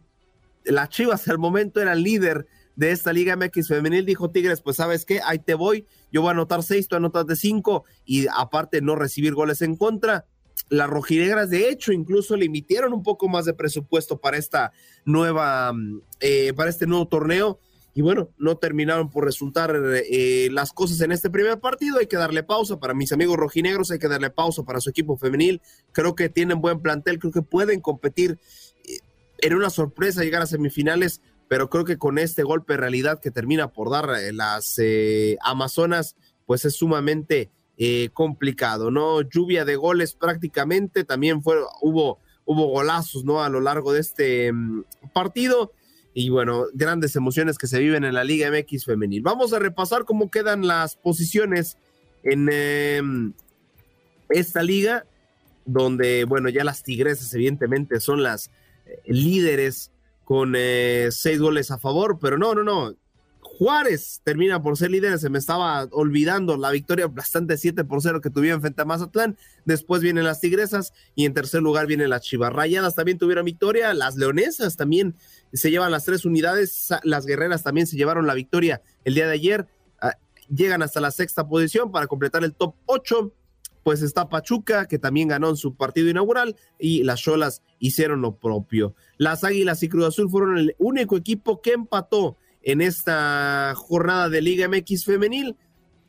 las 0.65 0.89
Chivas 0.89 1.27
al 1.27 1.39
momento 1.39 1.81
eran 1.81 2.03
líder 2.03 2.47
de 2.75 2.91
esta 2.91 3.13
Liga 3.13 3.35
MX 3.35 3.67
femenil, 3.67 4.05
dijo 4.05 4.31
Tigres, 4.31 4.61
pues 4.61 4.77
sabes 4.77 5.05
qué, 5.05 5.21
ahí 5.23 5.39
te 5.39 5.53
voy, 5.53 5.85
yo 6.11 6.21
voy 6.21 6.29
a 6.29 6.31
anotar 6.31 6.63
seis, 6.63 6.87
tú 6.87 6.95
anotas 6.95 7.27
de 7.27 7.35
cinco 7.35 7.85
y 8.05 8.27
aparte 8.27 8.81
no 8.81 8.95
recibir 8.95 9.33
goles 9.33 9.61
en 9.61 9.75
contra. 9.75 10.25
Las 10.69 10.89
rojinegras, 10.89 11.49
de 11.49 11.69
hecho, 11.69 11.91
incluso 11.91 12.35
le 12.35 12.45
emitieron 12.45 12.93
un 12.93 13.03
poco 13.03 13.27
más 13.27 13.45
de 13.45 13.53
presupuesto 13.53 14.17
para 14.17 14.37
esta 14.37 14.71
nueva, 15.05 15.73
mm, 15.73 16.01
eh, 16.19 16.53
para 16.55 16.69
este 16.69 16.87
nuevo 16.87 17.07
torneo. 17.07 17.59
Y 17.95 18.01
bueno, 18.01 18.29
no 18.37 18.57
terminaron 18.57 19.09
por 19.09 19.25
resultar 19.25 19.75
eh, 19.75 20.49
las 20.51 20.73
cosas 20.73 20.99
en 21.01 21.11
este 21.11 21.29
primer 21.29 21.59
partido. 21.59 21.99
Hay 21.99 22.07
que 22.07 22.17
darle 22.17 22.43
pausa 22.43 22.79
para 22.79 22.93
mis 22.93 23.11
amigos 23.11 23.37
rojinegros, 23.37 23.91
hay 23.91 23.99
que 23.99 24.07
darle 24.07 24.31
pausa 24.31 24.63
para 24.63 24.79
su 24.79 24.89
equipo 24.89 25.17
femenil. 25.17 25.61
Creo 25.91 26.15
que 26.15 26.29
tienen 26.29 26.59
buen 26.59 26.81
plantel, 26.81 27.19
creo 27.19 27.31
que 27.31 27.43
pueden 27.43 27.81
competir 27.81 28.39
eh, 28.85 28.97
en 29.39 29.53
una 29.53 29.69
sorpresa, 29.69 30.23
llegar 30.23 30.41
a 30.41 30.47
semifinales 30.47 31.21
pero 31.53 31.69
creo 31.69 31.85
que 31.85 31.99
con 31.99 32.17
este 32.17 32.41
golpe 32.41 32.73
de 32.73 32.77
realidad 32.77 33.19
que 33.19 33.29
termina 33.29 33.71
por 33.71 33.91
dar 33.91 34.09
eh, 34.17 34.33
las 34.33 34.79
eh, 34.79 35.37
Amazonas, 35.41 36.15
pues 36.47 36.65
es 36.65 36.75
sumamente 36.75 37.51
eh, 37.77 38.09
complicado, 38.13 38.89
¿no? 38.89 39.21
Lluvia 39.21 39.63
de 39.63 39.75
goles 39.75 40.15
prácticamente, 40.15 41.03
también 41.03 41.43
fue, 41.43 41.57
hubo, 41.81 42.19
hubo 42.45 42.65
golazos, 42.67 43.23
¿no? 43.23 43.43
A 43.43 43.49
lo 43.49 43.59
largo 43.59 43.93
de 43.93 43.99
este 43.99 44.51
mm, 44.51 44.83
partido. 45.13 45.71
Y 46.13 46.29
bueno, 46.29 46.65
grandes 46.73 47.15
emociones 47.15 47.57
que 47.57 47.67
se 47.67 47.79
viven 47.79 48.03
en 48.03 48.13
la 48.13 48.23
Liga 48.23 48.49
MX 48.51 48.85
femenil. 48.85 49.21
Vamos 49.21 49.53
a 49.53 49.59
repasar 49.59 50.05
cómo 50.05 50.29
quedan 50.29 50.67
las 50.67 50.95
posiciones 50.95 51.77
en 52.23 52.49
em, 52.51 53.33
esta 54.29 54.61
liga, 54.61 55.05
donde, 55.65 56.25
bueno, 56.25 56.49
ya 56.49 56.63
las 56.63 56.83
tigresas 56.83 57.33
evidentemente 57.33 57.99
son 57.99 58.21
las 58.21 58.51
líderes 59.05 59.91
con 60.23 60.53
eh, 60.55 61.09
seis 61.11 61.39
goles 61.39 61.71
a 61.71 61.77
favor, 61.77 62.19
pero 62.19 62.37
no, 62.37 62.53
no, 62.55 62.63
no. 62.63 62.95
Juárez 63.57 64.19
termina 64.23 64.63
por 64.63 64.77
ser 64.77 64.89
líder, 64.89 65.19
se 65.19 65.29
me 65.29 65.37
estaba 65.37 65.83
olvidando 65.91 66.57
la 66.57 66.71
victoria 66.71 67.05
bastante 67.07 67.55
7 67.55 67.83
por 67.83 68.01
0 68.01 68.19
que 68.19 68.31
tuvieron 68.31 68.61
frente 68.61 68.81
a 68.81 68.85
Mazatlán. 68.85 69.37
Después 69.63 70.01
vienen 70.01 70.23
las 70.23 70.41
Tigresas 70.41 70.91
y 71.13 71.25
en 71.25 71.35
tercer 71.35 71.61
lugar 71.61 71.85
vienen 71.85 72.09
las 72.09 72.23
Chivas 72.23 72.51
Rayadas. 72.51 72.95
También 72.95 73.19
tuvieron 73.19 73.45
victoria. 73.45 73.93
Las 73.93 74.15
Leonesas 74.15 74.75
también 74.75 75.15
se 75.53 75.69
llevan 75.69 75.91
las 75.91 76.03
tres 76.03 76.25
unidades. 76.25 76.89
Las 77.03 77.27
Guerreras 77.27 77.61
también 77.61 77.85
se 77.85 77.95
llevaron 77.95 78.25
la 78.25 78.33
victoria 78.33 78.81
el 79.05 79.13
día 79.13 79.27
de 79.27 79.33
ayer. 79.33 79.67
Ah, 80.01 80.17
llegan 80.49 80.81
hasta 80.81 80.99
la 80.99 81.11
sexta 81.11 81.47
posición 81.47 81.91
para 81.91 82.07
completar 82.07 82.43
el 82.43 82.55
top 82.55 82.73
8 82.87 83.33
pues 83.83 84.01
está 84.01 84.29
Pachuca, 84.29 84.87
que 84.87 84.97
también 84.97 85.27
ganó 85.27 85.49
en 85.49 85.57
su 85.57 85.75
partido 85.75 86.09
inaugural, 86.09 86.55
y 86.79 87.03
las 87.03 87.19
Cholas 87.19 87.61
hicieron 87.79 88.21
lo 88.21 88.37
propio. 88.37 88.95
Las 89.17 89.43
Águilas 89.43 89.83
y 89.83 89.89
Cruz 89.89 90.05
Azul 90.05 90.29
fueron 90.29 90.57
el 90.57 90.75
único 90.79 91.17
equipo 91.17 91.61
que 91.61 91.73
empató 91.73 92.37
en 92.63 92.81
esta 92.81 93.73
jornada 93.75 94.29
de 94.29 94.41
Liga 94.41 94.67
MX 94.67 95.05
femenil, 95.05 95.55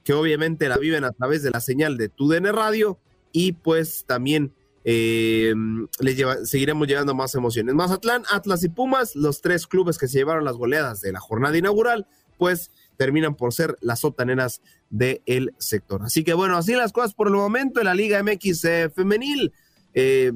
que 0.05 0.13
obviamente 0.13 0.69
la 0.69 0.79
viven 0.79 1.05
a 1.05 1.13
través 1.13 1.43
de 1.43 1.51
la 1.51 1.61
señal 1.61 1.97
de 1.97 2.09
TUDN 2.09 2.53
Radio, 2.53 2.99
y 3.33 3.53
pues 3.53 4.05
también 4.07 4.53
eh, 4.85 5.55
les 5.99 6.49
seguiremos 6.49 6.87
llevando 6.87 7.15
más 7.15 7.35
emociones. 7.35 7.75
Mazatlán, 7.75 8.23
Atlas 8.31 8.63
y 8.65 8.69
Pumas, 8.69 9.17
los 9.17 9.41
tres 9.41 9.67
clubes 9.67 9.99
que 9.99 10.09
se 10.09 10.19
llevaron 10.19 10.45
las 10.45 10.57
goleadas 10.57 11.01
de 11.01 11.13
la 11.13 11.21
jornada 11.21 11.57
inaugural, 11.57 12.07
pues 12.39 12.71
terminan 12.97 13.35
por 13.35 13.53
ser 13.53 13.77
las 13.81 14.01
sotaneras 14.01 14.61
del 14.91 15.55
sector. 15.59 16.03
Así 16.03 16.23
que 16.23 16.35
bueno, 16.35 16.57
así 16.57 16.75
las 16.75 16.93
cosas 16.93 17.15
por 17.15 17.27
el 17.29 17.35
momento 17.35 17.81
en 17.81 17.87
la 17.87 17.95
Liga 17.95 18.23
MX 18.23 18.65
eh, 18.65 18.91
femenil. 18.95 19.53
Eh, 19.95 20.33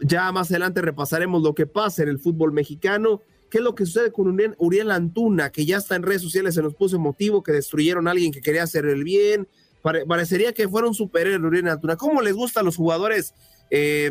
ya 0.00 0.30
más 0.32 0.50
adelante 0.50 0.82
repasaremos 0.82 1.42
lo 1.42 1.54
que 1.54 1.66
pasa 1.66 2.02
en 2.02 2.10
el 2.10 2.18
fútbol 2.18 2.52
mexicano. 2.52 3.22
¿Qué 3.54 3.58
es 3.58 3.64
lo 3.64 3.76
que 3.76 3.86
sucede 3.86 4.10
con 4.10 4.36
Uriel 4.58 4.90
Antuna, 4.90 5.50
que 5.50 5.64
ya 5.64 5.76
está 5.76 5.94
en 5.94 6.02
redes 6.02 6.22
sociales, 6.22 6.56
se 6.56 6.62
nos 6.62 6.74
puso 6.74 6.96
emotivo, 6.96 7.44
que 7.44 7.52
destruyeron 7.52 8.08
a 8.08 8.10
alguien 8.10 8.32
que 8.32 8.40
quería 8.40 8.64
hacer 8.64 8.84
el 8.84 9.04
bien? 9.04 9.46
parecería 10.08 10.52
que 10.52 10.66
fuera 10.66 10.88
un 10.88 10.94
superhéroe 10.94 11.46
Uriel 11.46 11.68
Antuna. 11.68 11.96
¿Cómo 11.96 12.20
les 12.20 12.34
gusta 12.34 12.60
a 12.60 12.62
los 12.64 12.74
jugadores 12.74 13.32
eh, 13.70 14.10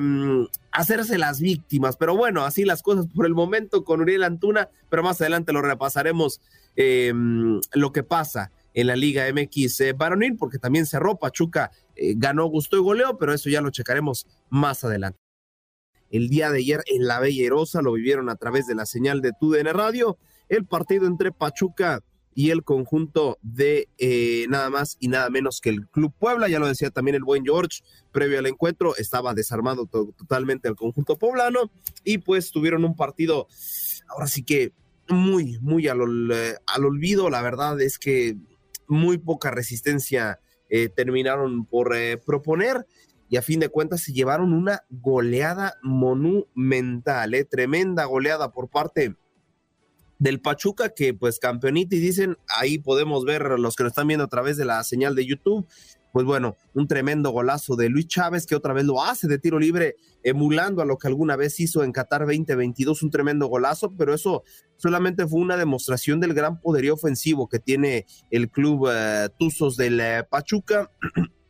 hacerse 0.71 1.17
las 1.17 1.41
víctimas? 1.41 1.97
Pero 1.97 2.15
bueno, 2.15 2.45
así 2.45 2.63
las 2.63 2.81
cosas 2.81 3.07
por 3.13 3.25
el 3.25 3.33
momento 3.33 3.83
con 3.83 3.99
Uriel 3.99 4.23
Antuna, 4.23 4.69
pero 4.89 5.03
más 5.03 5.19
adelante 5.19 5.51
lo 5.51 5.61
repasaremos 5.61 6.39
Em, 6.75 7.61
lo 7.73 7.91
que 7.91 8.03
pasa 8.03 8.51
en 8.73 8.87
la 8.87 8.95
Liga 8.95 9.25
MX 9.31 9.81
eh, 9.81 9.95
porque 10.39 10.57
también 10.57 10.87
cerró, 10.87 11.17
Pachuca 11.17 11.71
eh, 11.95 12.15
ganó, 12.17 12.45
gustó 12.47 12.77
y 12.77 12.79
goleó, 12.79 13.17
pero 13.17 13.33
eso 13.33 13.49
ya 13.49 13.61
lo 13.61 13.69
checaremos 13.69 14.25
más 14.49 14.83
adelante. 14.83 15.19
El 16.13 16.29
día 16.29 16.51
de 16.51 16.59
ayer 16.59 16.83
en 16.85 17.07
la 17.07 17.19
Bella 17.19 17.43
Erosa 17.43 17.81
lo 17.81 17.91
vivieron 17.91 18.29
a 18.29 18.35
través 18.35 18.67
de 18.67 18.75
la 18.75 18.85
señal 18.85 19.21
de 19.21 19.31
TUDN 19.33 19.73
Radio, 19.73 20.19
el 20.47 20.63
partido 20.63 21.07
entre 21.07 21.31
Pachuca 21.31 22.01
y 22.35 22.51
el 22.51 22.63
conjunto 22.63 23.39
de 23.41 23.89
eh, 23.97 24.45
nada 24.47 24.69
más 24.69 24.95
y 24.99 25.07
nada 25.07 25.31
menos 25.31 25.59
que 25.59 25.71
el 25.71 25.87
Club 25.87 26.13
Puebla, 26.19 26.47
ya 26.47 26.59
lo 26.59 26.67
decía 26.67 26.91
también 26.91 27.15
el 27.15 27.23
buen 27.23 27.43
George, 27.43 27.81
previo 28.11 28.37
al 28.37 28.45
encuentro 28.45 28.95
estaba 28.95 29.33
desarmado 29.33 29.87
totalmente 29.87 30.67
el 30.67 30.75
conjunto 30.75 31.15
poblano 31.15 31.71
y 32.03 32.19
pues 32.19 32.51
tuvieron 32.51 32.85
un 32.85 32.95
partido, 32.95 33.47
ahora 34.07 34.27
sí 34.27 34.43
que 34.43 34.71
muy, 35.09 35.57
muy 35.61 35.87
al, 35.87 35.99
al 36.67 36.85
olvido. 36.85 37.31
La 37.31 37.41
verdad 37.41 37.81
es 37.81 37.97
que 37.97 38.37
muy 38.87 39.17
poca 39.17 39.49
resistencia 39.49 40.39
eh, 40.69 40.89
terminaron 40.89 41.65
por 41.65 41.95
eh, 41.95 42.17
proponer 42.17 42.85
y 43.29 43.37
a 43.37 43.41
fin 43.41 43.59
de 43.59 43.69
cuentas 43.69 44.01
se 44.01 44.13
llevaron 44.13 44.53
una 44.53 44.83
goleada 44.89 45.75
monumental, 45.81 47.33
eh, 47.33 47.45
tremenda 47.45 48.05
goleada 48.05 48.51
por 48.51 48.69
parte 48.69 49.15
del 50.19 50.39
Pachuca 50.39 50.89
que 50.89 51.13
pues 51.13 51.39
campeonita 51.39 51.95
y 51.95 51.99
dicen 51.99 52.37
ahí 52.47 52.77
podemos 52.77 53.25
ver 53.25 53.59
los 53.59 53.75
que 53.75 53.83
lo 53.83 53.89
están 53.89 54.07
viendo 54.07 54.23
a 54.23 54.29
través 54.29 54.55
de 54.57 54.65
la 54.65 54.83
señal 54.83 55.15
de 55.15 55.25
YouTube 55.25 55.67
pues 56.13 56.27
bueno, 56.27 56.55
un 56.75 56.87
tremendo 56.87 57.31
golazo 57.31 57.75
de 57.75 57.89
Luis 57.89 58.07
Chávez 58.07 58.45
que 58.45 58.55
otra 58.55 58.71
vez 58.71 58.85
lo 58.85 59.03
hace 59.03 59.27
de 59.27 59.39
tiro 59.39 59.57
libre, 59.57 59.95
emulando 60.21 60.83
a 60.83 60.85
lo 60.85 60.99
que 60.99 61.07
alguna 61.07 61.35
vez 61.35 61.59
hizo 61.59 61.83
en 61.83 61.91
Qatar 61.91 62.21
2022, 62.27 63.01
un 63.01 63.09
tremendo 63.09 63.47
golazo, 63.47 63.91
pero 63.97 64.13
eso 64.13 64.43
solamente 64.77 65.25
fue 65.25 65.39
una 65.39 65.57
demostración 65.57 66.19
del 66.19 66.35
gran 66.35 66.61
poderío 66.61 66.93
ofensivo 66.93 67.49
que 67.49 67.57
tiene 67.57 68.05
el 68.29 68.51
club 68.51 68.83
uh, 68.83 69.29
Tuzos 69.39 69.75
del 69.75 69.99
uh, 69.99 70.29
Pachuca. 70.29 70.91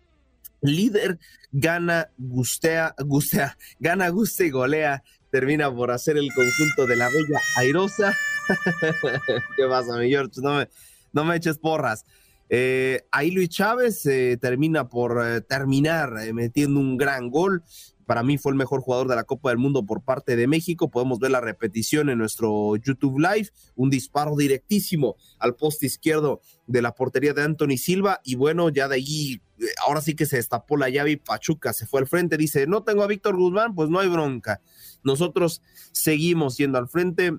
Líder, 0.64 1.20
gana, 1.52 2.10
gustea, 2.18 2.96
gustea, 3.06 3.58
gana, 3.80 4.10
guste 4.10 4.48
y 4.48 4.50
golea, 4.50 5.04
termina 5.30 5.74
por 5.74 5.92
hacer 5.92 6.18
el 6.18 6.34
conjunto 6.34 6.88
de 6.88 6.96
la 6.96 7.10
bella 7.10 7.40
airosa. 7.58 8.18
¿Qué 9.56 9.68
pasa, 9.68 9.98
mi 9.98 10.10
George? 10.10 10.42
No 10.42 10.58
me, 10.58 10.70
no 11.12 11.24
me 11.26 11.36
eches 11.36 11.58
porras. 11.58 12.06
Eh, 12.50 13.02
ahí 13.12 13.32
Luis 13.32 13.50
Chávez 13.50 14.06
eh, 14.06 14.38
termina 14.40 14.88
por 14.88 15.26
eh, 15.26 15.42
terminar 15.42 16.12
metiendo 16.34 16.80
un 16.80 16.98
gran 16.98 17.30
gol. 17.30 17.64
Para 18.06 18.24
mí 18.24 18.38
fue 18.38 18.52
el 18.52 18.58
mejor 18.58 18.82
jugador 18.82 19.08
de 19.08 19.16
la 19.16 19.24
Copa 19.24 19.50
del 19.50 19.58
Mundo 19.58 19.86
por 19.86 20.04
parte 20.04 20.36
de 20.36 20.48
México. 20.48 20.90
Podemos 20.90 21.20
ver 21.20 21.32
la 21.32 21.42
repetición 21.42 22.10
en 22.10 22.18
nuestro 22.18 22.76
YouTube 22.76 23.20
Live. 23.20 23.50
Un 23.76 23.90
disparo 23.90 24.36
directísimo 24.36 25.16
al 25.40 25.56
poste 25.56 25.86
izquierdo 25.86 26.42
de 26.68 26.82
la 26.82 26.94
portería 26.94 27.34
de 27.34 27.44
Anthony 27.44 27.78
Silva. 27.78 28.20
Y 28.24 28.36
bueno, 28.36 28.70
ya 28.70 28.88
de 28.88 28.96
ahí, 28.96 29.42
ahora 29.86 30.02
sí 30.02 30.16
que 30.16 30.26
se 30.26 30.38
destapó 30.38 30.78
la 30.78 30.90
llave 30.90 31.12
y 31.12 31.18
Pachuca 31.18 31.74
se 31.74 31.86
fue 31.86 32.02
al 32.02 32.08
frente. 32.08 32.38
Dice, 32.38 32.68
no 32.68 32.84
tengo 32.84 33.04
a 33.04 33.08
Víctor 33.08 33.36
Guzmán, 33.36 33.76
pues 33.76 33.90
no 33.90 34.00
hay 34.00 34.10
bronca. 34.10 34.62
Nosotros 35.04 35.62
seguimos 35.92 36.58
yendo 36.58 36.78
al 36.78 36.88
frente 36.88 37.34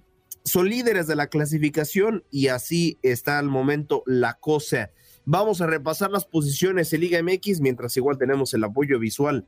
son 0.44 0.68
líderes 0.68 1.06
de 1.06 1.16
la 1.16 1.28
clasificación 1.28 2.24
y 2.30 2.48
así 2.48 2.98
está 3.02 3.38
al 3.38 3.48
momento 3.48 4.02
la 4.06 4.34
cosa. 4.34 4.90
Vamos 5.24 5.62
a 5.62 5.66
repasar 5.66 6.10
las 6.10 6.26
posiciones 6.26 6.92
en 6.92 7.00
Liga 7.00 7.22
MX, 7.22 7.60
mientras 7.60 7.96
igual 7.96 8.18
tenemos 8.18 8.52
el 8.52 8.62
apoyo 8.62 8.98
visual 8.98 9.46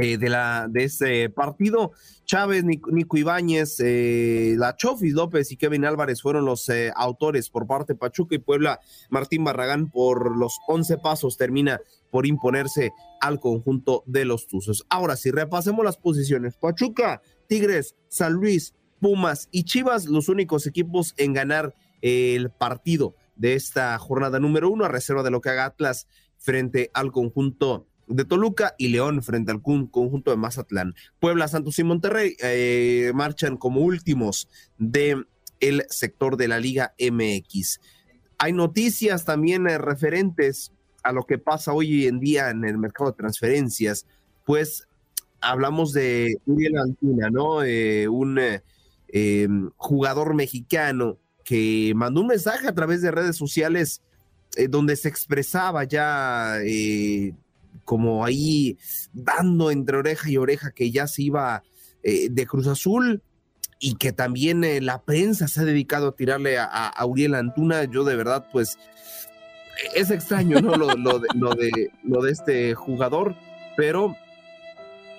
eh, 0.00 0.16
de, 0.16 0.28
la, 0.28 0.68
de 0.70 0.84
este 0.84 1.28
partido. 1.28 1.90
Chávez, 2.24 2.62
Nico, 2.64 3.16
Ibáñez, 3.16 3.80
eh, 3.80 4.54
La 4.56 4.76
López 5.12 5.50
y 5.50 5.56
Kevin 5.56 5.84
Álvarez 5.84 6.22
fueron 6.22 6.44
los 6.44 6.68
eh, 6.68 6.92
autores 6.94 7.50
por 7.50 7.66
parte 7.66 7.94
de 7.94 7.98
Pachuca 7.98 8.36
y 8.36 8.38
Puebla. 8.38 8.78
Martín 9.10 9.42
Barragán 9.42 9.90
por 9.90 10.36
los 10.36 10.58
11 10.68 10.98
pasos 10.98 11.36
termina 11.36 11.80
por 12.12 12.26
imponerse 12.26 12.92
al 13.20 13.40
conjunto 13.40 14.04
de 14.06 14.24
los 14.24 14.46
Tuzos. 14.46 14.86
Ahora 14.88 15.16
sí, 15.16 15.32
repasemos 15.32 15.84
las 15.84 15.96
posiciones. 15.96 16.56
Pachuca, 16.56 17.20
Tigres, 17.48 17.96
San 18.08 18.34
Luis, 18.34 18.74
Pumas 19.00 19.48
y 19.50 19.64
Chivas, 19.64 20.06
los 20.06 20.28
únicos 20.28 20.68
equipos 20.68 21.14
en 21.16 21.32
ganar 21.32 21.74
el 22.02 22.50
partido 22.50 23.16
de 23.34 23.54
esta 23.54 23.98
jornada 23.98 24.38
número 24.38 24.70
uno, 24.70 24.84
a 24.84 24.88
reserva 24.88 25.24
de 25.24 25.32
lo 25.32 25.40
que 25.40 25.50
haga 25.50 25.64
Atlas 25.64 26.06
frente 26.36 26.90
al 26.94 27.10
conjunto 27.10 27.87
de 28.08 28.24
Toluca 28.24 28.74
y 28.78 28.88
León 28.88 29.22
frente 29.22 29.52
al 29.52 29.62
conjunto 29.62 30.30
de 30.30 30.36
Mazatlán. 30.36 30.94
Puebla, 31.20 31.48
Santos 31.48 31.78
y 31.78 31.84
Monterrey 31.84 32.36
eh, 32.42 33.12
marchan 33.14 33.56
como 33.56 33.80
últimos 33.80 34.48
de 34.78 35.24
el 35.60 35.84
sector 35.88 36.36
de 36.36 36.48
la 36.48 36.58
Liga 36.58 36.94
MX. 36.98 37.80
Hay 38.38 38.52
noticias 38.52 39.24
también 39.24 39.68
eh, 39.68 39.78
referentes 39.78 40.72
a 41.02 41.12
lo 41.12 41.24
que 41.24 41.38
pasa 41.38 41.72
hoy 41.72 42.06
en 42.06 42.20
día 42.20 42.50
en 42.50 42.64
el 42.64 42.78
mercado 42.78 43.10
de 43.10 43.16
transferencias, 43.16 44.06
pues 44.44 44.88
hablamos 45.40 45.92
de 45.92 46.36
Uriel 46.46 46.78
Antuna, 46.78 47.30
¿no? 47.30 47.62
Eh, 47.62 48.08
un 48.08 48.40
em, 49.08 49.70
jugador 49.76 50.34
mexicano 50.34 51.18
que 51.44 51.92
mandó 51.94 52.20
un 52.20 52.26
mensaje 52.28 52.68
a 52.68 52.74
través 52.74 53.00
de 53.00 53.10
redes 53.10 53.36
sociales 53.36 54.02
donde 54.70 54.96
se 54.96 55.08
expresaba 55.08 55.84
ya 55.84 56.58
como 57.88 58.22
ahí 58.22 58.76
dando 59.14 59.70
entre 59.70 59.96
oreja 59.96 60.28
y 60.28 60.36
oreja 60.36 60.72
que 60.72 60.90
ya 60.90 61.06
se 61.06 61.22
iba 61.22 61.62
eh, 62.02 62.28
de 62.30 62.46
Cruz 62.46 62.66
Azul 62.66 63.22
y 63.80 63.94
que 63.94 64.12
también 64.12 64.62
eh, 64.62 64.82
la 64.82 65.00
prensa 65.00 65.48
se 65.48 65.62
ha 65.62 65.64
dedicado 65.64 66.08
a 66.08 66.14
tirarle 66.14 66.58
a, 66.58 66.92
Uriel 67.06 67.34
Antuna, 67.34 67.84
yo 67.84 68.04
de 68.04 68.14
verdad 68.14 68.46
pues 68.52 68.76
es 69.94 70.10
extraño, 70.10 70.60
¿no? 70.60 70.76
Lo, 70.76 70.88
de, 71.18 71.28
lo, 71.34 71.54
de, 71.54 71.90
lo 72.04 72.20
de 72.20 72.32
este 72.32 72.74
jugador, 72.74 73.34
pero... 73.74 74.14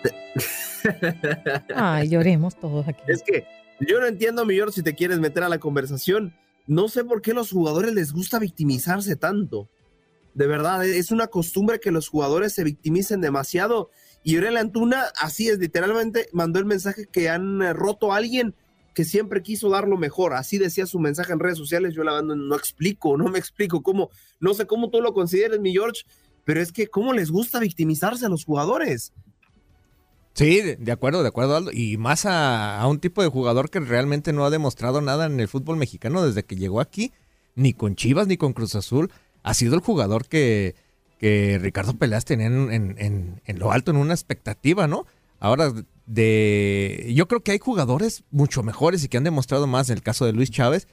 Ay, 1.76 2.10
lloremos 2.10 2.56
todos 2.56 2.88
aquí. 2.88 3.02
Es 3.08 3.24
que 3.24 3.48
yo 3.80 4.00
no 4.00 4.06
entiendo, 4.06 4.46
Millor, 4.46 4.72
si 4.72 4.84
te 4.84 4.94
quieres 4.94 5.18
meter 5.18 5.42
a 5.42 5.50
la 5.50 5.58
conversación. 5.58 6.36
No 6.68 6.88
sé 6.88 7.04
por 7.04 7.24
qué 7.24 7.32
a 7.32 7.34
los 7.34 7.50
jugadores 7.50 7.96
les 7.96 8.14
gusta 8.14 8.38
victimizarse 8.38 9.16
tanto. 9.16 9.72
De 10.34 10.48
verdad, 10.48 10.86
es 10.86 11.12
una 11.12 11.28
costumbre 11.28 11.80
que 11.80 11.92
los 11.92 12.08
jugadores 12.08 12.54
se 12.54 12.64
victimicen 12.64 13.22
demasiado. 13.22 13.90
Y 14.24 14.38
Uriel 14.38 14.58
Antuna, 14.58 15.06
así 15.20 15.50
es, 15.50 15.60
literalmente 15.60 16.28
mandó 16.34 16.60
el 16.60 16.66
mensaje 16.66 17.08
que 17.12 17.30
han 17.30 17.62
eh, 17.62 17.74
roto 17.74 18.14
a 18.14 18.18
alguien 18.18 18.56
que 18.94 19.06
siempre 19.06 19.42
quiso 19.42 19.70
dar 19.70 19.88
lo 19.88 19.98
mejor. 19.98 20.34
Así 20.34 20.58
decía 20.58 20.86
su 20.86 21.00
mensaje 21.00 21.32
en 21.32 21.40
redes 21.40 21.58
sociales. 21.58 21.94
Yo 21.94 22.04
la 22.04 22.22
no 22.22 22.56
explico, 22.56 23.18
no 23.18 23.30
me 23.30 23.40
explico 23.40 23.82
cómo, 23.82 24.10
no 24.40 24.54
sé 24.54 24.68
cómo 24.68 24.90
tú 24.90 25.02
lo 25.02 25.14
consideres, 25.14 25.60
mi 25.60 25.72
George, 25.72 26.04
pero 26.44 26.62
es 26.62 26.72
que 26.72 26.88
cómo 26.88 27.14
les 27.14 27.32
gusta 27.32 27.60
victimizarse 27.60 28.26
a 28.26 28.30
los 28.30 28.46
jugadores. 28.46 29.14
Sí, 30.34 30.62
de 30.62 30.92
acuerdo, 30.92 31.22
de 31.22 31.30
acuerdo, 31.30 31.56
Aldo. 31.56 31.72
Y 31.74 31.98
más 31.98 32.26
a, 32.26 32.80
a, 32.80 32.88
un 32.88 33.00
tipo 33.00 33.22
de 33.22 33.28
jugador 33.28 33.70
que 33.70 33.80
realmente 33.80 34.32
no 34.32 34.46
ha 34.46 34.50
demostrado 34.50 35.02
nada 35.02 35.26
en 35.26 35.40
el 35.40 35.48
fútbol 35.48 35.76
mexicano 35.76 36.26
desde 36.26 36.44
que 36.44 36.56
llegó 36.56 36.80
aquí, 36.80 37.12
ni 37.56 37.74
con 37.74 37.96
Chivas 37.96 38.28
ni 38.28 38.38
con 38.38 38.54
Cruz 38.54 38.76
Azul 38.76 39.12
ha 39.44 39.54
sido 39.54 39.76
el 39.76 39.82
jugador 39.82 40.28
que, 40.28 40.76
que 41.18 41.58
Ricardo 41.62 41.98
Peleas 41.98 42.26
tenía 42.26 42.48
en, 42.48 43.42
lo 43.56 43.72
alto, 43.72 43.92
en 43.92 43.98
una 43.98 44.14
expectativa, 44.14 44.88
¿no? 44.88 45.06
Ahora, 45.40 45.72
de 46.06 47.12
yo 47.16 47.28
creo 47.28 47.44
que 47.44 47.52
hay 47.52 47.60
jugadores 47.60 48.24
mucho 48.32 48.64
mejores 48.64 49.04
y 49.04 49.08
que 49.08 49.18
han 49.18 49.24
demostrado 49.24 49.68
más 49.68 49.90
en 49.90 49.98
el 49.98 50.04
caso 50.04 50.26
de 50.26 50.34
Luis 50.34 50.50
Chávez 50.52 50.88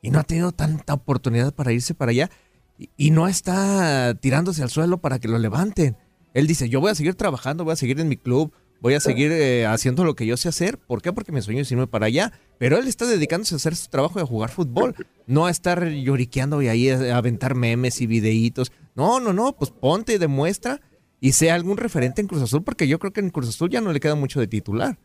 y 0.00 0.10
no 0.10 0.18
ha 0.18 0.24
tenido 0.24 0.52
tanta 0.52 0.94
oportunidad 0.94 1.54
para 1.54 1.72
irse 1.72 1.94
para 1.94 2.10
allá 2.10 2.30
y, 2.78 2.90
y 2.96 3.10
no 3.10 3.28
está 3.28 4.14
tirándose 4.20 4.62
al 4.62 4.70
suelo 4.70 4.98
para 4.98 5.18
que 5.18 5.28
lo 5.28 5.38
levanten. 5.38 5.96
Él 6.34 6.46
dice, 6.46 6.68
yo 6.68 6.80
voy 6.80 6.90
a 6.90 6.94
seguir 6.94 7.14
trabajando, 7.14 7.64
voy 7.64 7.74
a 7.74 7.76
seguir 7.76 8.00
en 8.00 8.08
mi 8.08 8.16
club, 8.16 8.52
voy 8.82 8.94
a 8.94 9.00
seguir 9.00 9.30
eh, 9.30 9.64
haciendo 9.64 10.04
lo 10.04 10.16
que 10.16 10.26
yo 10.26 10.36
sé 10.36 10.48
hacer. 10.48 10.76
¿Por 10.76 11.00
qué? 11.00 11.12
Porque 11.12 11.30
mi 11.30 11.40
sueño 11.40 11.62
es 11.62 11.70
irme 11.70 11.86
para 11.86 12.06
allá. 12.06 12.32
Pero 12.58 12.76
él 12.76 12.88
está 12.88 13.06
dedicándose 13.06 13.54
a 13.54 13.56
hacer 13.56 13.76
su 13.76 13.88
trabajo 13.88 14.18
de 14.18 14.26
jugar 14.26 14.50
fútbol, 14.50 14.94
no 15.26 15.46
a 15.46 15.50
estar 15.50 15.88
lloriqueando 15.88 16.60
y 16.60 16.68
ahí 16.68 16.90
a 16.90 17.16
aventar 17.16 17.54
memes 17.54 18.00
y 18.00 18.06
videitos. 18.06 18.72
No, 18.96 19.20
no, 19.20 19.32
no, 19.32 19.54
pues 19.56 19.70
ponte 19.70 20.14
y 20.14 20.18
demuestra 20.18 20.80
y 21.20 21.32
sea 21.32 21.54
algún 21.54 21.76
referente 21.76 22.20
en 22.20 22.26
Cruz 22.26 22.42
Azul, 22.42 22.64
porque 22.64 22.88
yo 22.88 22.98
creo 22.98 23.12
que 23.12 23.20
en 23.20 23.30
Cruz 23.30 23.48
Azul 23.48 23.70
ya 23.70 23.80
no 23.80 23.92
le 23.92 24.00
queda 24.00 24.16
mucho 24.16 24.40
de 24.40 24.48
titular. 24.48 24.98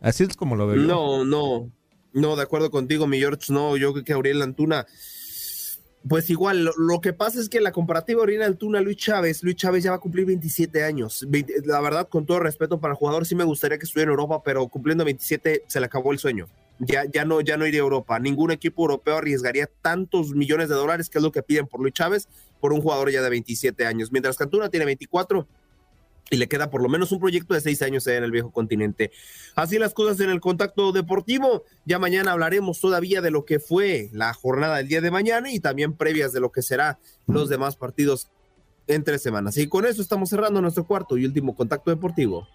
Así 0.00 0.22
es 0.22 0.36
como 0.36 0.54
lo 0.54 0.68
veo. 0.68 0.76
No, 0.76 1.24
no, 1.24 1.70
no, 2.12 2.36
de 2.36 2.42
acuerdo 2.42 2.70
contigo, 2.70 3.08
mi 3.08 3.18
George, 3.18 3.52
no, 3.52 3.76
yo 3.76 3.92
creo 3.92 4.04
que 4.04 4.12
Auriel 4.12 4.42
Antuna 4.42 4.86
pues 6.06 6.28
igual, 6.28 6.70
lo, 6.76 7.00
que 7.00 7.14
pasa 7.14 7.40
es 7.40 7.48
que 7.48 7.60
la 7.60 7.72
comparativa 7.72 8.22
Orina 8.22 8.44
Altuna 8.44 8.80
Luis 8.82 8.98
Chávez, 8.98 9.42
Luis 9.42 9.56
Chávez 9.56 9.84
ya 9.84 9.90
va 9.90 9.96
a 9.96 10.00
cumplir 10.00 10.26
27 10.26 10.84
años. 10.84 11.26
la 11.64 11.80
verdad, 11.80 12.08
con 12.08 12.26
todo 12.26 12.40
respeto 12.40 12.78
para 12.78 12.92
el 12.92 12.98
jugador, 12.98 13.24
sí 13.24 13.34
me 13.34 13.44
gustaría 13.44 13.78
que 13.78 13.86
estuviera 13.86 14.10
en 14.10 14.18
Europa, 14.18 14.42
pero 14.44 14.68
cumpliendo 14.68 15.04
27 15.04 15.64
se 15.66 15.80
le 15.80 15.86
acabó 15.86 16.12
el 16.12 16.18
sueño. 16.18 16.46
Ya, 16.78 17.04
ya, 17.10 17.24
no, 17.24 17.40
ya 17.40 17.56
no 17.56 17.66
iría 17.66 17.80
a 17.80 17.84
Europa. 17.84 18.18
Ningún 18.18 18.50
equipo 18.50 18.82
europeo 18.82 19.16
arriesgaría 19.16 19.66
tantos 19.80 20.34
millones 20.34 20.68
de 20.68 20.74
dólares, 20.74 21.08
que 21.08 21.18
es 21.18 21.24
lo 21.24 21.32
que 21.32 21.42
piden 21.42 21.66
por 21.66 21.80
Luis 21.80 21.94
Chávez, 21.94 22.28
por 22.60 22.72
un 22.72 22.82
jugador 22.82 23.10
ya 23.10 23.22
de 23.22 23.30
27 23.30 23.86
años. 23.86 24.12
Mientras 24.12 24.36
que 24.36 24.44
Antuna 24.44 24.68
tiene 24.68 24.84
24, 24.84 25.46
y 26.30 26.36
le 26.36 26.48
queda 26.48 26.70
por 26.70 26.82
lo 26.82 26.88
menos 26.88 27.12
un 27.12 27.20
proyecto 27.20 27.54
de 27.54 27.60
seis 27.60 27.82
años 27.82 28.06
en 28.06 28.24
el 28.24 28.30
viejo 28.30 28.50
continente. 28.50 29.10
Así 29.54 29.78
las 29.78 29.94
cosas 29.94 30.20
en 30.20 30.30
el 30.30 30.40
contacto 30.40 30.92
deportivo. 30.92 31.64
Ya 31.84 31.98
mañana 31.98 32.32
hablaremos 32.32 32.80
todavía 32.80 33.20
de 33.20 33.30
lo 33.30 33.44
que 33.44 33.60
fue 33.60 34.08
la 34.12 34.32
jornada 34.32 34.78
del 34.78 34.88
día 34.88 35.00
de 35.00 35.10
mañana 35.10 35.52
y 35.52 35.60
también 35.60 35.94
previas 35.94 36.32
de 36.32 36.40
lo 36.40 36.50
que 36.50 36.62
será 36.62 36.98
los 37.26 37.48
demás 37.48 37.76
partidos 37.76 38.30
en 38.86 39.04
tres 39.04 39.22
semanas. 39.22 39.56
Y 39.56 39.68
con 39.68 39.86
eso 39.86 40.02
estamos 40.02 40.30
cerrando 40.30 40.60
nuestro 40.60 40.86
cuarto 40.86 41.16
y 41.16 41.24
último 41.24 41.54
contacto 41.54 41.90
deportivo. 41.90 42.46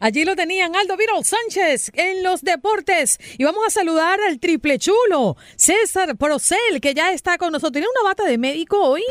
Allí 0.00 0.24
lo 0.24 0.34
tenían 0.34 0.74
Aldo 0.74 0.96
Virol 0.96 1.24
Sánchez 1.24 1.92
en 1.94 2.22
los 2.22 2.42
deportes. 2.42 3.18
Y 3.38 3.44
vamos 3.44 3.64
a 3.66 3.70
saludar 3.70 4.20
al 4.28 4.40
triple 4.40 4.78
chulo, 4.78 5.36
César 5.56 6.16
Procel, 6.16 6.80
que 6.82 6.94
ya 6.94 7.12
está 7.12 7.38
con 7.38 7.52
nosotros. 7.52 7.72
¿Tiene 7.72 7.86
una 8.00 8.08
bata 8.08 8.24
de 8.24 8.36
médico 8.36 8.82
hoy? 8.82 9.04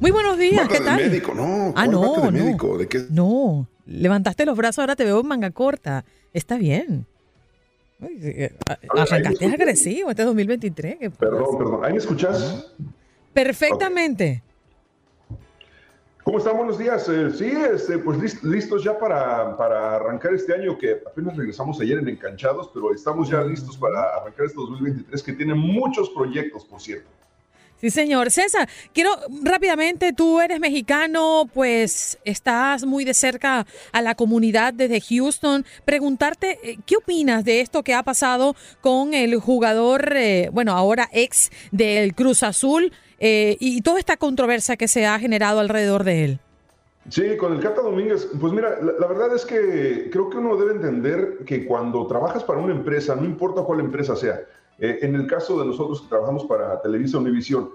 Muy 0.00 0.12
buenos 0.12 0.38
días, 0.38 0.66
¿qué 0.66 0.80
tal? 0.80 0.96
médico, 0.96 1.34
no. 1.34 1.74
Ah, 1.76 1.86
no, 1.86 2.22
de 2.22 2.32
no. 2.32 2.44
médico? 2.44 2.78
¿De 2.78 2.88
qué? 2.88 3.04
No, 3.10 3.68
levantaste 3.84 4.46
los 4.46 4.56
brazos, 4.56 4.78
ahora 4.78 4.96
te 4.96 5.04
veo 5.04 5.20
en 5.20 5.26
manga 5.26 5.50
corta. 5.50 6.06
Está 6.32 6.56
bien. 6.56 7.06
Arrancaste 8.88 9.44
agresivo 9.44 10.08
este 10.08 10.24
2023. 10.24 10.96
Perdón, 11.18 11.58
perdón. 11.58 11.84
¿Ahí 11.84 11.92
me 11.92 11.98
escuchas? 11.98 12.72
Perfectamente. 13.34 14.42
¿Cómo 16.24 16.38
están? 16.38 16.56
Buenos 16.56 16.78
días. 16.78 17.06
Eh, 17.10 17.30
sí, 17.32 17.52
este, 17.74 17.98
pues 17.98 18.42
listos 18.42 18.82
ya 18.82 18.98
para, 18.98 19.54
para, 19.54 19.96
arrancar 19.96 20.32
este 20.32 20.54
año 20.54 20.78
que 20.78 20.92
apenas 21.06 21.36
regresamos 21.36 21.78
ayer 21.78 21.98
en 21.98 22.08
Encanchados, 22.08 22.70
pero 22.72 22.94
estamos 22.94 23.28
ya 23.28 23.42
listos 23.42 23.76
para 23.76 24.16
arrancar 24.16 24.46
este 24.46 24.56
2023 24.56 25.22
que 25.22 25.32
tiene 25.34 25.52
muchos 25.52 26.08
proyectos, 26.08 26.64
por 26.64 26.80
cierto. 26.80 27.10
Sí, 27.80 27.88
señor. 27.88 28.30
César, 28.30 28.68
quiero 28.92 29.10
rápidamente, 29.42 30.12
tú 30.12 30.38
eres 30.38 30.60
mexicano, 30.60 31.48
pues 31.54 32.18
estás 32.24 32.84
muy 32.84 33.06
de 33.06 33.14
cerca 33.14 33.66
a 33.92 34.02
la 34.02 34.14
comunidad 34.14 34.74
desde 34.74 35.00
Houston. 35.00 35.64
Preguntarte, 35.86 36.58
eh, 36.62 36.78
¿qué 36.84 36.96
opinas 36.96 37.42
de 37.42 37.62
esto 37.62 37.82
que 37.82 37.94
ha 37.94 38.02
pasado 38.02 38.54
con 38.82 39.14
el 39.14 39.34
jugador, 39.36 40.14
eh, 40.14 40.50
bueno, 40.52 40.72
ahora 40.72 41.08
ex 41.10 41.50
del 41.72 42.14
Cruz 42.14 42.42
Azul 42.42 42.92
eh, 43.18 43.56
y 43.60 43.80
toda 43.80 43.98
esta 43.98 44.18
controversia 44.18 44.76
que 44.76 44.86
se 44.86 45.06
ha 45.06 45.18
generado 45.18 45.60
alrededor 45.60 46.04
de 46.04 46.24
él? 46.24 46.40
Sí, 47.08 47.34
con 47.38 47.54
el 47.54 47.60
Cata 47.60 47.80
Domínguez, 47.80 48.28
pues 48.38 48.52
mira, 48.52 48.78
la, 48.82 49.06
verdad 49.06 49.34
es 49.34 49.46
que 49.46 50.10
creo 50.12 50.28
que 50.28 50.36
uno 50.36 50.54
debe 50.56 50.72
entender 50.72 51.38
que 51.46 51.64
cuando 51.64 52.06
trabajas 52.06 52.44
para 52.44 52.60
una 52.60 52.74
empresa, 52.74 53.16
no 53.16 53.24
importa 53.24 53.62
cuál 53.62 53.80
empresa 53.80 54.14
sea, 54.16 54.42
eh, 54.80 54.98
en 55.02 55.14
el 55.14 55.26
caso 55.26 55.58
de 55.58 55.66
nosotros 55.66 56.02
que 56.02 56.08
trabajamos 56.08 56.44
para 56.44 56.80
Televisa 56.82 57.18
Univisión, 57.18 57.70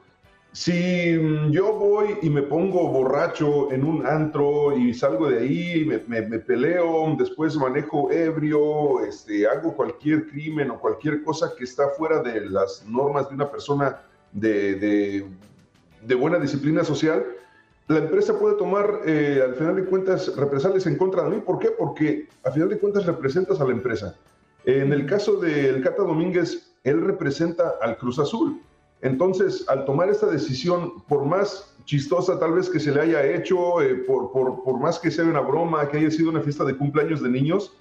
si 0.52 1.20
yo 1.52 1.74
voy 1.74 2.18
y 2.22 2.30
me 2.30 2.42
pongo 2.42 2.88
borracho 2.88 3.74
en 3.74 3.84
un 3.84 4.06
antro 4.06 4.78
y 4.78 4.94
salgo 4.94 5.30
de 5.30 5.40
ahí, 5.40 5.86
me, 5.86 6.22
me, 6.22 6.40
peleo, 6.40 7.14
después 7.18 7.58
manejo 7.58 8.10
ebrio, 8.10 9.02
este, 9.02 9.46
hago 9.46 9.76
cualquier 9.76 10.28
crimen 10.28 10.72
o 10.72 10.80
cualquier 10.80 11.24
cosa 11.24 11.52
que 11.58 11.66
está 11.66 11.90
fuera 11.90 12.22
de 12.22 12.50
las 12.50 12.86
normas 12.88 13.28
de 13.28 13.36
una 13.36 13.52
persona 13.52 14.02
de, 14.32 14.76
de, 14.76 15.26
de 16.04 16.16
buena 16.16 16.40
disciplina 16.40 16.86
social, 16.86 17.26
la 17.88 18.00
empresa 18.00 18.40
puede 18.40 18.56
tomar, 18.56 19.02
eh, 19.06 19.42
al 19.44 19.56
final 19.56 19.76
de 19.76 19.86
cuentas, 19.86 20.36
represalias 20.36 20.88
en 20.88 20.98
contra 20.98 21.24
de 21.24 21.30
mí. 21.30 21.42
¿Por 21.46 21.60
qué? 21.60 21.70
Porque 21.70 22.28
al 22.44 22.54
final 22.54 22.70
de 22.70 22.80
cuentas 22.80 23.06
representas 23.06 23.62
a 23.62 23.66
la 23.66 23.72
empresa. 23.72 24.16
En 24.64 24.92
el 24.92 25.06
caso 25.06 25.36
del 25.36 25.84
Cata 25.84 26.02
Domínguez, 26.02 26.75
él 26.86 27.02
representa 27.02 27.74
al 27.82 27.98
Cruz 27.98 28.20
Azul. 28.20 28.62
Entonces, 29.02 29.66
al 29.68 29.86
tomar 29.86 30.10
esta 30.10 30.28
decisión, 30.28 31.04
por 31.08 31.26
más 31.26 31.76
chistosa 31.84 32.40
tal 32.40 32.54
vez 32.54 32.70
que 32.70 32.80
se 32.80 32.92
le 32.92 33.02
haya 33.02 33.26
hecho, 33.26 33.82
eh, 33.82 33.96
por, 33.96 34.32
por, 34.32 34.80
más 34.80 35.00
que 35.00 35.12
sea 35.12 35.26
una 35.26 35.42
broma, 35.42 35.90
que 35.90 35.98
haya 35.98 36.10
sido 36.10 36.30
una 36.30 36.42
fiesta 36.42 36.64
de 36.64 36.78
cumpleaños 36.78 37.22
de 37.22 37.30
niños, 37.30 37.76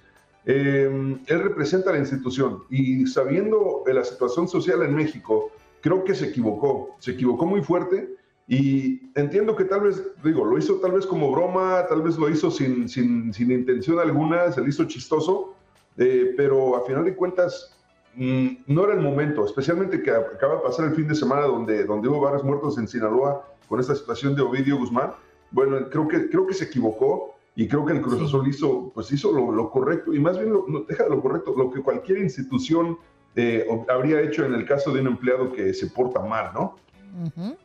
eh, 0.45 1.17
él 1.25 1.39
representa 1.39 1.91
a 1.91 1.93
la 1.93 1.99
institución. 1.99 2.63
Y 2.69 3.05
sabiendo 3.07 3.83
la 3.85 4.03
situación 4.03 4.47
social 4.47 4.83
en 4.83 4.93
México, 4.93 5.51
creo 5.81 6.03
que 6.03 6.13
se 6.13 6.25
equivocó, 6.25 6.95
se 6.99 7.11
equivocó 7.11 7.45
muy 7.45 7.61
fuerte. 7.61 8.15
Y 8.47 9.09
entiendo 9.15 9.55
que 9.55 9.65
tal 9.65 9.81
vez, 9.81 10.03
digo, 10.23 10.45
lo 10.45 10.57
hizo 10.57 10.75
tal 10.75 10.91
vez 10.91 11.07
como 11.07 11.31
broma, 11.31 11.85
tal 11.89 12.03
vez 12.03 12.17
lo 12.17 12.29
hizo 12.29 12.51
sin, 12.51 12.87
sin, 12.87 13.33
sin 13.33 13.51
intención 13.51 13.99
alguna, 13.99 14.51
se 14.51 14.61
le 14.61 14.69
hizo 14.69 14.83
chistoso, 14.85 15.55
eh, 15.97 16.33
pero 16.37 16.75
a 16.75 16.85
final 16.85 17.05
de 17.05 17.15
cuentas 17.15 17.75
Mm, 18.15 18.47
no 18.67 18.85
era 18.85 18.93
el 18.93 19.01
momento, 19.01 19.45
especialmente 19.45 20.01
que 20.01 20.11
acaba 20.11 20.55
de 20.55 20.61
pasar 20.61 20.85
el 20.85 20.95
fin 20.95 21.07
de 21.07 21.15
semana 21.15 21.43
donde, 21.43 21.83
donde 21.85 22.07
hubo 22.07 22.21
varios 22.21 22.43
muertos 22.43 22.77
en 22.77 22.87
Sinaloa 22.87 23.45
con 23.67 23.79
esta 23.79 23.95
situación 23.95 24.35
de 24.35 24.41
Ovidio 24.41 24.77
Guzmán. 24.77 25.11
bueno, 25.51 25.89
creo 25.89 26.07
que, 26.07 26.29
creo 26.29 26.47
que 26.47 26.53
se 26.53 26.65
equivocó 26.65 27.35
y 27.55 27.67
creo 27.67 27.85
que 27.85 27.93
el 27.93 28.01
Cruz 28.01 28.21
Azul 28.21 28.47
hizo, 28.47 28.91
pues 28.93 29.11
hizo 29.11 29.31
lo, 29.31 29.69
correcto 29.69 30.13
y 30.13 30.19
más 30.19 30.37
bien 30.37 30.51
lo, 30.51 30.85
deja 30.87 31.07
lo 31.07 31.21
correcto, 31.21 31.53
lo 31.57 31.71
que 31.71 31.81
cualquier 31.81 32.19
institución 32.19 32.97
eh, 33.35 33.67
habría 33.89 34.21
hecho 34.21 34.45
en 34.45 34.53
el 34.53 34.65
caso 34.65 34.91
de 34.91 35.01
un 35.01 35.07
empleado 35.07 35.51
que 35.51 35.73
se 35.73 35.87
porta 35.87 36.21
mal, 36.21 36.51
¿no? 36.53 36.75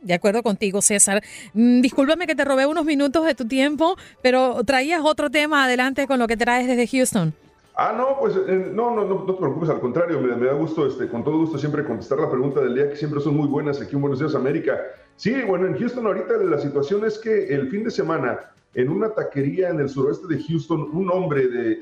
De 0.01 0.13
acuerdo 0.13 0.43
contigo, 0.43 0.81
César. 0.81 1.21
Mm, 1.53 1.81
discúlpame 1.81 2.25
que 2.25 2.35
te 2.35 2.45
robé 2.45 2.65
unos 2.65 2.85
minutos 2.85 3.25
de 3.25 3.35
tu 3.35 3.45
tiempo, 3.45 3.97
pero 4.21 4.63
traías 4.63 5.01
otro 5.03 5.29
tema 5.29 5.65
adelante 5.65 6.07
con 6.07 6.19
lo 6.19 6.27
que 6.27 6.37
traes 6.37 6.67
desde 6.67 6.87
Houston. 6.87 7.33
Ah, 7.75 7.93
no, 7.97 8.17
pues 8.19 8.35
eh, 8.35 8.71
no, 8.73 8.93
no, 8.93 9.05
no, 9.05 9.23
te 9.23 9.33
preocupes, 9.33 9.69
al 9.69 9.79
contrario, 9.79 10.19
me, 10.19 10.45
da 10.45 10.53
gusto, 10.53 10.85
este, 10.85 11.07
con 11.07 11.23
todo 11.23 11.37
gusto 11.37 11.57
siempre 11.57 11.85
contestar 11.85 12.19
la 12.19 12.29
pregunta 12.29 12.59
del 12.59 12.75
día, 12.75 12.89
que 12.89 12.95
siempre 12.95 13.21
son 13.21 13.35
muy 13.35 13.47
buenas 13.47 13.81
aquí 13.81 13.95
en 13.95 14.01
Buenos 14.01 14.19
Días, 14.19 14.35
América. 14.35 14.79
Sí, 15.15 15.41
bueno, 15.47 15.67
en 15.67 15.77
Houston 15.77 16.05
ahorita 16.05 16.37
la 16.37 16.59
situación 16.59 17.05
es 17.05 17.17
que 17.17 17.47
el 17.47 17.69
fin 17.69 17.83
de 17.83 17.91
semana, 17.91 18.51
en 18.73 18.89
una 18.89 19.09
taquería 19.09 19.69
en 19.69 19.79
el 19.79 19.89
suroeste 19.89 20.27
de 20.27 20.43
Houston, 20.43 20.89
un 20.93 21.09
hombre 21.11 21.47
de, 21.47 21.75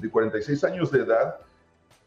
de 0.00 0.10
46 0.10 0.64
años 0.64 0.90
de 0.90 1.00
edad 1.00 1.36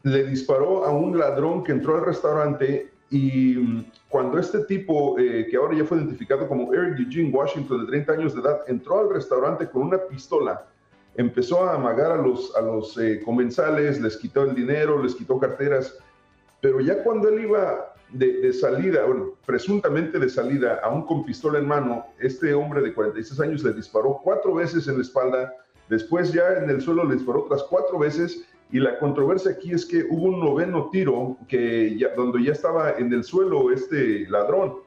le 0.04 0.24
disparó 0.24 0.86
a 0.86 0.92
un 0.92 1.18
ladrón 1.18 1.64
que 1.64 1.72
entró 1.72 1.96
al 1.96 2.06
restaurante 2.06 2.92
y 3.10 3.56
mm, 3.56 3.86
cuando 4.10 4.38
este 4.38 4.60
tipo, 4.66 5.18
eh, 5.20 5.48
que 5.50 5.58
ahora 5.58 5.78
ya 5.78 5.86
fue 5.86 5.98
identificado 5.98 6.48
como 6.48 6.74
Eric 6.74 7.00
Eugene 7.00 7.32
Washington, 7.32 7.82
de 7.82 7.88
30 7.88 8.14
años 8.14 8.36
de 8.36 8.42
edad, 8.42 8.62
entró 8.68 9.00
al 9.00 9.10
restaurante 9.10 9.68
con 9.68 9.84
una 9.84 9.98
pistola, 9.98 10.66
empezó 11.18 11.66
a 11.66 11.76
amagar 11.76 12.12
a 12.12 12.18
los, 12.18 12.56
a 12.56 12.62
los 12.62 12.98
eh, 12.98 13.22
comensales, 13.24 14.02
les 14.02 14.18
quitó 14.18 14.44
el 14.44 14.56
dinero, 14.56 15.02
les 15.02 15.16
quitó 15.16 15.40
carteras, 15.40 15.98
pero 16.62 16.82
ya 16.82 17.04
cuando 17.04 17.30
él 17.30 17.42
iba 17.42 17.94
de, 18.12 18.54
salida, 18.54 19.06
bueno, 19.06 19.34
presuntamente 19.46 20.20
de 20.20 20.30
salida, 20.30 20.80
aún 20.84 21.06
con 21.06 21.26
pistola 21.26 21.60
en 21.60 21.68
mano, 21.68 22.06
este 22.20 22.54
hombre 22.54 22.82
de 22.82 22.94
46 22.94 23.40
años 23.40 23.64
le 23.64 23.74
disparó 23.74 24.20
cuatro 24.24 24.54
veces 24.54 24.88
en 24.88 24.96
la 24.96 25.02
espalda, 25.02 25.54
después 25.90 26.32
ya 26.32 26.58
en 26.58 26.70
el 26.70 26.82
suelo 26.82 27.04
le 27.06 27.16
disparó 27.16 27.44
otras 27.44 27.64
cuatro 27.64 28.00
veces 28.00 28.46
y 28.72 28.80
la 28.80 28.98
controversia 29.00 29.52
aquí 29.52 29.72
es 29.72 29.86
que 29.86 30.06
hubo 30.10 30.24
un 30.26 30.40
noveno 30.40 30.90
tiro 30.90 31.38
que 31.48 31.98
ya, 31.98 32.10
donde 32.16 32.44
ya 32.44 32.52
estaba 32.52 32.92
en 32.92 33.14
el 33.14 33.24
suelo 33.24 33.72
este 33.72 34.28
ladrón. 34.30 34.78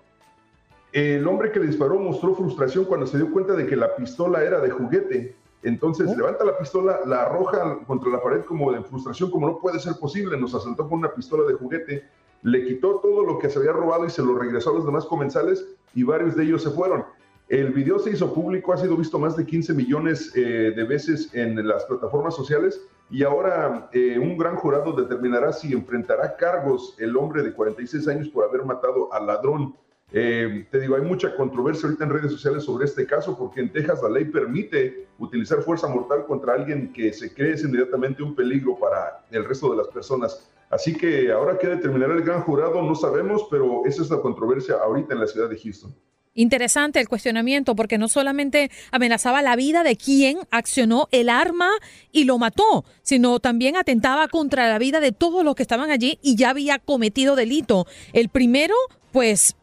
El 0.92 1.26
hombre 1.28 1.52
que 1.52 1.60
le 1.60 1.66
disparó 1.66 1.98
mostró 1.98 2.34
frustración 2.34 2.86
cuando 2.86 3.06
se 3.06 3.18
dio 3.18 3.30
cuenta 3.30 3.52
de 3.52 3.66
que 3.66 3.76
la 3.76 3.94
pistola 3.94 4.42
era 4.42 4.60
de 4.60 4.70
juguete. 4.70 5.36
Entonces 5.62 6.16
levanta 6.16 6.44
la 6.44 6.56
pistola, 6.56 7.00
la 7.04 7.22
arroja 7.22 7.80
contra 7.86 8.10
la 8.10 8.22
pared 8.22 8.44
como 8.44 8.72
de 8.72 8.82
frustración, 8.82 9.30
como 9.30 9.48
no 9.48 9.58
puede 9.58 9.80
ser 9.80 9.94
posible, 9.98 10.38
nos 10.38 10.54
asaltó 10.54 10.88
con 10.88 11.00
una 11.00 11.12
pistola 11.12 11.44
de 11.44 11.54
juguete, 11.54 12.04
le 12.42 12.64
quitó 12.64 13.00
todo 13.00 13.24
lo 13.24 13.38
que 13.38 13.50
se 13.50 13.58
había 13.58 13.72
robado 13.72 14.04
y 14.04 14.10
se 14.10 14.22
lo 14.22 14.38
regresó 14.38 14.70
a 14.70 14.74
los 14.74 14.86
demás 14.86 15.04
comensales 15.06 15.66
y 15.94 16.04
varios 16.04 16.36
de 16.36 16.44
ellos 16.44 16.62
se 16.62 16.70
fueron. 16.70 17.04
El 17.48 17.72
video 17.72 17.98
se 17.98 18.10
hizo 18.10 18.34
público, 18.34 18.72
ha 18.72 18.76
sido 18.76 18.96
visto 18.96 19.18
más 19.18 19.34
de 19.36 19.46
15 19.46 19.72
millones 19.72 20.32
eh, 20.36 20.72
de 20.76 20.84
veces 20.84 21.34
en 21.34 21.66
las 21.66 21.84
plataformas 21.86 22.36
sociales 22.36 22.80
y 23.10 23.22
ahora 23.22 23.88
eh, 23.92 24.18
un 24.18 24.36
gran 24.36 24.56
jurado 24.56 24.92
determinará 24.92 25.52
si 25.52 25.72
enfrentará 25.72 26.36
cargos 26.36 26.94
el 26.98 27.16
hombre 27.16 27.42
de 27.42 27.54
46 27.54 28.06
años 28.08 28.28
por 28.28 28.44
haber 28.44 28.64
matado 28.64 29.12
al 29.14 29.26
ladrón. 29.26 29.74
Eh, 30.10 30.66
te 30.70 30.80
digo, 30.80 30.96
hay 30.96 31.02
mucha 31.02 31.36
controversia 31.36 31.86
ahorita 31.86 32.04
en 32.04 32.10
redes 32.10 32.32
sociales 32.32 32.64
sobre 32.64 32.86
este 32.86 33.06
caso 33.06 33.36
porque 33.36 33.60
en 33.60 33.70
Texas 33.70 34.00
la 34.02 34.08
ley 34.08 34.24
permite 34.24 35.06
utilizar 35.18 35.62
fuerza 35.62 35.86
mortal 35.86 36.24
contra 36.26 36.54
alguien 36.54 36.92
que 36.92 37.12
se 37.12 37.34
cree 37.34 37.52
es 37.52 37.62
inmediatamente 37.62 38.22
un 38.22 38.34
peligro 38.34 38.78
para 38.78 39.24
el 39.30 39.44
resto 39.44 39.70
de 39.70 39.76
las 39.76 39.88
personas. 39.88 40.48
Así 40.70 40.94
que 40.94 41.30
ahora 41.30 41.58
que 41.58 41.66
determinará 41.66 42.14
el 42.14 42.22
gran 42.22 42.42
jurado 42.42 42.82
no 42.82 42.94
sabemos, 42.94 43.46
pero 43.50 43.82
esa 43.84 44.02
es 44.02 44.10
la 44.10 44.20
controversia 44.20 44.76
ahorita 44.82 45.14
en 45.14 45.20
la 45.20 45.26
ciudad 45.26 45.48
de 45.48 45.58
Houston. 45.58 45.94
Interesante 46.34 47.00
el 47.00 47.08
cuestionamiento 47.08 47.74
porque 47.74 47.98
no 47.98 48.06
solamente 48.06 48.70
amenazaba 48.92 49.42
la 49.42 49.56
vida 49.56 49.82
de 49.82 49.96
quien 49.96 50.38
accionó 50.50 51.08
el 51.10 51.30
arma 51.30 51.70
y 52.12 52.24
lo 52.24 52.38
mató, 52.38 52.84
sino 53.02 53.40
también 53.40 53.76
atentaba 53.76 54.28
contra 54.28 54.68
la 54.68 54.78
vida 54.78 55.00
de 55.00 55.10
todos 55.10 55.44
los 55.44 55.54
que 55.56 55.62
estaban 55.62 55.90
allí 55.90 56.18
y 56.22 56.36
ya 56.36 56.50
había 56.50 56.78
cometido 56.78 57.34
delito. 57.34 57.86
El 58.12 58.28
primero, 58.28 58.74
pues 59.10 59.56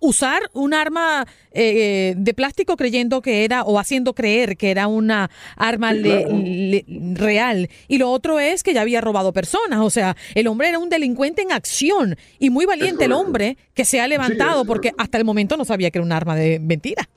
usar 0.00 0.42
un 0.52 0.74
arma 0.74 1.26
eh, 1.52 2.14
de 2.16 2.34
plástico 2.34 2.76
creyendo 2.76 3.22
que 3.22 3.44
era 3.44 3.62
o 3.62 3.78
haciendo 3.78 4.14
creer 4.14 4.56
que 4.56 4.70
era 4.70 4.86
una 4.88 5.30
arma 5.56 5.92
real. 5.92 7.68
Y 7.88 7.98
lo 7.98 8.10
otro 8.10 8.40
es 8.40 8.62
que 8.62 8.74
ya 8.74 8.82
había 8.82 9.00
robado 9.00 9.32
personas. 9.32 9.80
O 9.80 9.90
sea, 9.90 10.16
el 10.34 10.46
hombre 10.46 10.68
era 10.68 10.78
un 10.78 10.88
delincuente 10.88 11.42
en 11.42 11.52
acción 11.52 12.16
y 12.38 12.50
muy 12.50 12.66
valiente 12.66 13.04
el 13.04 13.12
hombre 13.12 13.56
que 13.74 13.84
se 13.84 14.00
ha 14.00 14.08
levantado 14.08 14.64
porque 14.64 14.92
hasta 14.98 15.18
el 15.18 15.24
momento 15.24 15.56
no 15.56 15.64
sabía 15.64 15.90
que 15.90 15.98
era 15.98 16.04
un 16.04 16.12
arma 16.12 16.36
de 16.36 16.58
mentira. 16.58 17.08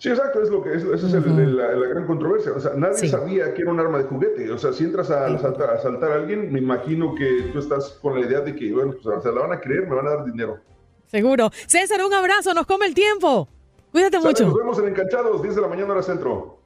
Sí, 0.00 0.08
exacto, 0.08 0.42
es 0.42 0.48
lo 0.48 0.62
que 0.62 0.72
esa 0.72 0.94
es 0.94 1.12
la, 1.12 1.66
gran 1.88 2.06
controversia. 2.06 2.52
O 2.52 2.60
sea, 2.60 2.72
nadie 2.74 3.06
sabía 3.06 3.52
que 3.52 3.60
era 3.60 3.70
un 3.70 3.80
arma 3.80 3.98
de 3.98 4.04
juguete. 4.04 4.50
O 4.50 4.56
sea, 4.56 4.72
si 4.72 4.84
entras 4.84 5.10
a 5.10 5.26
asaltar, 5.26 5.68
a 5.68 6.14
alguien, 6.14 6.50
me 6.50 6.58
imagino 6.58 7.14
que 7.14 7.50
tú 7.52 7.58
estás 7.58 7.98
con 8.00 8.18
la 8.18 8.26
idea 8.26 8.40
de 8.40 8.56
que, 8.56 8.72
bueno, 8.72 8.94
pues 9.02 9.22
se 9.22 9.30
la 9.30 9.42
van 9.42 9.52
a 9.52 9.60
creer, 9.60 9.86
me 9.86 9.94
van 9.94 10.06
a 10.06 10.10
dar 10.16 10.24
dinero. 10.24 10.58
Seguro. 11.10 11.50
César, 11.66 12.04
un 12.04 12.12
abrazo, 12.14 12.54
nos 12.54 12.66
come 12.66 12.86
el 12.86 12.94
tiempo. 12.94 13.48
Cuídate 13.92 14.20
mucho. 14.20 14.44
Nos 14.46 14.54
vemos 14.54 14.78
en 14.78 14.88
Encanchados, 14.88 15.42
10 15.42 15.56
de 15.56 15.60
la 15.60 15.68
mañana 15.68 15.92
hora 15.92 16.02
centro. 16.02 16.60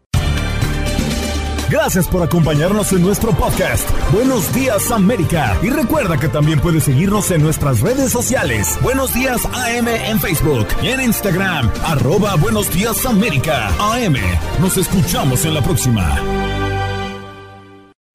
Gracias 1.71 2.07
por 2.07 2.23
acompañarnos 2.23 2.93
en 2.93 3.03
nuestro 3.03 3.33
podcast. 3.33 3.89
Buenos 4.13 4.53
días 4.55 4.91
América. 4.91 5.59
Y 5.63 5.71
recuerda 5.71 6.19
que 6.19 6.29
también 6.29 6.61
puedes 6.61 6.85
seguirnos 6.85 7.31
en 7.31 7.43
nuestras 7.43 7.81
redes 7.81 8.13
sociales. 8.13 8.79
Buenos 8.83 9.15
días 9.15 9.45
AM 9.47 9.89
en 9.89 10.21
Facebook 10.21 10.69
y 10.83 10.89
en 10.89 11.01
Instagram. 11.01 11.71
Arroba 11.85 12.37
Buenos 12.37 12.71
días 12.71 13.05
América. 13.07 13.69
AM. 13.81 14.15
Nos 14.61 14.77
escuchamos 14.77 15.45
en 15.47 15.55
la 15.55 15.63
próxima. 15.63 16.64